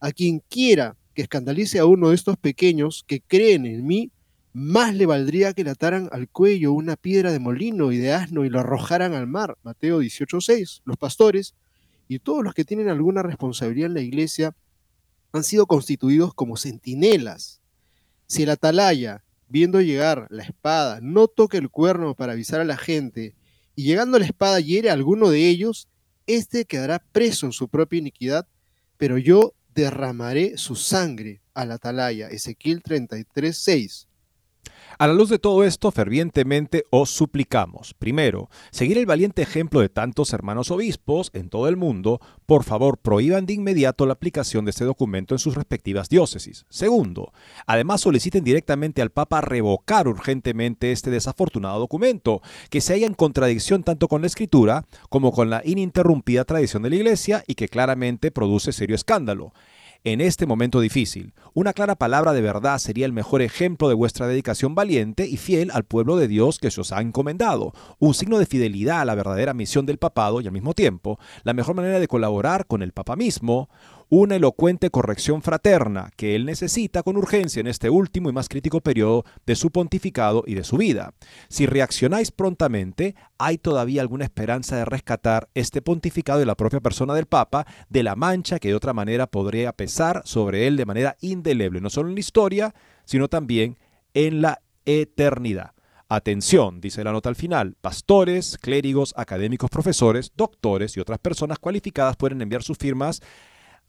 A 0.00 0.10
quien 0.10 0.42
quiera 0.48 0.96
que 1.12 1.20
escandalice 1.20 1.78
a 1.78 1.84
uno 1.84 2.08
de 2.08 2.14
estos 2.14 2.38
pequeños 2.38 3.04
que 3.06 3.20
creen 3.20 3.66
en 3.66 3.86
mí, 3.86 4.10
más 4.54 4.94
le 4.94 5.04
valdría 5.04 5.52
que 5.52 5.64
le 5.64 5.68
ataran 5.68 6.08
al 6.12 6.30
cuello 6.30 6.72
una 6.72 6.96
piedra 6.96 7.30
de 7.30 7.40
molino 7.40 7.92
y 7.92 7.98
de 7.98 8.14
asno 8.14 8.46
y 8.46 8.48
lo 8.48 8.58
arrojaran 8.58 9.12
al 9.12 9.26
mar. 9.26 9.58
Mateo 9.62 10.00
18:6. 10.00 10.80
Los 10.86 10.96
pastores 10.96 11.52
y 12.08 12.20
todos 12.20 12.42
los 12.42 12.54
que 12.54 12.64
tienen 12.64 12.88
alguna 12.88 13.22
responsabilidad 13.22 13.88
en 13.88 13.94
la 13.94 14.00
iglesia 14.00 14.56
han 15.32 15.44
sido 15.44 15.66
constituidos 15.66 16.32
como 16.32 16.56
centinelas. 16.56 17.60
Si 18.28 18.44
el 18.44 18.48
atalaya, 18.48 19.24
viendo 19.46 19.82
llegar 19.82 20.26
la 20.30 20.44
espada, 20.44 21.00
no 21.02 21.28
toca 21.28 21.58
el 21.58 21.68
cuerno 21.68 22.14
para 22.14 22.32
avisar 22.32 22.62
a 22.62 22.64
la 22.64 22.78
gente, 22.78 23.34
y 23.76 23.84
llegando 23.84 24.18
la 24.18 24.24
espada 24.24 24.58
hiere 24.58 24.88
a 24.88 24.94
alguno 24.94 25.28
de 25.28 25.46
ellos, 25.46 25.89
éste 26.34 26.64
quedará 26.64 26.98
preso 27.12 27.46
en 27.46 27.52
su 27.52 27.68
propia 27.68 27.98
iniquidad, 27.98 28.46
pero 28.96 29.18
yo 29.18 29.54
derramaré 29.74 30.56
su 30.56 30.76
sangre 30.76 31.40
al 31.54 31.72
atalaya. 31.72 32.28
Ezequiel 32.28 32.82
33:6. 32.82 34.09
A 35.00 35.06
la 35.06 35.14
luz 35.14 35.30
de 35.30 35.38
todo 35.38 35.64
esto, 35.64 35.90
fervientemente 35.90 36.84
os 36.90 37.08
suplicamos, 37.08 37.94
primero, 37.94 38.50
seguir 38.70 38.98
el 38.98 39.06
valiente 39.06 39.40
ejemplo 39.40 39.80
de 39.80 39.88
tantos 39.88 40.34
hermanos 40.34 40.70
obispos 40.70 41.30
en 41.32 41.48
todo 41.48 41.68
el 41.68 41.78
mundo, 41.78 42.20
por 42.44 42.64
favor 42.64 42.98
prohíban 42.98 43.46
de 43.46 43.54
inmediato 43.54 44.04
la 44.04 44.12
aplicación 44.12 44.66
de 44.66 44.72
este 44.72 44.84
documento 44.84 45.34
en 45.34 45.38
sus 45.38 45.54
respectivas 45.54 46.10
diócesis. 46.10 46.66
Segundo, 46.68 47.32
además 47.66 48.02
soliciten 48.02 48.44
directamente 48.44 49.00
al 49.00 49.08
Papa 49.08 49.40
revocar 49.40 50.06
urgentemente 50.06 50.92
este 50.92 51.10
desafortunado 51.10 51.78
documento, 51.78 52.42
que 52.68 52.82
se 52.82 52.92
haya 52.92 53.06
en 53.06 53.14
contradicción 53.14 53.82
tanto 53.82 54.06
con 54.06 54.20
la 54.20 54.26
Escritura 54.26 54.84
como 55.08 55.32
con 55.32 55.48
la 55.48 55.62
ininterrumpida 55.64 56.44
tradición 56.44 56.82
de 56.82 56.90
la 56.90 56.96
Iglesia 56.96 57.42
y 57.46 57.54
que 57.54 57.68
claramente 57.68 58.30
produce 58.30 58.72
serio 58.72 58.96
escándalo 58.96 59.54
en 60.04 60.20
este 60.20 60.46
momento 60.46 60.80
difícil. 60.80 61.34
Una 61.52 61.72
clara 61.72 61.94
palabra 61.94 62.32
de 62.32 62.40
verdad 62.40 62.78
sería 62.78 63.06
el 63.06 63.12
mejor 63.12 63.42
ejemplo 63.42 63.88
de 63.88 63.94
vuestra 63.94 64.26
dedicación 64.26 64.74
valiente 64.74 65.26
y 65.26 65.36
fiel 65.36 65.70
al 65.72 65.84
pueblo 65.84 66.16
de 66.16 66.28
Dios 66.28 66.58
que 66.58 66.70
se 66.70 66.80
os 66.80 66.92
ha 66.92 67.00
encomendado, 67.00 67.72
un 67.98 68.14
signo 68.14 68.38
de 68.38 68.46
fidelidad 68.46 69.00
a 69.00 69.04
la 69.04 69.14
verdadera 69.14 69.54
misión 69.54 69.86
del 69.86 69.98
papado 69.98 70.40
y 70.40 70.46
al 70.46 70.52
mismo 70.52 70.74
tiempo 70.74 71.18
la 71.42 71.52
mejor 71.52 71.74
manera 71.74 71.98
de 71.98 72.08
colaborar 72.08 72.66
con 72.66 72.82
el 72.82 72.92
papa 72.92 73.16
mismo, 73.16 73.68
una 74.10 74.34
elocuente 74.34 74.90
corrección 74.90 75.40
fraterna 75.40 76.10
que 76.16 76.34
él 76.34 76.44
necesita 76.44 77.04
con 77.04 77.16
urgencia 77.16 77.60
en 77.60 77.68
este 77.68 77.90
último 77.90 78.28
y 78.28 78.32
más 78.32 78.48
crítico 78.48 78.80
periodo 78.80 79.24
de 79.46 79.54
su 79.54 79.70
pontificado 79.70 80.42
y 80.46 80.54
de 80.54 80.64
su 80.64 80.76
vida. 80.76 81.14
Si 81.48 81.64
reaccionáis 81.64 82.32
prontamente, 82.32 83.14
hay 83.38 83.56
todavía 83.56 84.02
alguna 84.02 84.24
esperanza 84.24 84.76
de 84.76 84.84
rescatar 84.84 85.48
este 85.54 85.80
pontificado 85.80 86.42
y 86.42 86.44
la 86.44 86.56
propia 86.56 86.80
persona 86.80 87.14
del 87.14 87.26
Papa 87.26 87.66
de 87.88 88.02
la 88.02 88.16
mancha 88.16 88.58
que 88.58 88.68
de 88.68 88.74
otra 88.74 88.92
manera 88.92 89.28
podría 89.28 89.72
pesar 89.72 90.22
sobre 90.24 90.66
él 90.66 90.76
de 90.76 90.86
manera 90.86 91.16
indeleble, 91.20 91.80
no 91.80 91.88
solo 91.88 92.08
en 92.08 92.16
la 92.16 92.20
historia, 92.20 92.74
sino 93.04 93.28
también 93.28 93.78
en 94.12 94.42
la 94.42 94.60
eternidad. 94.86 95.70
Atención, 96.08 96.80
dice 96.80 97.04
la 97.04 97.12
nota 97.12 97.28
al 97.28 97.36
final, 97.36 97.76
pastores, 97.80 98.58
clérigos, 98.58 99.14
académicos, 99.16 99.70
profesores, 99.70 100.32
doctores 100.34 100.96
y 100.96 101.00
otras 101.00 101.20
personas 101.20 101.60
cualificadas 101.60 102.16
pueden 102.16 102.42
enviar 102.42 102.64
sus 102.64 102.76
firmas 102.76 103.22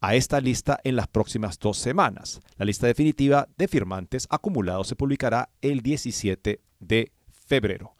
a 0.02 0.16
esta 0.16 0.40
lista 0.40 0.80
en 0.82 0.96
las 0.96 1.06
próximas 1.06 1.58
dos 1.60 1.78
semanas. 1.78 2.40
La 2.56 2.66
lista 2.66 2.88
definitiva 2.88 3.48
de 3.56 3.68
firmantes 3.68 4.26
acumulados 4.28 4.88
se 4.88 4.96
publicará 4.96 5.48
el 5.62 5.80
17 5.80 6.60
de 6.80 7.12
febrero. 7.30 7.94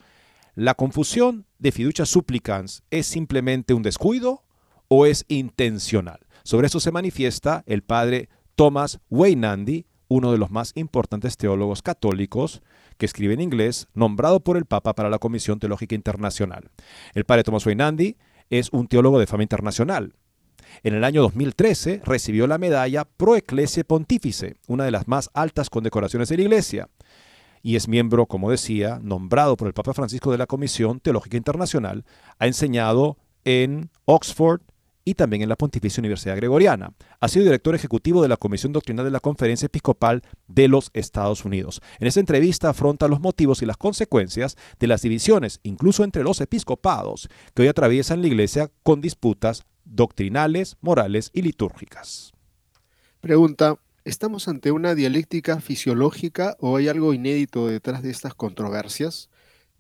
¿La 0.55 0.75
confusión 0.75 1.47
de 1.61 1.71
fiducia 1.71 2.05
supplicans 2.05 2.83
es 2.91 3.07
simplemente 3.07 3.73
un 3.73 3.85
descuido 3.85 4.43
o 4.89 5.07
es 5.07 5.25
intencional? 5.29 6.19
Sobre 6.43 6.67
eso 6.67 6.81
se 6.81 6.91
manifiesta 6.91 7.63
el 7.67 7.83
padre 7.83 8.29
Thomas 8.57 8.99
Weinandy, 9.09 9.87
uno 10.09 10.33
de 10.33 10.39
los 10.39 10.51
más 10.51 10.73
importantes 10.75 11.37
teólogos 11.37 11.83
católicos 11.83 12.63
que 12.99 13.07
escribe 13.07 13.35
en 13.35 13.41
inglés, 13.41 13.87
nombrado 13.95 14.41
por 14.41 14.57
el 14.57 14.67
Papa 14.67 14.95
para 14.95 15.09
la 15.09 15.21
Comisión 15.21 15.61
Teológica 15.61 15.95
Internacional. 15.95 16.69
El 17.15 17.25
padre 17.25 17.45
Thomas 17.45 17.65
Weinandy 17.65 18.17
es 18.51 18.71
un 18.73 18.89
teólogo 18.89 19.21
de 19.21 19.29
fama 19.29 19.45
internacional. 19.45 20.15
En 20.83 20.95
el 20.95 21.05
año 21.05 21.23
2013 21.23 22.03
recibió 22.05 22.47
la 22.47 22.59
medalla 22.59 23.05
Pro 23.05 23.37
Ecclesia 23.37 23.85
Pontífice, 23.85 24.57
una 24.67 24.85
de 24.85 24.91
las 24.91 25.09
más 25.09 25.31
altas 25.35 25.71
condecoraciones 25.71 26.29
de 26.29 26.37
la 26.37 26.43
Iglesia, 26.43 26.89
y 27.63 27.77
es 27.77 27.89
miembro, 27.89 28.27
como 28.27 28.51
decía, 28.51 28.99
nombrado 29.03 29.57
por 29.57 29.69
el 29.69 29.75
Papa 29.75 29.95
Francisco 29.95 30.33
de 30.33 30.39
la 30.39 30.47
Comisión 30.47 31.01
Teológica 31.01 31.37
Internacional, 31.37 32.05
ha 32.39 32.47
enseñado 32.47 33.17
en 33.45 33.91
Oxford 34.05 34.61
y 35.05 35.15
también 35.15 35.43
en 35.43 35.49
la 35.49 35.57
Pontificia 35.57 36.01
Universidad 36.01 36.37
Gregoriana. 36.37 36.93
Ha 37.21 37.29
sido 37.29 37.45
director 37.45 37.75
ejecutivo 37.75 38.23
de 38.23 38.29
la 38.29 38.37
Comisión 38.37 38.73
Doctrinal 38.73 39.05
de 39.05 39.11
la 39.11 39.21
Conferencia 39.21 39.67
Episcopal 39.67 40.23
de 40.47 40.69
los 40.69 40.91
Estados 40.93 41.45
Unidos. 41.45 41.81
En 41.99 42.07
esta 42.07 42.21
entrevista 42.21 42.69
afronta 42.69 43.09
los 43.09 43.21
motivos 43.21 43.63
y 43.63 43.67
las 43.67 43.77
consecuencias 43.77 44.57
de 44.79 44.87
las 44.87 45.03
divisiones, 45.03 45.61
incluso 45.63 46.05
entre 46.05 46.23
los 46.23 46.41
episcopados, 46.41 47.29
que 47.55 47.63
hoy 47.63 47.69
atraviesan 47.69 48.21
la 48.21 48.29
Iglesia 48.29 48.71
con 48.83 49.01
disputas 49.01 49.65
doctrinales, 49.93 50.77
morales 50.81 51.31
y 51.33 51.43
litúrgicas. 51.43 52.33
Pregunta, 53.21 53.79
¿estamos 54.05 54.49
ante 54.49 54.73
una 54.73 54.95
dialéctica 54.95 55.61
fisiológica 55.61 56.57
o 56.61 56.77
hay 56.77 56.89
algo 56.89 57.15
inédito 57.15 57.69
detrás 57.69 58.03
de 58.03 58.11
estas 58.11 58.35
controversias? 58.35 59.29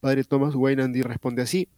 Padre 0.01 0.25
Thomas 0.25 0.55
Weinandy 0.55 1.03
responde 1.03 1.43
así. 1.43 1.69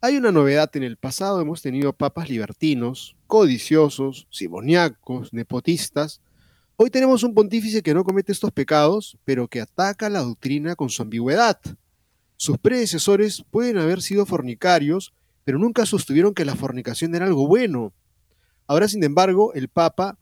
Hay 0.00 0.16
una 0.16 0.32
novedad 0.32 0.70
en 0.76 0.82
el 0.82 0.96
pasado, 0.96 1.40
hemos 1.40 1.62
tenido 1.62 1.92
papas 1.92 2.28
libertinos, 2.28 3.16
codiciosos, 3.26 4.26
simoniacos, 4.30 5.32
nepotistas. 5.32 6.20
Hoy 6.76 6.90
tenemos 6.90 7.22
un 7.24 7.34
pontífice 7.34 7.82
que 7.82 7.94
no 7.94 8.04
comete 8.04 8.32
estos 8.32 8.52
pecados, 8.52 9.18
pero 9.24 9.48
que 9.48 9.60
ataca 9.60 10.08
la 10.08 10.20
doctrina 10.20 10.76
con 10.76 10.88
su 10.90 11.02
ambigüedad. 11.02 11.60
Sus 12.36 12.58
predecesores 12.58 13.44
pueden 13.50 13.78
haber 13.78 14.00
sido 14.00 14.24
fornicarios, 14.24 15.12
pero 15.48 15.58
nunca 15.58 15.86
sostuvieron 15.86 16.34
que 16.34 16.44
la 16.44 16.56
fornicación 16.56 17.14
era 17.14 17.24
algo 17.24 17.48
bueno. 17.48 17.94
Ahora, 18.66 18.86
sin 18.86 19.02
embargo, 19.02 19.54
el 19.54 19.68
Papa 19.68 20.18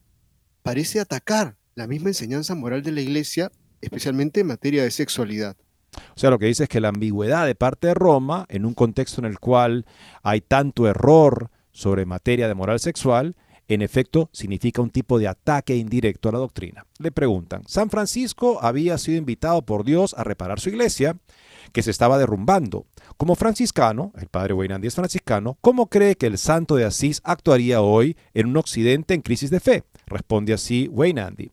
parece 0.62 1.00
atacar 1.00 1.56
la 1.74 1.88
misma 1.88 2.10
enseñanza 2.10 2.54
moral 2.54 2.84
de 2.84 2.92
la 2.92 3.00
Iglesia, 3.00 3.50
especialmente 3.80 4.38
en 4.38 4.46
materia 4.46 4.84
de 4.84 4.92
sexualidad. 4.92 5.56
O 6.14 6.20
sea, 6.20 6.30
lo 6.30 6.38
que 6.38 6.46
dice 6.46 6.62
es 6.62 6.68
que 6.68 6.80
la 6.80 6.90
ambigüedad 6.90 7.44
de 7.44 7.56
parte 7.56 7.88
de 7.88 7.94
Roma, 7.94 8.46
en 8.48 8.64
un 8.64 8.74
contexto 8.74 9.20
en 9.20 9.24
el 9.24 9.40
cual 9.40 9.84
hay 10.22 10.42
tanto 10.42 10.86
error 10.86 11.50
sobre 11.72 12.06
materia 12.06 12.46
de 12.46 12.54
moral 12.54 12.78
sexual, 12.78 13.34
en 13.66 13.82
efecto 13.82 14.30
significa 14.32 14.80
un 14.80 14.90
tipo 14.90 15.18
de 15.18 15.26
ataque 15.26 15.74
indirecto 15.74 16.28
a 16.28 16.32
la 16.32 16.38
doctrina. 16.38 16.86
Le 17.00 17.10
preguntan, 17.10 17.64
San 17.66 17.90
Francisco 17.90 18.60
había 18.62 18.96
sido 18.96 19.18
invitado 19.18 19.62
por 19.62 19.84
Dios 19.84 20.14
a 20.16 20.22
reparar 20.22 20.60
su 20.60 20.68
iglesia, 20.68 21.16
que 21.72 21.82
se 21.82 21.90
estaba 21.90 22.16
derrumbando. 22.16 22.86
Como 23.16 23.34
franciscano, 23.34 24.12
el 24.18 24.26
padre 24.26 24.52
Weinandi 24.52 24.88
es 24.88 24.94
franciscano, 24.94 25.56
¿cómo 25.62 25.86
cree 25.86 26.16
que 26.16 26.26
el 26.26 26.36
santo 26.36 26.76
de 26.76 26.84
Asís 26.84 27.22
actuaría 27.24 27.80
hoy 27.80 28.14
en 28.34 28.48
un 28.48 28.58
occidente 28.58 29.14
en 29.14 29.22
crisis 29.22 29.48
de 29.48 29.58
fe? 29.58 29.84
Responde 30.06 30.52
así 30.52 30.86
Weinandi. 30.92 31.50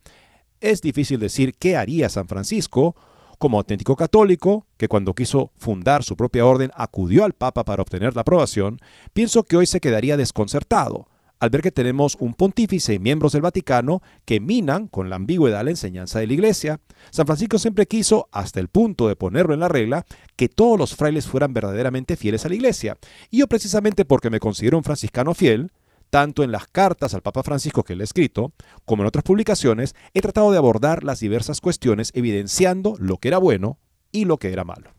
Es 0.60 0.82
difícil 0.82 1.22
decir 1.22 1.56
qué 1.56 1.78
haría 1.78 2.10
San 2.10 2.28
Francisco 2.28 2.98
como 3.40 3.58
auténtico 3.58 3.96
católico, 3.96 4.66
que 4.76 4.90
cuando 4.90 5.14
quiso 5.14 5.52
fundar 5.56 6.04
su 6.04 6.18
propia 6.18 6.46
orden 6.46 6.72
acudió 6.76 7.24
al 7.24 7.32
Papa 7.32 7.64
para 7.64 7.82
obtener 7.82 8.14
la 8.14 8.22
aprobación, 8.22 8.80
pienso 9.14 9.44
que 9.44 9.56
hoy 9.56 9.66
se 9.66 9.80
quedaría 9.80 10.18
desconcertado 10.18 11.08
al 11.44 11.50
ver 11.50 11.62
que 11.62 11.74
tenemos 11.74 12.16
un 12.22 12.36
pontífice 12.36 12.94
y 12.94 13.00
miembros 13.00 13.34
del 13.34 13.42
Vaticano 13.42 14.02
que 14.24 14.40
minan 14.40 14.88
con 14.88 15.10
la 15.10 15.18
ambigüedad 15.18 15.66
la 15.66 15.72
enseñanza 15.72 16.20
de 16.20 16.28
la 16.28 16.32
Iglesia. 16.32 16.80
San 17.12 17.26
Francisco 17.26 17.60
siempre 17.60 17.86
quiso, 17.86 18.30
hasta 18.32 18.62
el 18.62 18.70
punto 18.70 19.10
de 19.10 19.18
ponerlo 19.18 19.54
en 19.54 19.60
la 19.60 19.68
regla, 19.68 20.06
que 20.38 20.48
todos 20.48 20.80
los 20.80 20.96
frailes 20.96 21.28
fueran 21.28 21.54
verdaderamente 21.54 22.16
fieles 22.16 22.46
a 22.46 22.48
la 22.48 22.56
Iglesia. 22.56 22.98
Y 23.30 23.40
yo 23.40 23.48
precisamente 23.48 24.06
porque 24.06 24.30
me 24.30 24.40
considero 24.40 24.78
un 24.78 24.86
franciscano 24.86 25.34
fiel, 25.34 25.74
tanto 26.10 26.44
en 26.44 26.54
las 26.54 26.68
cartas 26.68 27.14
al 27.14 27.24
Papa 27.24 27.44
Francisco 27.44 27.84
que 27.84 27.98
le 27.98 28.04
he 28.04 28.06
escrito, 28.06 28.54
como 28.86 29.04
en 29.04 29.08
otras 29.08 29.26
publicaciones, 29.26 29.96
he 30.14 30.22
tratado 30.22 30.50
de 30.50 30.60
abordar 30.60 31.04
las 31.04 31.20
diversas 31.20 31.60
cuestiones 31.60 32.12
evidenciando 32.14 32.96
lo 33.00 33.18
que 33.18 33.28
era 33.28 33.38
bueno 33.38 33.80
y 34.14 34.24
lo 34.24 34.38
que 34.38 34.54
era 34.54 34.64
malo. 34.64 34.92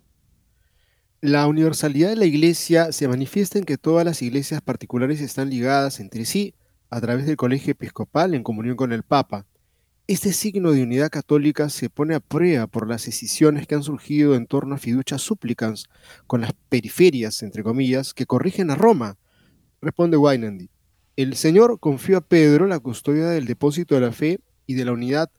La 1.25 1.47
universalidad 1.47 2.11
de 2.11 2.17
la 2.17 2.27
Iglesia 2.27 2.93
se 2.93 3.09
manifiesta 3.09 3.59
en 3.59 3.65
que 3.65 3.79
todas 3.79 4.05
las 4.05 4.21
iglesias 4.21 4.61
particulares 4.61 5.23
están 5.23 5.49
ligadas 5.49 5.99
entre 5.99 6.27
sí 6.27 6.55
a 6.91 7.01
través 7.01 7.25
del 7.25 7.39
colegio 7.39 7.71
episcopal 7.71 8.35
en 8.35 8.43
comunión 8.43 8.77
con 8.77 8.93
el 8.93 9.05
Papa. 9.05 9.47
Este 10.07 10.35
signo 10.35 10.73
de 10.73 10.83
unidad 10.83 11.09
católica 11.09 11.71
se 11.71 11.89
pone 11.89 12.15
a 12.15 12.21
prueba 12.21 12.67
por 12.67 12.87
las 12.87 13.07
decisiones 13.07 13.67
que 13.67 13.75
han 13.75 13.83
surgido 13.83 14.35
en 14.35 14.47
torno 14.47 14.75
a 14.75 14.79
fiduchas 14.79 15.23
súplicas 15.23 15.87
con 16.27 16.43
las 16.43 16.53
periferias, 16.69 17.43
entre 17.43 17.63
comillas, 17.63 18.13
que 18.13 18.27
corrigen 18.27 18.71
a 18.71 18.75
Roma. 18.75 19.17
Responde 19.81 20.19
Weinandy. 20.19 20.69
El 21.17 21.37
Señor 21.37 21.81
confió 21.81 22.19
a 22.19 22.21
Pedro 22.21 22.67
la 22.67 22.81
custodia 22.81 23.29
del 23.29 23.47
depósito 23.47 23.95
de 23.95 24.03
la 24.03 24.13
fe 24.13 24.41
y 24.67 24.75
de 24.75 24.85
la 24.85 24.93
unidad, 24.93 25.31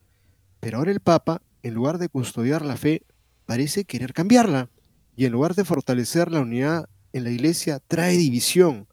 pero 0.60 0.80
ahora 0.80 0.90
el 0.90 1.00
Papa, 1.00 1.44
en 1.62 1.76
lugar 1.76 2.00
de 2.00 2.10
custodiar 2.10 2.66
la 2.66 2.76
fe, 2.76 3.04
parece 3.46 3.86
querer 3.86 4.14
cambiarla 4.14 4.72
y 5.16 5.26
en 5.26 5.32
lugar 5.32 5.56
de 5.56 5.66
fortalecer 5.66 6.32
la 6.32 6.42
unidad 6.42 6.90
en 7.14 7.24
la 7.24 7.32
iglesia, 7.32 7.80
trae 7.88 8.18
división. 8.18 8.88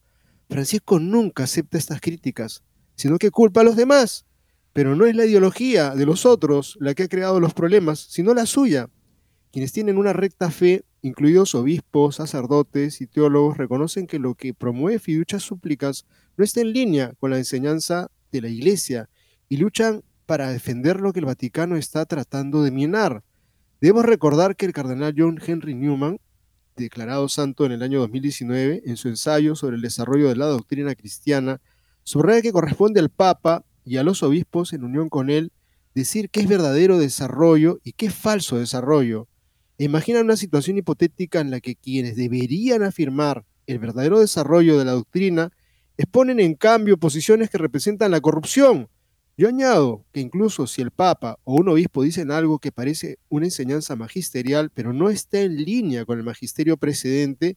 Francisco 0.49 1.01
nunca 1.01 1.45
acepta 1.45 1.79
estas 1.79 2.01
críticas, 2.01 2.63
sino 2.95 3.19
que 3.19 3.31
culpa 3.31 3.63
a 3.63 3.65
los 3.65 3.77
demás. 3.77 4.25
Pero 4.73 4.97
no 4.97 5.05
es 5.05 5.15
la 5.17 5.27
ideología 5.27 5.95
de 5.95 6.07
los 6.07 6.25
otros 6.25 6.77
la 6.81 6.95
que 6.95 7.05
ha 7.05 7.09
creado 7.09 7.41
los 7.41 7.53
problemas, 7.53 7.99
sino 7.99 8.33
la 8.33 8.47
suya. 8.47 8.89
Quienes 9.51 9.73
tienen 9.73 9.99
una 9.99 10.13
recta 10.13 10.51
fe, 10.51 10.85
incluidos 11.03 11.55
obispos, 11.55 12.17
sacerdotes 12.17 13.01
y 13.01 13.07
teólogos, 13.07 13.59
reconocen 13.59 14.07
que 14.07 14.19
lo 14.19 14.35
que 14.35 14.55
promueve 14.55 14.99
fiduchas 14.99 15.43
súplicas 15.43 16.07
no 16.37 16.45
está 16.45 16.61
en 16.63 16.73
línea 16.73 17.13
con 17.19 17.31
la 17.31 17.39
enseñanza 17.39 18.11
de 18.31 18.41
la 18.41 18.49
Iglesia 18.49 19.11
y 19.49 19.59
luchan 19.59 20.03
para 20.25 20.51
defender 20.51 21.01
lo 21.01 21.13
que 21.13 21.19
el 21.21 21.27
Vaticano 21.27 21.77
está 21.77 22.07
tratando 22.07 22.63
de 22.63 22.71
minar. 22.71 23.23
Debemos 23.83 24.05
recordar 24.05 24.55
que 24.55 24.65
el 24.65 24.73
cardenal 24.73 25.13
John 25.19 25.41
Henry 25.45 25.75
Newman, 25.75 26.21
declarado 26.77 27.29
santo 27.29 27.67
en 27.67 27.73
el 27.73 27.83
año 27.83 27.99
2019, 27.99 28.83
en 28.87 28.97
su 28.97 29.09
ensayo 29.09 29.57
sobre 29.57 29.75
el 29.75 29.83
desarrollo 29.83 30.29
de 30.29 30.37
la 30.37 30.47
doctrina 30.47 30.95
cristiana, 30.95 31.61
subraya 32.05 32.43
que 32.43 32.53
corresponde 32.53 33.01
al 33.01 33.11
Papa 33.11 33.65
y 33.85 33.97
a 33.97 34.05
los 34.05 34.23
obispos, 34.23 34.73
en 34.73 34.85
unión 34.85 35.09
con 35.09 35.31
él, 35.31 35.51
decir 35.97 36.31
qué 36.31 36.43
es 36.43 36.49
verdadero 36.49 36.97
desarrollo 36.97 37.81
y 37.83 37.95
qué 37.95 38.07
es 38.07 38.15
falso 38.15 38.57
desarrollo. 38.57 39.27
imagina 39.79 40.21
una 40.21 40.37
situación 40.37 40.79
hipotética 40.79 41.41
en 41.41 41.51
la 41.51 41.59
que 41.59 41.75
quienes 41.75 42.15
deberían 42.15 42.85
afirmar 42.85 43.45
el 43.67 43.81
verdadero 43.81 44.21
desarrollo 44.21 44.79
de 44.79 44.85
la 44.85 44.93
doctrina 44.93 45.51
exponen 45.97 46.39
en 46.39 46.55
cambio 46.55 46.99
posiciones 46.99 47.51
que 47.51 47.59
representan 47.59 48.13
la 48.13 48.21
corrupción, 48.21 48.91
yo 49.37 49.49
añado 49.49 50.05
que 50.13 50.21
incluso 50.21 50.67
si 50.67 50.83
el 50.83 50.91
Papa 50.91 51.39
o 51.45 51.55
un 51.55 51.69
obispo 51.69 52.03
dicen 52.03 52.31
algo 52.31 52.59
que 52.59 52.73
parece 52.73 53.19
una 53.29 53.47
enseñanza 53.47 53.97
magisterial, 53.97 54.71
pero 54.73 54.93
no 54.93 55.09
está 55.09 55.41
en 55.41 55.57
línea 55.57 56.05
con 56.05 56.19
el 56.19 56.25
magisterio 56.25 56.77
precedente, 56.77 57.57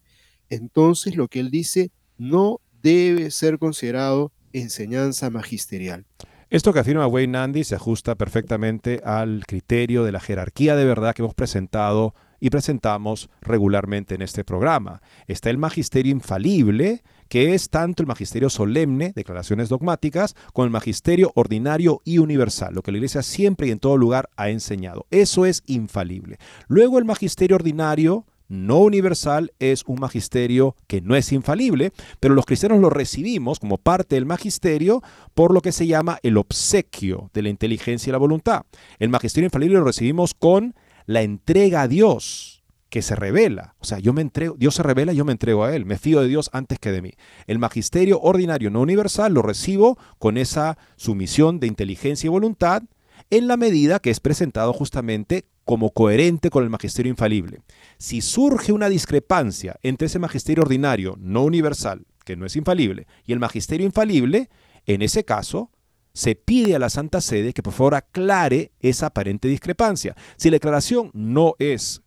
entonces 0.49 1.15
lo 1.15 1.27
que 1.27 1.39
él 1.39 1.51
dice 1.51 1.91
no 2.17 2.61
debe 2.81 3.31
ser 3.31 3.59
considerado 3.59 4.31
enseñanza 4.53 5.29
magisterial. 5.29 6.05
Esto 6.49 6.71
que 6.71 6.79
afirma 6.79 7.07
Wayne 7.07 7.33
Nandi 7.33 7.63
se 7.63 7.75
ajusta 7.75 8.15
perfectamente 8.15 9.01
al 9.03 9.43
criterio 9.45 10.03
de 10.03 10.11
la 10.11 10.19
jerarquía 10.19 10.75
de 10.75 10.85
verdad 10.85 11.13
que 11.13 11.23
hemos 11.23 11.33
presentado 11.33 12.13
y 12.39 12.51
presentamos 12.51 13.29
regularmente 13.41 14.15
en 14.15 14.21
este 14.21 14.43
programa. 14.43 15.01
Está 15.27 15.49
el 15.49 15.57
magisterio 15.57 16.11
infalible, 16.11 17.01
que 17.29 17.53
es 17.53 17.69
tanto 17.69 18.03
el 18.03 18.07
magisterio 18.07 18.49
solemne, 18.49 19.13
declaraciones 19.15 19.69
dogmáticas, 19.69 20.35
como 20.53 20.65
el 20.65 20.71
magisterio 20.71 21.31
ordinario 21.35 22.01
y 22.03 22.19
universal, 22.19 22.73
lo 22.73 22.81
que 22.81 22.91
la 22.91 22.97
Iglesia 22.97 23.23
siempre 23.23 23.67
y 23.67 23.71
en 23.71 23.79
todo 23.79 23.97
lugar 23.97 24.29
ha 24.35 24.49
enseñado. 24.49 25.05
Eso 25.11 25.45
es 25.45 25.63
infalible. 25.65 26.37
Luego 26.67 26.99
el 26.99 27.05
magisterio 27.05 27.55
ordinario, 27.55 28.25
no 28.47 28.79
universal 28.79 29.51
es 29.59 29.83
un 29.87 29.99
magisterio 29.99 30.75
que 30.87 31.01
no 31.01 31.15
es 31.15 31.31
infalible, 31.31 31.91
pero 32.19 32.35
los 32.35 32.45
cristianos 32.45 32.79
lo 32.79 32.89
recibimos 32.89 33.59
como 33.59 33.77
parte 33.77 34.15
del 34.15 34.25
magisterio 34.25 35.01
por 35.33 35.53
lo 35.53 35.61
que 35.61 35.71
se 35.71 35.87
llama 35.87 36.19
el 36.21 36.37
obsequio 36.37 37.31
de 37.33 37.41
la 37.41 37.49
inteligencia 37.49 38.11
y 38.11 38.13
la 38.13 38.19
voluntad. 38.19 38.63
El 38.99 39.09
magisterio 39.09 39.47
infalible 39.47 39.79
lo 39.79 39.85
recibimos 39.85 40.33
con 40.33 40.75
la 41.07 41.21
entrega 41.21 41.81
a 41.81 41.87
Dios 41.87 42.54
que 42.95 43.01
se 43.01 43.17
revela. 43.17 43.75
O 43.79 43.83
sea, 43.83 43.99
yo 43.99 44.13
me 44.13 44.21
entrego, 44.21 44.55
Dios 44.57 44.75
se 44.75 44.81
revela, 44.81 45.11
yo 45.11 45.25
me 45.25 45.33
entrego 45.33 45.65
a 45.65 45.75
Él, 45.75 45.85
me 45.85 45.97
fío 45.97 46.21
de 46.21 46.29
Dios 46.29 46.49
antes 46.53 46.79
que 46.79 46.93
de 46.93 47.01
mí. 47.01 47.11
El 47.45 47.59
magisterio 47.59 48.21
ordinario 48.21 48.71
no 48.71 48.79
universal 48.79 49.33
lo 49.33 49.41
recibo 49.41 49.99
con 50.17 50.37
esa 50.37 50.77
sumisión 50.95 51.59
de 51.59 51.67
inteligencia 51.67 52.27
y 52.27 52.29
voluntad 52.29 52.83
en 53.31 53.49
la 53.49 53.57
medida 53.57 53.99
que 53.99 54.11
es 54.11 54.21
presentado 54.21 54.71
justamente 54.71 55.43
como 55.65 55.91
coherente 55.91 56.49
con 56.49 56.63
el 56.63 56.69
magisterio 56.69 57.09
infalible. 57.09 57.63
Si 57.97 58.21
surge 58.21 58.71
una 58.71 58.87
discrepancia 58.87 59.75
entre 59.83 60.05
ese 60.05 60.17
magisterio 60.17 60.63
ordinario 60.63 61.17
no 61.19 61.43
universal, 61.43 62.05
que 62.23 62.37
no 62.37 62.45
es 62.45 62.55
infalible, 62.55 63.07
y 63.25 63.33
el 63.33 63.39
magisterio 63.39 63.85
infalible, 63.85 64.49
en 64.85 65.01
ese 65.01 65.25
caso, 65.25 65.69
se 66.13 66.35
pide 66.35 66.77
a 66.77 66.79
la 66.79 66.89
Santa 66.89 67.19
Sede 67.19 67.51
que 67.51 67.61
por 67.61 67.73
favor 67.73 67.95
aclare 67.95 68.71
esa 68.79 69.07
aparente 69.07 69.49
discrepancia. 69.49 70.15
Si 70.37 70.49
la 70.49 70.55
declaración 70.55 71.11
no 71.13 71.55
es 71.59 72.04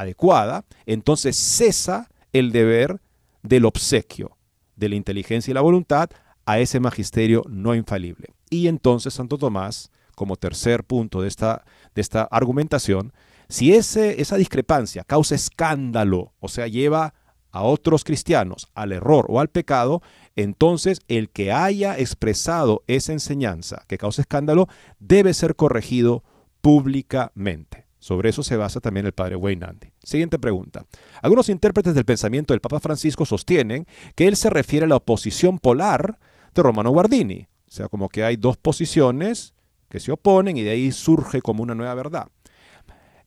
adecuada, 0.00 0.64
entonces 0.86 1.36
cesa 1.36 2.08
el 2.32 2.52
deber 2.52 3.00
del 3.42 3.64
obsequio, 3.64 4.36
de 4.76 4.88
la 4.88 4.96
inteligencia 4.96 5.50
y 5.50 5.54
la 5.54 5.60
voluntad 5.60 6.10
a 6.46 6.58
ese 6.58 6.80
magisterio 6.80 7.44
no 7.48 7.74
infalible. 7.74 8.28
Y 8.50 8.68
entonces 8.68 9.14
Santo 9.14 9.38
Tomás, 9.38 9.90
como 10.14 10.36
tercer 10.36 10.84
punto 10.84 11.22
de 11.22 11.28
esta, 11.28 11.64
de 11.94 12.00
esta 12.00 12.24
argumentación, 12.24 13.12
si 13.48 13.74
ese, 13.74 14.20
esa 14.20 14.36
discrepancia 14.36 15.04
causa 15.04 15.34
escándalo, 15.34 16.32
o 16.40 16.48
sea, 16.48 16.66
lleva 16.66 17.14
a 17.50 17.62
otros 17.62 18.02
cristianos 18.02 18.68
al 18.74 18.92
error 18.92 19.26
o 19.28 19.38
al 19.38 19.48
pecado, 19.48 20.02
entonces 20.34 21.00
el 21.06 21.30
que 21.30 21.52
haya 21.52 21.96
expresado 21.96 22.82
esa 22.88 23.12
enseñanza 23.12 23.84
que 23.86 23.98
causa 23.98 24.22
escándalo 24.22 24.68
debe 24.98 25.34
ser 25.34 25.54
corregido 25.54 26.24
públicamente. 26.60 27.83
Sobre 28.04 28.28
eso 28.28 28.42
se 28.42 28.58
basa 28.58 28.80
también 28.80 29.06
el 29.06 29.14
padre 29.14 29.34
Wayne 29.34 29.64
Andy. 29.64 29.86
Siguiente 30.02 30.38
pregunta. 30.38 30.84
Algunos 31.22 31.48
intérpretes 31.48 31.94
del 31.94 32.04
pensamiento 32.04 32.52
del 32.52 32.60
Papa 32.60 32.78
Francisco 32.78 33.24
sostienen 33.24 33.86
que 34.14 34.28
él 34.28 34.36
se 34.36 34.50
refiere 34.50 34.84
a 34.84 34.88
la 34.90 34.96
oposición 34.96 35.58
polar 35.58 36.18
de 36.54 36.62
Romano 36.62 36.90
Guardini. 36.90 37.46
O 37.66 37.70
sea, 37.70 37.88
como 37.88 38.10
que 38.10 38.22
hay 38.22 38.36
dos 38.36 38.58
posiciones 38.58 39.54
que 39.88 40.00
se 40.00 40.12
oponen 40.12 40.58
y 40.58 40.62
de 40.62 40.72
ahí 40.72 40.92
surge 40.92 41.40
como 41.40 41.62
una 41.62 41.74
nueva 41.74 41.94
verdad. 41.94 42.28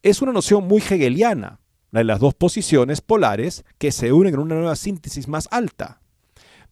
Es 0.04 0.22
una 0.22 0.32
noción 0.32 0.68
muy 0.68 0.78
hegeliana, 0.78 1.60
la 1.90 2.02
de 2.02 2.04
las 2.04 2.20
dos 2.20 2.36
posiciones 2.36 3.02
polares 3.02 3.66
que 3.80 3.92
se 3.92 4.14
unen 4.14 4.36
en 4.36 4.42
una 4.42 4.56
nueva 4.58 4.76
síntesis 4.76 5.28
más 5.28 5.48
alta. 5.50 6.02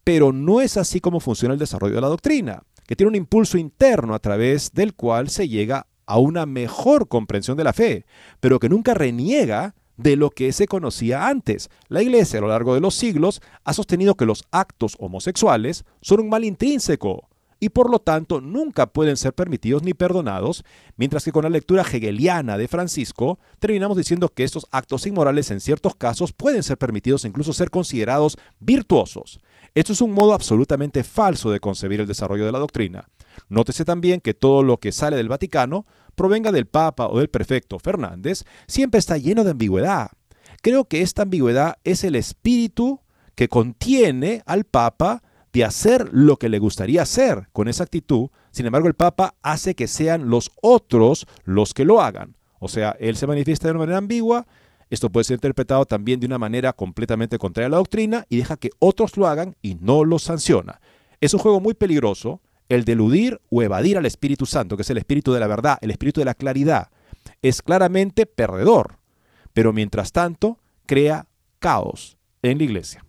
Pero 0.04 0.30
no 0.30 0.60
es 0.60 0.76
así 0.76 1.00
como 1.00 1.18
funciona 1.18 1.54
el 1.54 1.58
desarrollo 1.58 1.96
de 1.96 2.02
la 2.02 2.06
doctrina, 2.06 2.62
que 2.86 2.94
tiene 2.94 3.08
un 3.08 3.16
impulso 3.16 3.58
interno 3.58 4.14
a 4.14 4.20
través 4.20 4.72
del 4.74 4.94
cual 4.94 5.28
se 5.28 5.48
llega 5.48 5.88
a 6.06 6.18
una 6.18 6.46
mejor 6.46 7.08
comprensión 7.08 7.56
de 7.56 7.64
la 7.64 7.72
fe, 7.72 8.06
pero 8.40 8.58
que 8.58 8.68
nunca 8.68 8.94
reniega 8.94 9.74
de 9.96 10.16
lo 10.16 10.30
que 10.30 10.52
se 10.52 10.66
conocía 10.66 11.28
antes. 11.28 11.70
La 11.88 12.02
Iglesia 12.02 12.38
a 12.38 12.42
lo 12.42 12.48
largo 12.48 12.74
de 12.74 12.80
los 12.80 12.94
siglos 12.94 13.40
ha 13.64 13.72
sostenido 13.72 14.14
que 14.14 14.26
los 14.26 14.44
actos 14.50 14.96
homosexuales 14.98 15.84
son 16.00 16.20
un 16.20 16.28
mal 16.28 16.44
intrínseco, 16.44 17.28
y 17.58 17.70
por 17.70 17.90
lo 17.90 17.98
tanto 17.98 18.40
nunca 18.40 18.86
pueden 18.86 19.16
ser 19.16 19.32
permitidos 19.32 19.82
ni 19.82 19.94
perdonados, 19.94 20.64
mientras 20.96 21.24
que 21.24 21.32
con 21.32 21.44
la 21.44 21.50
lectura 21.50 21.82
hegeliana 21.82 22.58
de 22.58 22.68
Francisco 22.68 23.38
terminamos 23.58 23.96
diciendo 23.96 24.28
que 24.28 24.44
estos 24.44 24.66
actos 24.70 25.06
inmorales 25.06 25.50
en 25.50 25.60
ciertos 25.60 25.94
casos 25.96 26.32
pueden 26.32 26.62
ser 26.62 26.76
permitidos 26.76 27.24
e 27.24 27.28
incluso 27.28 27.52
ser 27.52 27.70
considerados 27.70 28.36
virtuosos. 28.60 29.40
Esto 29.74 29.92
es 29.92 30.00
un 30.00 30.12
modo 30.12 30.34
absolutamente 30.34 31.02
falso 31.04 31.50
de 31.50 31.60
concebir 31.60 32.00
el 32.00 32.06
desarrollo 32.06 32.44
de 32.44 32.52
la 32.52 32.58
doctrina. 32.58 33.08
Nótese 33.48 33.84
también 33.84 34.20
que 34.20 34.34
todo 34.34 34.62
lo 34.62 34.78
que 34.78 34.92
sale 34.92 35.16
del 35.16 35.28
Vaticano, 35.28 35.86
provenga 36.14 36.52
del 36.52 36.66
Papa 36.66 37.08
o 37.08 37.18
del 37.18 37.28
prefecto 37.28 37.78
Fernández, 37.78 38.44
siempre 38.66 38.98
está 38.98 39.18
lleno 39.18 39.44
de 39.44 39.50
ambigüedad. 39.52 40.10
Creo 40.62 40.86
que 40.86 41.02
esta 41.02 41.22
ambigüedad 41.22 41.76
es 41.84 42.04
el 42.04 42.16
espíritu 42.16 43.00
que 43.34 43.48
contiene 43.48 44.42
al 44.46 44.64
Papa 44.64 45.22
de 45.52 45.64
hacer 45.64 46.08
lo 46.12 46.36
que 46.36 46.48
le 46.48 46.58
gustaría 46.58 47.02
hacer 47.02 47.48
con 47.52 47.68
esa 47.68 47.84
actitud. 47.84 48.28
Sin 48.50 48.66
embargo, 48.66 48.88
el 48.88 48.94
Papa 48.94 49.34
hace 49.42 49.74
que 49.74 49.86
sean 49.86 50.28
los 50.28 50.50
otros 50.60 51.26
los 51.44 51.72
que 51.72 51.84
lo 51.84 52.02
hagan. 52.02 52.36
O 52.58 52.68
sea, 52.68 52.96
él 52.98 53.16
se 53.16 53.26
manifiesta 53.26 53.68
de 53.68 53.72
una 53.72 53.80
manera 53.80 53.98
ambigua, 53.98 54.46
esto 54.88 55.10
puede 55.10 55.24
ser 55.24 55.36
interpretado 55.36 55.84
también 55.84 56.20
de 56.20 56.26
una 56.26 56.38
manera 56.38 56.72
completamente 56.72 57.38
contraria 57.38 57.66
a 57.66 57.70
la 57.70 57.76
doctrina 57.78 58.24
y 58.28 58.36
deja 58.36 58.56
que 58.56 58.70
otros 58.78 59.16
lo 59.16 59.26
hagan 59.26 59.56
y 59.62 59.74
no 59.76 60.04
lo 60.04 60.18
sanciona. 60.18 60.80
Es 61.20 61.34
un 61.34 61.40
juego 61.40 61.60
muy 61.60 61.74
peligroso 61.74 62.40
el 62.68 62.84
de 62.84 62.92
eludir 62.92 63.40
o 63.50 63.62
evadir 63.62 63.98
al 63.98 64.06
Espíritu 64.06 64.46
Santo, 64.46 64.76
que 64.76 64.82
es 64.82 64.90
el 64.90 64.98
Espíritu 64.98 65.32
de 65.32 65.40
la 65.40 65.46
verdad, 65.46 65.78
el 65.80 65.90
Espíritu 65.90 66.20
de 66.20 66.24
la 66.24 66.34
claridad. 66.34 66.90
Es 67.42 67.62
claramente 67.62 68.26
perdedor, 68.26 68.98
pero 69.52 69.72
mientras 69.72 70.12
tanto 70.12 70.58
crea 70.86 71.26
caos 71.58 72.16
en 72.42 72.58
la 72.58 72.64
iglesia. 72.64 73.04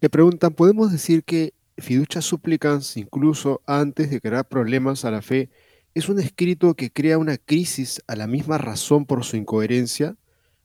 Le 0.00 0.10
preguntan, 0.10 0.52
¿podemos 0.52 0.90
decir 0.90 1.22
que 1.24 1.54
fiducia 1.78 2.20
supplicans, 2.20 2.96
incluso 2.96 3.62
antes 3.66 4.10
de 4.10 4.20
crear 4.20 4.46
problemas 4.46 5.04
a 5.04 5.10
la 5.10 5.22
fe, 5.22 5.50
es 5.94 6.08
un 6.08 6.18
escrito 6.18 6.74
que 6.74 6.90
crea 6.90 7.18
una 7.18 7.36
crisis 7.36 8.02
a 8.06 8.16
la 8.16 8.26
misma 8.26 8.58
razón 8.58 9.06
por 9.06 9.24
su 9.24 9.36
incoherencia? 9.36 10.16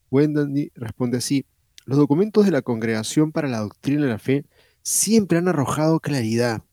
Wendy 0.09 0.71
responde 0.75 1.17
así, 1.17 1.45
los 1.85 1.97
documentos 1.97 2.45
de 2.45 2.51
la 2.51 2.61
Congregación 2.61 3.31
para 3.31 3.47
la 3.47 3.59
Doctrina 3.59 4.03
de 4.03 4.09
la 4.09 4.19
Fe 4.19 4.45
siempre 4.81 5.37
han 5.37 5.47
arrojado 5.47 5.99
claridad. 5.99 6.63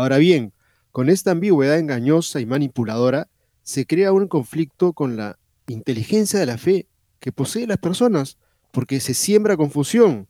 Ahora 0.00 0.16
bien, 0.16 0.54
con 0.92 1.10
esta 1.10 1.32
ambigüedad 1.32 1.78
engañosa 1.78 2.40
y 2.40 2.46
manipuladora, 2.46 3.28
se 3.62 3.84
crea 3.84 4.14
un 4.14 4.28
conflicto 4.28 4.94
con 4.94 5.18
la 5.18 5.38
inteligencia 5.68 6.40
de 6.40 6.46
la 6.46 6.56
fe 6.56 6.86
que 7.18 7.32
posee 7.32 7.66
las 7.66 7.76
personas, 7.76 8.38
porque 8.72 8.98
se 8.98 9.12
siembra 9.12 9.58
confusión. 9.58 10.26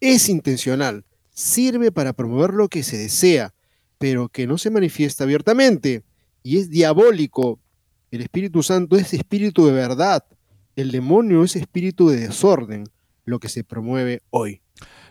Es 0.00 0.30
intencional, 0.30 1.04
sirve 1.28 1.92
para 1.92 2.14
promover 2.14 2.54
lo 2.54 2.68
que 2.68 2.82
se 2.82 2.96
desea, 2.96 3.52
pero 3.98 4.30
que 4.30 4.46
no 4.46 4.56
se 4.56 4.70
manifiesta 4.70 5.24
abiertamente, 5.24 6.02
y 6.42 6.56
es 6.56 6.70
diabólico. 6.70 7.60
El 8.10 8.22
Espíritu 8.22 8.62
Santo 8.62 8.96
es 8.96 9.12
espíritu 9.12 9.66
de 9.66 9.72
verdad, 9.72 10.24
el 10.76 10.92
demonio 10.92 11.44
es 11.44 11.56
espíritu 11.56 12.08
de 12.08 12.20
desorden, 12.20 12.84
lo 13.26 13.38
que 13.38 13.50
se 13.50 13.64
promueve 13.64 14.22
hoy. 14.30 14.62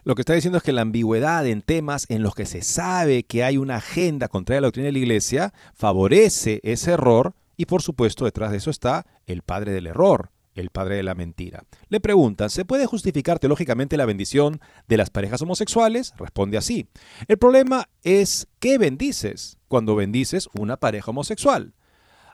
Lo 0.03 0.15
que 0.15 0.21
está 0.21 0.33
diciendo 0.33 0.57
es 0.57 0.63
que 0.63 0.71
la 0.71 0.81
ambigüedad 0.81 1.45
en 1.45 1.61
temas 1.61 2.05
en 2.09 2.23
los 2.23 2.35
que 2.35 2.45
se 2.45 2.61
sabe 2.61 3.23
que 3.23 3.43
hay 3.43 3.57
una 3.57 3.77
agenda 3.77 4.27
contra 4.27 4.55
la 4.55 4.67
doctrina 4.67 4.87
de 4.87 4.93
la 4.93 4.99
iglesia 4.99 5.53
favorece 5.73 6.59
ese 6.63 6.91
error 6.91 7.33
y 7.57 7.65
por 7.65 7.81
supuesto 7.81 8.25
detrás 8.25 8.51
de 8.51 8.57
eso 8.57 8.69
está 8.69 9.05
el 9.25 9.41
padre 9.41 9.73
del 9.73 9.87
error, 9.87 10.31
el 10.55 10.69
padre 10.69 10.95
de 10.95 11.03
la 11.03 11.15
mentira. 11.15 11.65
Le 11.89 11.99
preguntan, 11.99 12.49
¿se 12.49 12.63
puede 12.63 12.85
justificar 12.85 13.39
teológicamente 13.39 13.97
la 13.97 14.05
bendición 14.05 14.61
de 14.87 14.97
las 14.97 15.09
parejas 15.09 15.41
homosexuales? 15.41 16.13
Responde 16.17 16.57
así. 16.57 16.87
El 17.27 17.37
problema 17.37 17.89
es 18.03 18.47
¿qué 18.59 18.77
bendices 18.77 19.57
cuando 19.67 19.95
bendices 19.95 20.47
una 20.57 20.77
pareja 20.77 21.11
homosexual? 21.11 21.73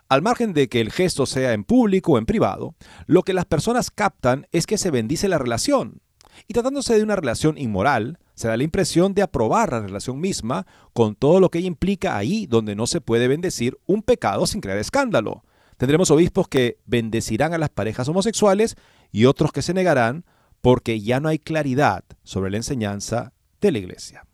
Al 0.08 0.22
margen 0.22 0.54
de 0.54 0.70
que 0.70 0.82
el 0.82 0.92
gesto 0.92 1.26
sea 1.26 1.54
en 1.54 1.64
público 1.64 2.12
o 2.12 2.18
en 2.20 2.28
privado, 2.28 2.76
lo 3.08 3.24
que 3.24 3.34
las 3.34 3.46
personas 3.46 3.90
captan 3.90 4.46
es 4.52 4.68
que 4.68 4.78
se 4.78 4.92
bendice 4.92 5.28
la 5.28 5.40
relación. 5.40 6.02
Y 6.48 6.54
tratándose 6.54 6.96
de 6.96 7.04
una 7.04 7.16
relación 7.16 7.58
inmoral, 7.58 8.20
se 8.34 8.48
da 8.48 8.58
la 8.58 8.64
impresión 8.64 9.14
de 9.14 9.22
aprobar 9.22 9.72
la 9.72 9.82
relación 9.82 10.20
misma 10.20 10.68
con 10.94 11.16
todo 11.16 11.40
lo 11.40 11.50
que 11.50 11.60
ella 11.60 11.68
implica 11.68 12.18
ahí 12.18 12.48
donde 12.48 12.76
no 12.76 12.88
se 12.88 13.02
puede 13.02 13.28
bendecir 13.28 13.78
un 13.86 14.04
pecado 14.04 14.46
sin 14.46 14.62
crear 14.62 14.78
escándalo. 14.78 15.44
Tendremos 15.78 16.12
obispos 16.12 16.48
que 16.48 16.78
bendecirán 16.86 17.54
a 17.54 17.58
las 17.58 17.70
parejas 17.70 18.08
homosexuales 18.08 18.76
y 19.12 19.26
otros 19.26 19.52
que 19.52 19.62
se 19.62 19.74
negarán 19.74 20.26
porque 20.62 21.00
ya 21.02 21.20
no 21.20 21.30
hay 21.30 21.40
claridad 21.40 22.04
sobre 22.24 22.52
la 22.52 22.58
enseñanza 22.58 23.34
de 23.62 23.72
la 23.72 23.80
iglesia. 23.80 24.26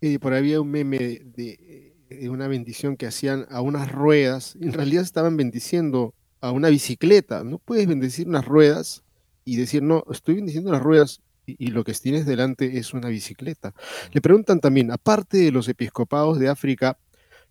Y 0.00 0.18
por 0.18 0.32
ahí 0.32 0.40
había 0.40 0.60
un 0.60 0.70
meme 0.70 0.98
de, 0.98 1.94
de, 2.08 2.30
una 2.30 2.48
bendición 2.48 2.96
que 2.96 3.06
hacían 3.06 3.46
a 3.50 3.60
unas 3.60 3.90
ruedas. 3.90 4.56
En 4.60 4.72
realidad 4.72 5.02
estaban 5.02 5.36
bendiciendo 5.36 6.14
a 6.40 6.52
una 6.52 6.68
bicicleta. 6.68 7.44
No 7.44 7.58
puedes 7.58 7.86
bendecir 7.86 8.28
unas 8.28 8.44
ruedas 8.44 9.02
y 9.50 9.56
decir, 9.56 9.82
no, 9.82 10.04
estoy 10.12 10.36
bendiciendo 10.36 10.70
las 10.70 10.80
ruedas 10.80 11.22
y, 11.44 11.68
lo 11.68 11.82
que 11.82 11.92
tienes 11.94 12.24
delante 12.24 12.78
es 12.78 12.94
una 12.94 13.08
bicicleta. 13.08 13.74
Le 14.12 14.20
preguntan 14.20 14.60
también, 14.60 14.92
aparte 14.92 15.38
de 15.38 15.50
los 15.50 15.68
episcopados 15.68 16.38
de 16.38 16.48
África, 16.48 16.98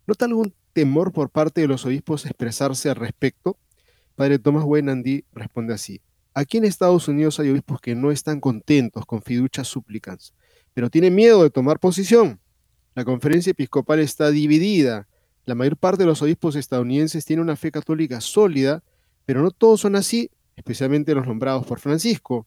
¿nota 0.06 0.24
algún 0.24 0.54
temor 0.72 1.12
por 1.12 1.28
parte 1.28 1.60
de 1.60 1.68
los 1.68 1.84
obispos 1.84 2.24
expresarse 2.24 2.88
al 2.88 2.96
respecto? 2.96 3.58
Padre 4.14 4.38
Thomas 4.38 4.64
Wenandy 4.64 5.24
responde 5.34 5.74
así. 5.74 6.00
Aquí 6.32 6.56
en 6.56 6.64
Estados 6.64 7.06
Unidos 7.06 7.38
hay 7.38 7.50
obispos 7.50 7.82
que 7.82 7.94
no 7.94 8.10
están 8.10 8.40
contentos 8.40 9.04
con 9.04 9.20
fiduchas 9.20 9.68
súplicas, 9.68 10.32
pero 10.72 10.88
tienen 10.88 11.14
miedo 11.14 11.42
de 11.42 11.50
tomar 11.50 11.80
posición. 11.80 12.40
La 12.94 13.04
conferencia 13.04 13.50
episcopal 13.50 14.00
está 14.00 14.30
dividida. 14.30 15.06
La 15.44 15.54
mayor 15.54 15.76
parte 15.76 16.04
de 16.04 16.06
los 16.06 16.22
obispos 16.22 16.56
estadounidenses 16.56 17.26
tienen 17.26 17.42
una 17.42 17.56
fe 17.56 17.70
católica 17.70 18.22
sólida, 18.22 18.82
pero 19.26 19.42
no 19.42 19.50
todos 19.50 19.82
son 19.82 19.96
así 19.96 20.30
especialmente 20.60 21.14
los 21.14 21.26
nombrados 21.26 21.66
por 21.66 21.80
Francisco. 21.80 22.46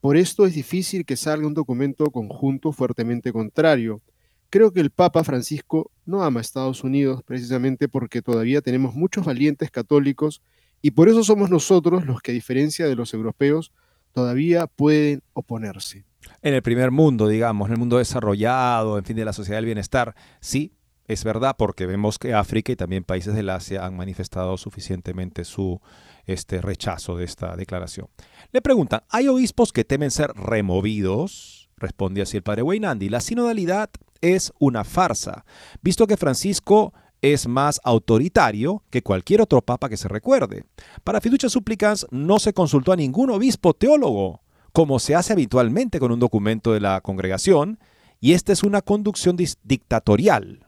Por 0.00 0.16
esto 0.16 0.46
es 0.46 0.54
difícil 0.54 1.04
que 1.04 1.16
salga 1.16 1.46
un 1.46 1.52
documento 1.52 2.10
conjunto 2.10 2.72
fuertemente 2.72 3.32
contrario. 3.32 4.00
Creo 4.48 4.72
que 4.72 4.80
el 4.80 4.90
Papa 4.90 5.22
Francisco 5.24 5.90
no 6.06 6.22
ama 6.24 6.40
a 6.40 6.42
Estados 6.42 6.82
Unidos 6.82 7.22
precisamente 7.22 7.86
porque 7.86 8.22
todavía 8.22 8.62
tenemos 8.62 8.94
muchos 8.94 9.26
valientes 9.26 9.70
católicos 9.70 10.40
y 10.80 10.92
por 10.92 11.10
eso 11.10 11.22
somos 11.22 11.50
nosotros 11.50 12.06
los 12.06 12.22
que, 12.22 12.30
a 12.30 12.34
diferencia 12.34 12.86
de 12.88 12.96
los 12.96 13.12
europeos, 13.12 13.72
todavía 14.12 14.66
pueden 14.66 15.22
oponerse. 15.34 16.06
En 16.40 16.54
el 16.54 16.62
primer 16.62 16.90
mundo, 16.90 17.28
digamos, 17.28 17.68
en 17.68 17.74
el 17.74 17.78
mundo 17.78 17.98
desarrollado, 17.98 18.96
en 18.96 19.04
fin, 19.04 19.16
de 19.16 19.26
la 19.26 19.34
sociedad 19.34 19.58
del 19.58 19.66
bienestar, 19.66 20.14
sí, 20.40 20.72
es 21.06 21.24
verdad, 21.24 21.56
porque 21.58 21.84
vemos 21.86 22.18
que 22.18 22.32
África 22.32 22.72
y 22.72 22.76
también 22.76 23.04
países 23.04 23.34
del 23.34 23.50
Asia 23.50 23.84
han 23.84 23.96
manifestado 23.96 24.56
suficientemente 24.56 25.44
su, 25.44 25.80
este 26.26 26.60
rechazo 26.60 27.16
de 27.16 27.24
esta 27.24 27.56
declaración. 27.56 28.08
Le 28.52 28.62
preguntan, 28.62 29.02
¿hay 29.08 29.28
obispos 29.28 29.72
que 29.72 29.84
temen 29.84 30.10
ser 30.10 30.32
removidos? 30.34 31.70
Responde 31.76 32.22
así 32.22 32.36
el 32.36 32.42
padre 32.42 32.62
Weinandi. 32.62 33.08
La 33.08 33.20
sinodalidad 33.20 33.90
es 34.20 34.52
una 34.58 34.84
farsa, 34.84 35.44
visto 35.82 36.06
que 36.06 36.16
Francisco 36.16 36.92
es 37.22 37.46
más 37.46 37.80
autoritario 37.84 38.82
que 38.90 39.02
cualquier 39.02 39.40
otro 39.40 39.62
papa 39.62 39.88
que 39.88 39.96
se 39.96 40.08
recuerde. 40.08 40.64
Para 41.04 41.20
fiducia 41.20 41.48
súplicas 41.48 42.06
no 42.10 42.38
se 42.38 42.52
consultó 42.52 42.92
a 42.92 42.96
ningún 42.96 43.30
obispo 43.30 43.74
teólogo, 43.74 44.42
como 44.72 44.98
se 44.98 45.14
hace 45.14 45.32
habitualmente 45.32 45.98
con 45.98 46.12
un 46.12 46.20
documento 46.20 46.72
de 46.72 46.80
la 46.80 47.00
congregación, 47.00 47.78
y 48.20 48.32
esta 48.32 48.52
es 48.52 48.62
una 48.62 48.82
conducción 48.82 49.36
dictatorial. 49.36 50.66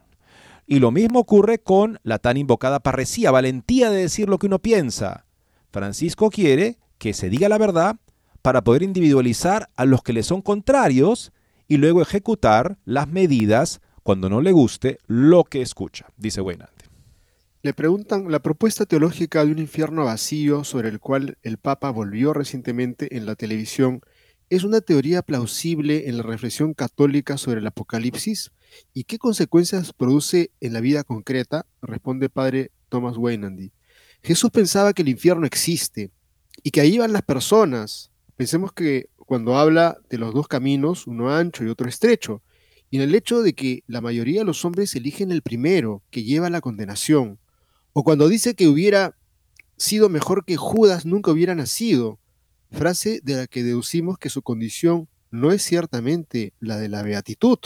Y 0.67 0.79
lo 0.79 0.91
mismo 0.91 1.21
ocurre 1.21 1.59
con 1.59 1.99
la 2.03 2.19
tan 2.19 2.37
invocada 2.37 2.81
parresía, 2.81 3.31
valentía 3.31 3.91
de 3.91 4.03
decir 4.03 4.29
lo 4.29 4.39
que 4.39 4.47
uno 4.47 4.59
piensa. 4.59 5.27
Francisco 5.73 6.31
quiere 6.31 6.79
que 6.99 7.14
se 7.14 7.31
diga 7.31 7.49
la 7.49 7.59
verdad 7.59 7.97
para 8.43 8.62
poder 8.62 8.83
individualizar 8.83 9.70
a 9.77 9.85
los 9.85 10.03
que 10.03 10.12
le 10.12 10.23
son 10.23 10.43
contrarios 10.43 11.33
y 11.66 11.79
luego 11.79 12.03
ejecutar 12.03 12.79
las 12.85 13.09
medidas 13.09 13.81
cuando 14.03 14.29
no 14.29 14.41
le 14.41 14.53
guste 14.53 14.99
lo 15.07 15.45
que 15.45 15.62
escucha, 15.62 16.07
dice 16.16 16.41
Buenante. 16.41 16.85
Le 17.62 17.73
preguntan 17.73 18.31
la 18.31 18.41
propuesta 18.41 18.87
teológica 18.87 19.45
de 19.45 19.53
un 19.53 19.59
infierno 19.59 20.05
vacío 20.05 20.64
sobre 20.64 20.89
el 20.89 20.99
cual 20.99 21.39
el 21.43 21.59
Papa 21.59 21.91
volvió 21.91 22.33
recientemente 22.33 23.16
en 23.16 23.25
la 23.25 23.37
televisión 23.37 24.03
es 24.51 24.64
una 24.64 24.83
teoría 24.83 25.23
plausible 25.23 26.11
en 26.11 26.18
la 26.18 26.25
reflexión 26.25 26.75
católica 26.75 27.39
sobre 27.39 27.61
el 27.61 27.66
Apocalipsis 27.66 28.51
y 28.93 29.05
qué 29.05 29.16
consecuencias 29.16 29.95
produce 29.95 30.51
en 30.61 30.75
la 30.75 30.81
vida 30.81 31.05
concreta, 31.05 31.64
responde 31.81 32.29
padre 32.29 32.70
Thomas 32.91 33.16
Weinandy. 33.16 33.73
Jesús 34.23 34.51
pensaba 34.51 34.93
que 34.93 35.03
el 35.03 35.09
infierno 35.09 35.47
existe 35.47 36.11
y 36.62 36.70
que 36.70 36.81
ahí 36.81 36.99
van 36.99 37.12
las 37.12 37.23
personas. 37.23 38.11
Pensemos 38.37 38.73
que 38.73 39.11
cuando 39.16 39.57
habla 39.57 39.99
de 40.09 40.18
los 40.18 40.33
dos 40.33 40.47
caminos, 40.47 41.07
uno 41.07 41.35
ancho 41.35 41.64
y 41.64 41.68
otro 41.68 41.89
estrecho, 41.89 42.43
y 42.91 42.97
en 42.97 43.03
el 43.03 43.14
hecho 43.14 43.43
de 43.43 43.55
que 43.55 43.83
la 43.87 44.01
mayoría 44.01 44.41
de 44.41 44.45
los 44.45 44.64
hombres 44.64 44.95
eligen 44.95 45.33
el 45.33 45.43
primero, 45.43 46.03
que 46.11 46.25
lleva 46.25 46.49
a 46.49 46.51
la 46.51 46.61
condenación, 46.61 47.39
o 47.95 48.05
cuando 48.05 48.29
dice 48.29 48.55
que 48.55 48.68
hubiera 48.68 49.16
sido 49.77 50.09
mejor 50.09 50.45
que 50.45 50.57
Judas 50.57 51.07
nunca 51.07 51.31
hubiera 51.31 51.55
nacido, 51.55 52.18
frase 52.70 53.20
de 53.23 53.37
la 53.37 53.47
que 53.47 53.62
deducimos 53.62 54.18
que 54.18 54.31
su 54.31 54.43
condición 54.43 55.09
no 55.31 55.53
es 55.53 55.62
ciertamente 55.62 56.53
la 56.61 56.77
de 56.77 56.89
la 56.89 57.03
beatitud. 57.03 57.59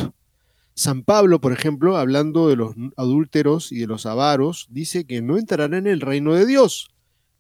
San 0.79 1.05
Pablo, 1.05 1.41
por 1.41 1.55
ejemplo, 1.55 1.97
hablando 1.97 2.49
de 2.49 2.57
los 2.57 2.75
adúlteros 2.99 3.73
y 3.73 3.79
de 3.79 3.87
los 3.87 4.05
avaros, 4.05 4.67
dice 4.69 5.07
que 5.07 5.23
no 5.23 5.39
entrarán 5.39 5.73
en 5.73 5.87
el 5.87 6.03
reino 6.03 6.35
de 6.35 6.45
Dios. 6.45 6.91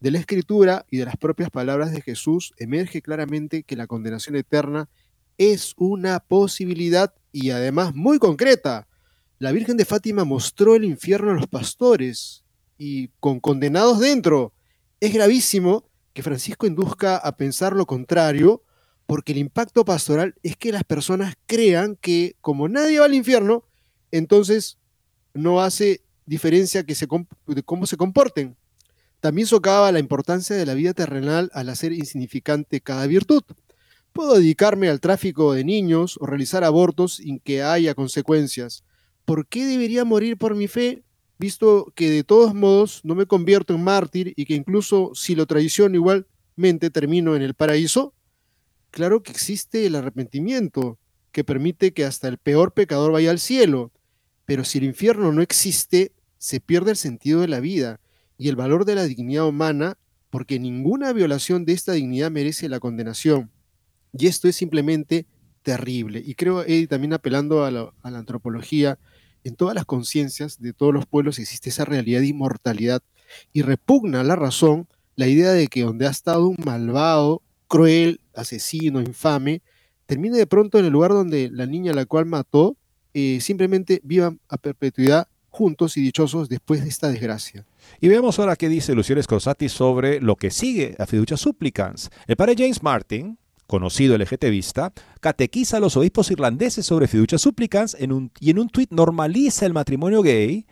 De 0.00 0.10
la 0.10 0.18
escritura 0.18 0.86
y 0.90 0.96
de 0.96 1.04
las 1.04 1.18
propias 1.18 1.50
palabras 1.50 1.92
de 1.92 2.00
Jesús 2.00 2.54
emerge 2.56 3.02
claramente 3.02 3.62
que 3.62 3.76
la 3.76 3.86
condenación 3.86 4.36
eterna 4.36 4.88
es 5.36 5.74
una 5.76 6.18
posibilidad 6.20 7.12
y 7.30 7.50
además 7.50 7.94
muy 7.94 8.18
concreta. 8.18 8.88
La 9.38 9.52
Virgen 9.52 9.76
de 9.76 9.84
Fátima 9.84 10.24
mostró 10.24 10.74
el 10.74 10.84
infierno 10.84 11.32
a 11.32 11.34
los 11.34 11.46
pastores 11.46 12.42
y 12.78 13.08
con 13.20 13.40
condenados 13.40 14.00
dentro. 14.00 14.54
Es 14.98 15.12
gravísimo 15.12 15.90
que 16.14 16.22
Francisco 16.22 16.66
induzca 16.66 17.18
a 17.18 17.36
pensar 17.36 17.74
lo 17.74 17.84
contrario 17.84 18.62
porque 19.06 19.32
el 19.32 19.38
impacto 19.38 19.84
pastoral 19.84 20.34
es 20.42 20.56
que 20.56 20.72
las 20.72 20.84
personas 20.84 21.34
crean 21.46 21.96
que 21.96 22.36
como 22.40 22.68
nadie 22.68 22.98
va 22.98 23.06
al 23.06 23.14
infierno, 23.14 23.64
entonces 24.10 24.78
no 25.32 25.60
hace 25.60 26.02
diferencia 26.26 26.84
que 26.84 26.94
se 26.94 27.06
de 27.46 27.62
cómo 27.62 27.86
se 27.86 27.96
comporten. 27.96 28.56
También 29.20 29.46
socava 29.46 29.92
la 29.92 30.00
importancia 30.00 30.56
de 30.56 30.66
la 30.66 30.74
vida 30.74 30.92
terrenal 30.92 31.50
al 31.54 31.68
hacer 31.68 31.92
insignificante 31.92 32.80
cada 32.80 33.06
virtud. 33.06 33.42
Puedo 34.12 34.34
dedicarme 34.34 34.88
al 34.88 35.00
tráfico 35.00 35.52
de 35.52 35.64
niños 35.64 36.18
o 36.20 36.26
realizar 36.26 36.64
abortos 36.64 37.16
sin 37.16 37.38
que 37.38 37.62
haya 37.62 37.94
consecuencias. 37.94 38.84
¿Por 39.24 39.46
qué 39.46 39.66
debería 39.66 40.04
morir 40.04 40.36
por 40.36 40.54
mi 40.54 40.68
fe, 40.68 41.04
visto 41.38 41.92
que 41.94 42.10
de 42.10 42.24
todos 42.24 42.54
modos 42.54 43.00
no 43.04 43.14
me 43.14 43.26
convierto 43.26 43.74
en 43.74 43.84
mártir 43.84 44.32
y 44.36 44.46
que 44.46 44.54
incluso 44.54 45.12
si 45.14 45.34
lo 45.34 45.46
traiciono 45.46 45.94
igualmente 45.94 46.90
termino 46.90 47.36
en 47.36 47.42
el 47.42 47.54
paraíso? 47.54 48.14
Claro 48.90 49.22
que 49.22 49.32
existe 49.32 49.86
el 49.86 49.94
arrepentimiento, 49.94 50.98
que 51.32 51.44
permite 51.44 51.92
que 51.92 52.04
hasta 52.04 52.28
el 52.28 52.38
peor 52.38 52.72
pecador 52.72 53.12
vaya 53.12 53.30
al 53.30 53.38
cielo, 53.38 53.92
pero 54.44 54.64
si 54.64 54.78
el 54.78 54.84
infierno 54.84 55.32
no 55.32 55.42
existe, 55.42 56.12
se 56.38 56.60
pierde 56.60 56.92
el 56.92 56.96
sentido 56.96 57.40
de 57.40 57.48
la 57.48 57.60
vida 57.60 58.00
y 58.38 58.48
el 58.48 58.56
valor 58.56 58.84
de 58.84 58.94
la 58.94 59.04
dignidad 59.04 59.46
humana, 59.46 59.98
porque 60.30 60.58
ninguna 60.58 61.12
violación 61.12 61.64
de 61.64 61.72
esta 61.72 61.92
dignidad 61.92 62.30
merece 62.30 62.68
la 62.68 62.80
condenación. 62.80 63.50
Y 64.12 64.26
esto 64.26 64.48
es 64.48 64.56
simplemente 64.56 65.26
terrible. 65.62 66.22
Y 66.24 66.34
creo, 66.34 66.62
Eddie, 66.62 66.86
también 66.86 67.12
apelando 67.12 67.64
a 67.64 67.70
la, 67.70 67.92
a 68.02 68.10
la 68.10 68.18
antropología, 68.18 68.98
en 69.44 69.56
todas 69.56 69.74
las 69.74 69.84
conciencias 69.84 70.60
de 70.60 70.72
todos 70.72 70.92
los 70.92 71.06
pueblos 71.06 71.38
existe 71.38 71.70
esa 71.70 71.84
realidad 71.84 72.20
de 72.20 72.28
inmortalidad 72.28 73.02
y 73.52 73.62
repugna 73.62 74.24
la 74.24 74.36
razón 74.36 74.88
la 75.16 75.26
idea 75.26 75.52
de 75.52 75.68
que 75.68 75.82
donde 75.82 76.06
ha 76.06 76.10
estado 76.10 76.48
un 76.48 76.56
malvado 76.64 77.42
cruel, 77.68 78.20
asesino, 78.36 79.00
infame, 79.00 79.62
termine 80.06 80.38
de 80.38 80.46
pronto 80.46 80.78
en 80.78 80.84
el 80.84 80.92
lugar 80.92 81.10
donde 81.10 81.50
la 81.52 81.66
niña 81.66 81.92
la 81.92 82.06
cual 82.06 82.26
mató 82.26 82.76
eh, 83.14 83.38
simplemente 83.40 84.00
vivan 84.04 84.40
a 84.48 84.56
perpetuidad 84.56 85.28
juntos 85.48 85.96
y 85.96 86.02
dichosos 86.02 86.48
después 86.50 86.82
de 86.82 86.90
esta 86.90 87.08
desgracia. 87.08 87.64
Y 88.00 88.08
veamos 88.08 88.38
ahora 88.38 88.56
qué 88.56 88.68
dice 88.68 88.94
Luciano 88.94 89.22
Scrosati 89.22 89.70
sobre 89.70 90.20
lo 90.20 90.36
que 90.36 90.50
sigue 90.50 90.94
a 90.98 91.06
Fiducia 91.06 91.38
Supplicans. 91.38 92.10
El 92.26 92.36
padre 92.36 92.54
James 92.58 92.82
Martin, 92.82 93.38
conocido 93.66 94.18
LGTBista, 94.18 94.92
catequiza 95.20 95.78
a 95.78 95.80
los 95.80 95.96
obispos 95.96 96.30
irlandeses 96.30 96.84
sobre 96.84 97.08
Fiducia 97.08 97.38
Supplicans 97.38 97.96
y 97.98 98.50
en 98.50 98.58
un 98.58 98.68
tuit 98.68 98.90
normaliza 98.90 99.64
el 99.64 99.72
matrimonio 99.72 100.20
gay 100.20 100.66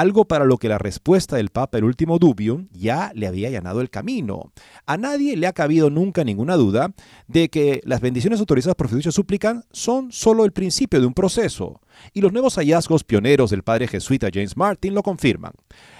algo 0.00 0.24
para 0.24 0.44
lo 0.44 0.58
que 0.58 0.68
la 0.68 0.78
respuesta 0.78 1.36
del 1.36 1.50
Papa, 1.50 1.78
el 1.78 1.84
último 1.84 2.18
dubium, 2.18 2.66
ya 2.72 3.12
le 3.14 3.28
había 3.28 3.48
allanado 3.48 3.80
el 3.80 3.90
camino. 3.90 4.50
A 4.86 4.96
nadie 4.96 5.36
le 5.36 5.46
ha 5.46 5.52
cabido 5.52 5.88
nunca 5.88 6.24
ninguna 6.24 6.56
duda 6.56 6.92
de 7.28 7.48
que 7.48 7.80
las 7.84 8.00
bendiciones 8.00 8.40
autorizadas 8.40 8.74
por 8.74 8.88
fiducia 8.88 9.12
suplican 9.12 9.64
son 9.70 10.10
solo 10.10 10.44
el 10.44 10.52
principio 10.52 11.00
de 11.00 11.06
un 11.06 11.14
proceso, 11.14 11.80
y 12.12 12.22
los 12.22 12.32
nuevos 12.32 12.56
hallazgos 12.56 13.04
pioneros 13.04 13.50
del 13.50 13.62
padre 13.62 13.86
jesuita 13.86 14.30
James 14.32 14.56
Martin 14.56 14.94
lo 14.94 15.02
confirman. 15.04 15.52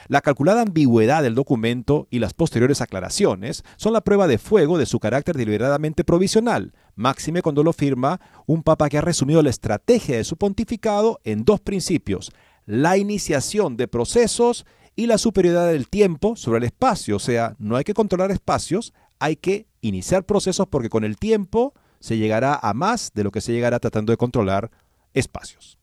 La 0.08 0.20
calculada 0.20 0.62
ambigüedad 0.62 1.22
del 1.22 1.36
documento 1.36 2.08
y 2.10 2.18
las 2.18 2.34
posteriores 2.34 2.80
aclaraciones 2.80 3.64
son 3.76 3.92
la 3.92 4.02
prueba 4.02 4.26
de 4.26 4.38
fuego 4.38 4.76
de 4.76 4.86
su 4.86 4.98
carácter 4.98 5.36
deliberadamente 5.36 6.04
provisional, 6.04 6.74
máxime 6.96 7.42
cuando 7.42 7.62
lo 7.62 7.72
firma 7.72 8.20
un 8.46 8.62
papa 8.64 8.88
que 8.88 8.98
ha 8.98 9.02
resumido 9.02 9.40
la 9.40 9.50
estrategia 9.50 10.16
de 10.16 10.24
su 10.24 10.36
pontificado 10.36 11.20
en 11.24 11.44
dos 11.44 11.60
principios, 11.60 12.32
la 12.66 12.96
iniciación 12.96 13.76
de 13.76 13.88
procesos 13.88 14.66
y 14.96 15.06
la 15.06 15.18
superioridad 15.18 15.68
del 15.68 15.88
tiempo 15.88 16.36
sobre 16.36 16.58
el 16.58 16.64
espacio. 16.64 17.16
O 17.16 17.20
sea, 17.20 17.56
no 17.58 17.76
hay 17.76 17.84
que 17.84 17.94
controlar 17.94 18.30
espacios, 18.30 18.92
hay 19.18 19.36
que 19.36 19.66
iniciar 19.80 20.24
procesos 20.24 20.66
porque 20.68 20.88
con 20.88 21.04
el 21.04 21.16
tiempo 21.16 21.74
se 22.00 22.16
llegará 22.16 22.58
a 22.60 22.74
más 22.74 23.12
de 23.14 23.24
lo 23.24 23.30
que 23.30 23.40
se 23.40 23.52
llegará 23.52 23.78
tratando 23.80 24.12
de 24.12 24.16
controlar 24.16 24.70
espacios. 25.14 25.78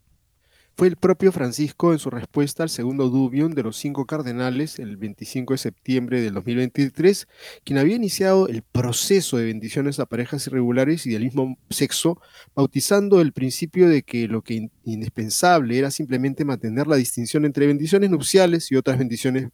Fue 0.81 0.87
el 0.87 0.95
propio 0.95 1.31
Francisco 1.31 1.93
en 1.93 1.99
su 1.99 2.09
respuesta 2.09 2.63
al 2.63 2.69
segundo 2.71 3.09
dubium 3.09 3.51
de 3.51 3.61
los 3.61 3.77
cinco 3.77 4.07
cardenales 4.07 4.79
el 4.79 4.97
25 4.97 5.53
de 5.53 5.57
septiembre 5.59 6.21
del 6.21 6.33
2023, 6.33 7.27
quien 7.63 7.77
había 7.77 7.97
iniciado 7.97 8.47
el 8.47 8.63
proceso 8.63 9.37
de 9.37 9.45
bendiciones 9.45 9.99
a 9.99 10.07
parejas 10.07 10.47
irregulares 10.47 11.05
y 11.05 11.11
del 11.11 11.25
mismo 11.25 11.55
sexo, 11.69 12.19
bautizando 12.55 13.21
el 13.21 13.31
principio 13.31 13.89
de 13.89 14.01
que 14.01 14.27
lo 14.27 14.41
que 14.41 14.71
indispensable 14.83 15.77
era 15.77 15.91
simplemente 15.91 16.45
mantener 16.45 16.87
la 16.87 16.95
distinción 16.95 17.45
entre 17.45 17.67
bendiciones 17.67 18.09
nupciales 18.09 18.71
y 18.71 18.75
otras 18.75 18.97
bendiciones. 18.97 19.49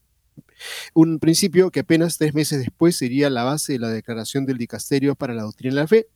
Un 0.94 1.20
principio 1.20 1.72
que 1.72 1.82
apenas 1.82 2.18
tres 2.18 2.36
meses 2.36 2.60
después 2.60 2.96
sería 2.96 3.30
la 3.30 3.44
base 3.44 3.74
de 3.74 3.80
la 3.80 3.90
declaración 3.90 4.46
del 4.46 4.58
dicasterio 4.58 5.14
para 5.14 5.34
la 5.34 5.44
doctrina 5.44 5.76
de 5.76 5.82
la 5.82 5.88
fe, 5.88 6.08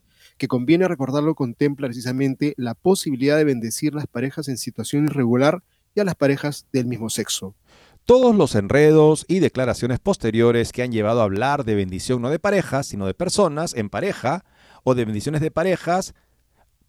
que 0.41 0.47
conviene 0.47 0.87
recordarlo 0.87 1.35
contempla 1.35 1.85
precisamente 1.85 2.55
la 2.57 2.73
posibilidad 2.73 3.37
de 3.37 3.43
bendecir 3.43 3.93
las 3.93 4.07
parejas 4.07 4.47
en 4.47 4.57
situación 4.57 5.05
irregular 5.05 5.61
y 5.93 5.99
a 5.99 6.03
las 6.03 6.15
parejas 6.15 6.65
del 6.73 6.87
mismo 6.87 7.11
sexo. 7.11 7.53
Todos 8.05 8.35
los 8.35 8.55
enredos 8.55 9.23
y 9.27 9.37
declaraciones 9.37 9.99
posteriores 9.99 10.71
que 10.71 10.81
han 10.81 10.91
llevado 10.91 11.21
a 11.21 11.25
hablar 11.25 11.63
de 11.63 11.75
bendición 11.75 12.23
no 12.23 12.31
de 12.31 12.39
parejas, 12.39 12.87
sino 12.87 13.05
de 13.05 13.13
personas 13.13 13.75
en 13.75 13.91
pareja, 13.91 14.43
o 14.83 14.95
de 14.95 15.05
bendiciones 15.05 15.41
de 15.41 15.51
parejas, 15.51 16.15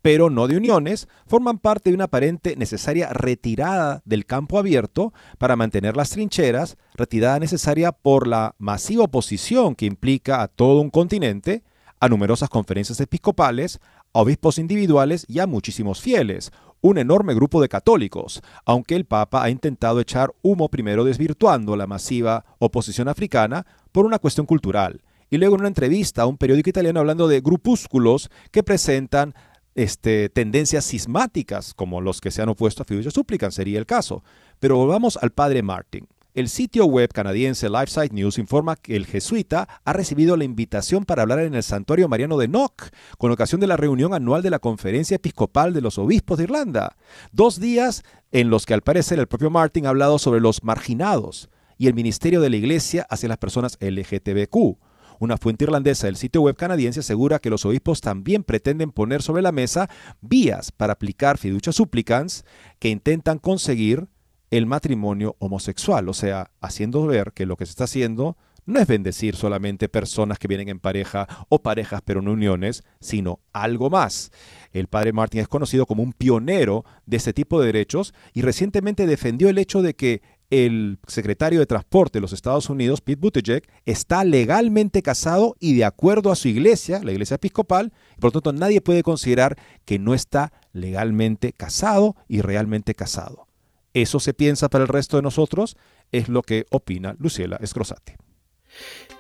pero 0.01 0.31
no 0.31 0.49
de 0.49 0.57
uniones, 0.57 1.07
forman 1.27 1.59
parte 1.59 1.91
de 1.91 1.97
una 1.97 2.05
aparente 2.05 2.57
necesaria 2.57 3.11
retirada 3.11 4.01
del 4.07 4.25
campo 4.25 4.59
abierto 4.59 5.13
para 5.37 5.57
mantener 5.57 5.95
las 5.95 6.09
trincheras, 6.09 6.79
retirada 6.95 7.39
necesaria 7.39 7.93
por 7.93 8.27
la 8.27 8.55
masiva 8.57 9.05
oposición 9.05 9.75
que 9.75 9.85
implica 9.85 10.41
a 10.41 10.49
todo 10.49 10.81
un 10.81 10.89
continente, 10.89 11.65
a 12.03 12.09
numerosas 12.09 12.49
conferencias 12.49 13.01
episcopales, 13.01 13.79
a 14.13 14.23
obispos 14.23 14.59
individuales 14.59 15.25
y 15.29 15.39
a 15.39 15.47
muchísimos 15.47 16.01
fieles, 16.01 16.51
un 16.81 16.99
enorme 16.99 17.33
grupo 17.33 17.63
de 17.63 17.69
católicos, 17.69 18.43
aunque 18.65 18.97
el 18.97 19.05
Papa 19.05 19.45
ha 19.45 19.51
intentado 19.51 20.01
echar 20.01 20.33
humo 20.43 20.69
primero 20.69 21.05
desvirtuando 21.05 21.77
la 21.77 21.87
masiva 21.87 22.45
oposición 22.59 23.07
africana 23.07 23.67
por 23.93 24.05
una 24.05 24.19
cuestión 24.19 24.47
cultural, 24.47 25.01
y 25.31 25.39
luego 25.39 25.55
en 25.55 25.61
una 25.61 25.69
entrevista 25.69 26.23
a 26.23 26.27
un 26.27 26.39
periódico 26.39 26.71
italiano 26.71 26.99
hablando 26.99 27.29
de 27.29 27.41
grupúsculos 27.41 28.31
que 28.51 28.65
presentan 28.65 29.33
este, 29.77 30.29
tendencias 30.29 30.85
sismáticas, 30.85 31.73
como 31.73 32.01
los 32.01 32.21
que 32.21 32.33
se 32.33 32.43
han 32.43 32.49
opuesto 32.49 32.83
a 32.83 32.85
Fiducia 32.85 33.13
Súplica, 33.13 33.53
sería 33.53 33.79
el 33.79 33.87
caso. 33.87 34.25
Pero 34.59 34.77
volvamos 34.77 35.19
al 35.23 35.31
padre 35.31 35.63
Martin. 35.63 36.09
El 36.35 36.49
sitio 36.49 36.87
web 36.87 37.11
canadiense 37.13 37.69
LifeSite 37.69 38.15
News 38.15 38.39
informa 38.39 38.77
que 38.77 38.97
el 38.97 39.05
jesuita 39.05 39.69
ha 39.85 39.93
recibido 39.93 40.39
la 40.39 40.45
invitación 40.45 41.05
para 41.05 41.21
hablar 41.21 41.41
en 41.41 41.55
el 41.55 41.63
Santuario 41.63 42.09
Mariano 42.09 42.39
de 42.39 42.49
Knock, 42.49 42.85
con 43.19 43.31
ocasión 43.31 43.61
de 43.61 43.67
la 43.67 43.77
reunión 43.77 44.15
anual 44.15 44.41
de 44.41 44.49
la 44.49 44.59
Conferencia 44.59 45.17
Episcopal 45.17 45.75
de 45.75 45.83
los 45.83 45.99
Obispos 45.99 46.39
de 46.39 46.45
Irlanda. 46.45 46.97
Dos 47.33 47.61
días 47.61 48.03
en 48.31 48.49
los 48.49 48.65
que 48.65 48.73
al 48.73 48.81
parecer 48.81 49.19
el 49.19 49.27
propio 49.27 49.51
Martin 49.51 49.85
ha 49.85 49.91
hablado 49.91 50.19
sobre 50.19 50.41
los 50.41 50.65
marginados 50.65 51.51
y 51.77 51.89
el 51.89 51.93
ministerio 51.93 52.41
de 52.41 52.49
la 52.49 52.57
Iglesia 52.57 53.07
hacia 53.11 53.29
las 53.29 53.37
personas 53.37 53.77
LGTBQ. 53.83 54.79
Una 55.19 55.37
fuente 55.37 55.65
irlandesa 55.65 56.07
del 56.07 56.17
sitio 56.17 56.41
web 56.41 56.57
canadiense 56.57 57.01
asegura 57.01 57.41
que 57.41 57.51
los 57.51 57.67
obispos 57.67 58.01
también 58.01 58.43
pretenden 58.43 58.91
poner 58.91 59.21
sobre 59.21 59.43
la 59.43 59.53
mesa 59.53 59.91
vías 60.23 60.73
para 60.73 60.95
aplicar 60.95 61.37
fiducia 61.37 61.73
supplicans 61.73 62.47
que 62.79 62.89
intentan 62.89 63.39
conseguir 63.39 64.09
el 64.53 64.67
matrimonio 64.67 65.35
homosexual, 65.39 66.11
o 66.11 66.13
sea, 66.13 66.51
haciendo 66.61 67.07
ver 67.07 67.33
que 67.33 67.47
lo 67.47 67.57
que 67.57 67.65
se 67.65 67.71
está 67.71 67.85
haciendo 67.85 68.37
no 68.67 68.79
es 68.81 68.87
bendecir 68.87 69.35
solamente 69.35 69.89
personas 69.89 70.39
que 70.39 70.47
vienen 70.47 70.69
en 70.69 70.79
pareja 70.79 71.27
o 71.49 71.63
parejas 71.63 72.03
pero 72.05 72.21
no 72.21 72.33
uniones, 72.33 72.85
sino 73.01 73.41
algo 73.55 73.89
más. 73.89 74.31
El 74.73 74.89
padre 74.89 75.15
Martin 75.15 75.41
es 75.41 75.49
conocido 75.49 75.87
como 75.87 76.03
un 76.03 76.13
pionero 76.13 76.85
de 77.07 77.17
este 77.17 77.33
tipo 77.33 77.59
de 77.59 77.67
derechos 77.67 78.13
y 78.35 78.43
recientemente 78.43 79.07
defendió 79.07 79.49
el 79.49 79.57
hecho 79.57 79.81
de 79.81 79.95
que 79.95 80.21
el 80.51 80.99
secretario 81.07 81.59
de 81.59 81.67
Transporte 81.67 82.19
de 82.19 82.21
los 82.21 82.35
Estados 82.35 82.69
Unidos, 82.69 83.01
Pete 83.01 83.23
Buttigieg, 83.23 83.63
está 83.87 84.23
legalmente 84.23 85.01
casado 85.01 85.57
y 85.61 85.77
de 85.77 85.87
acuerdo 85.87 86.31
a 86.31 86.37
su 86.37 86.49
iglesia, 86.49 87.01
la 87.03 87.13
iglesia 87.13 87.37
episcopal, 87.37 87.91
por 88.21 88.35
lo 88.35 88.43
tanto 88.43 88.53
nadie 88.53 88.83
puede 88.83 89.03
considerar 89.03 89.57
que 89.87 89.99
no 89.99 90.13
está 90.13 90.53
legalmente 90.75 91.55
casado 91.55 92.17
y 92.29 92.43
realmente 92.43 92.95
casado. 92.95 93.47
¿Eso 93.95 94.21
se 94.21 94.35
piensa 94.35 94.69
para 94.69 94.85
el 94.85 94.89
resto 94.89 95.17
de 95.17 95.23
nosotros? 95.23 95.77
Es 96.11 96.29
lo 96.29 96.43
que 96.43 96.67
opina 96.71 97.15
Luciela 97.19 97.59
Escrosati. 97.61 98.15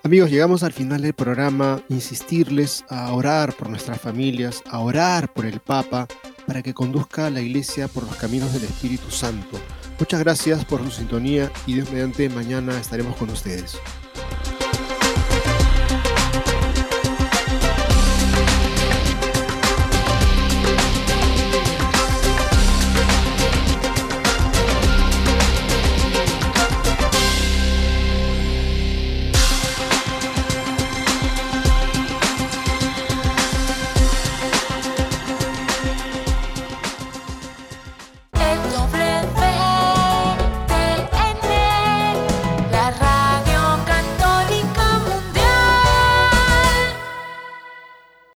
Amigos, 0.02 0.30
llegamos 0.30 0.62
al 0.62 0.72
final 0.72 1.02
del 1.02 1.12
programa. 1.12 1.82
Insistirles 1.88 2.84
a 2.88 3.12
orar 3.12 3.54
por 3.54 3.68
nuestras 3.68 4.00
familias, 4.00 4.62
a 4.66 4.80
orar 4.80 5.32
por 5.32 5.46
el 5.46 5.60
Papa, 5.60 6.08
para 6.46 6.62
que 6.62 6.74
conduzca 6.74 7.26
a 7.26 7.30
la 7.30 7.40
iglesia 7.40 7.86
por 7.88 8.04
los 8.04 8.16
caminos 8.16 8.52
del 8.52 8.64
Espíritu 8.64 9.10
Santo. 9.10 9.60
Muchas 9.98 10.20
gracias 10.20 10.64
por 10.64 10.82
su 10.82 10.90
sintonía 10.90 11.52
y 11.66 11.74
Dios 11.74 11.90
mediante 11.92 12.28
mañana 12.28 12.78
estaremos 12.80 13.16
con 13.16 13.30
ustedes. 13.30 13.78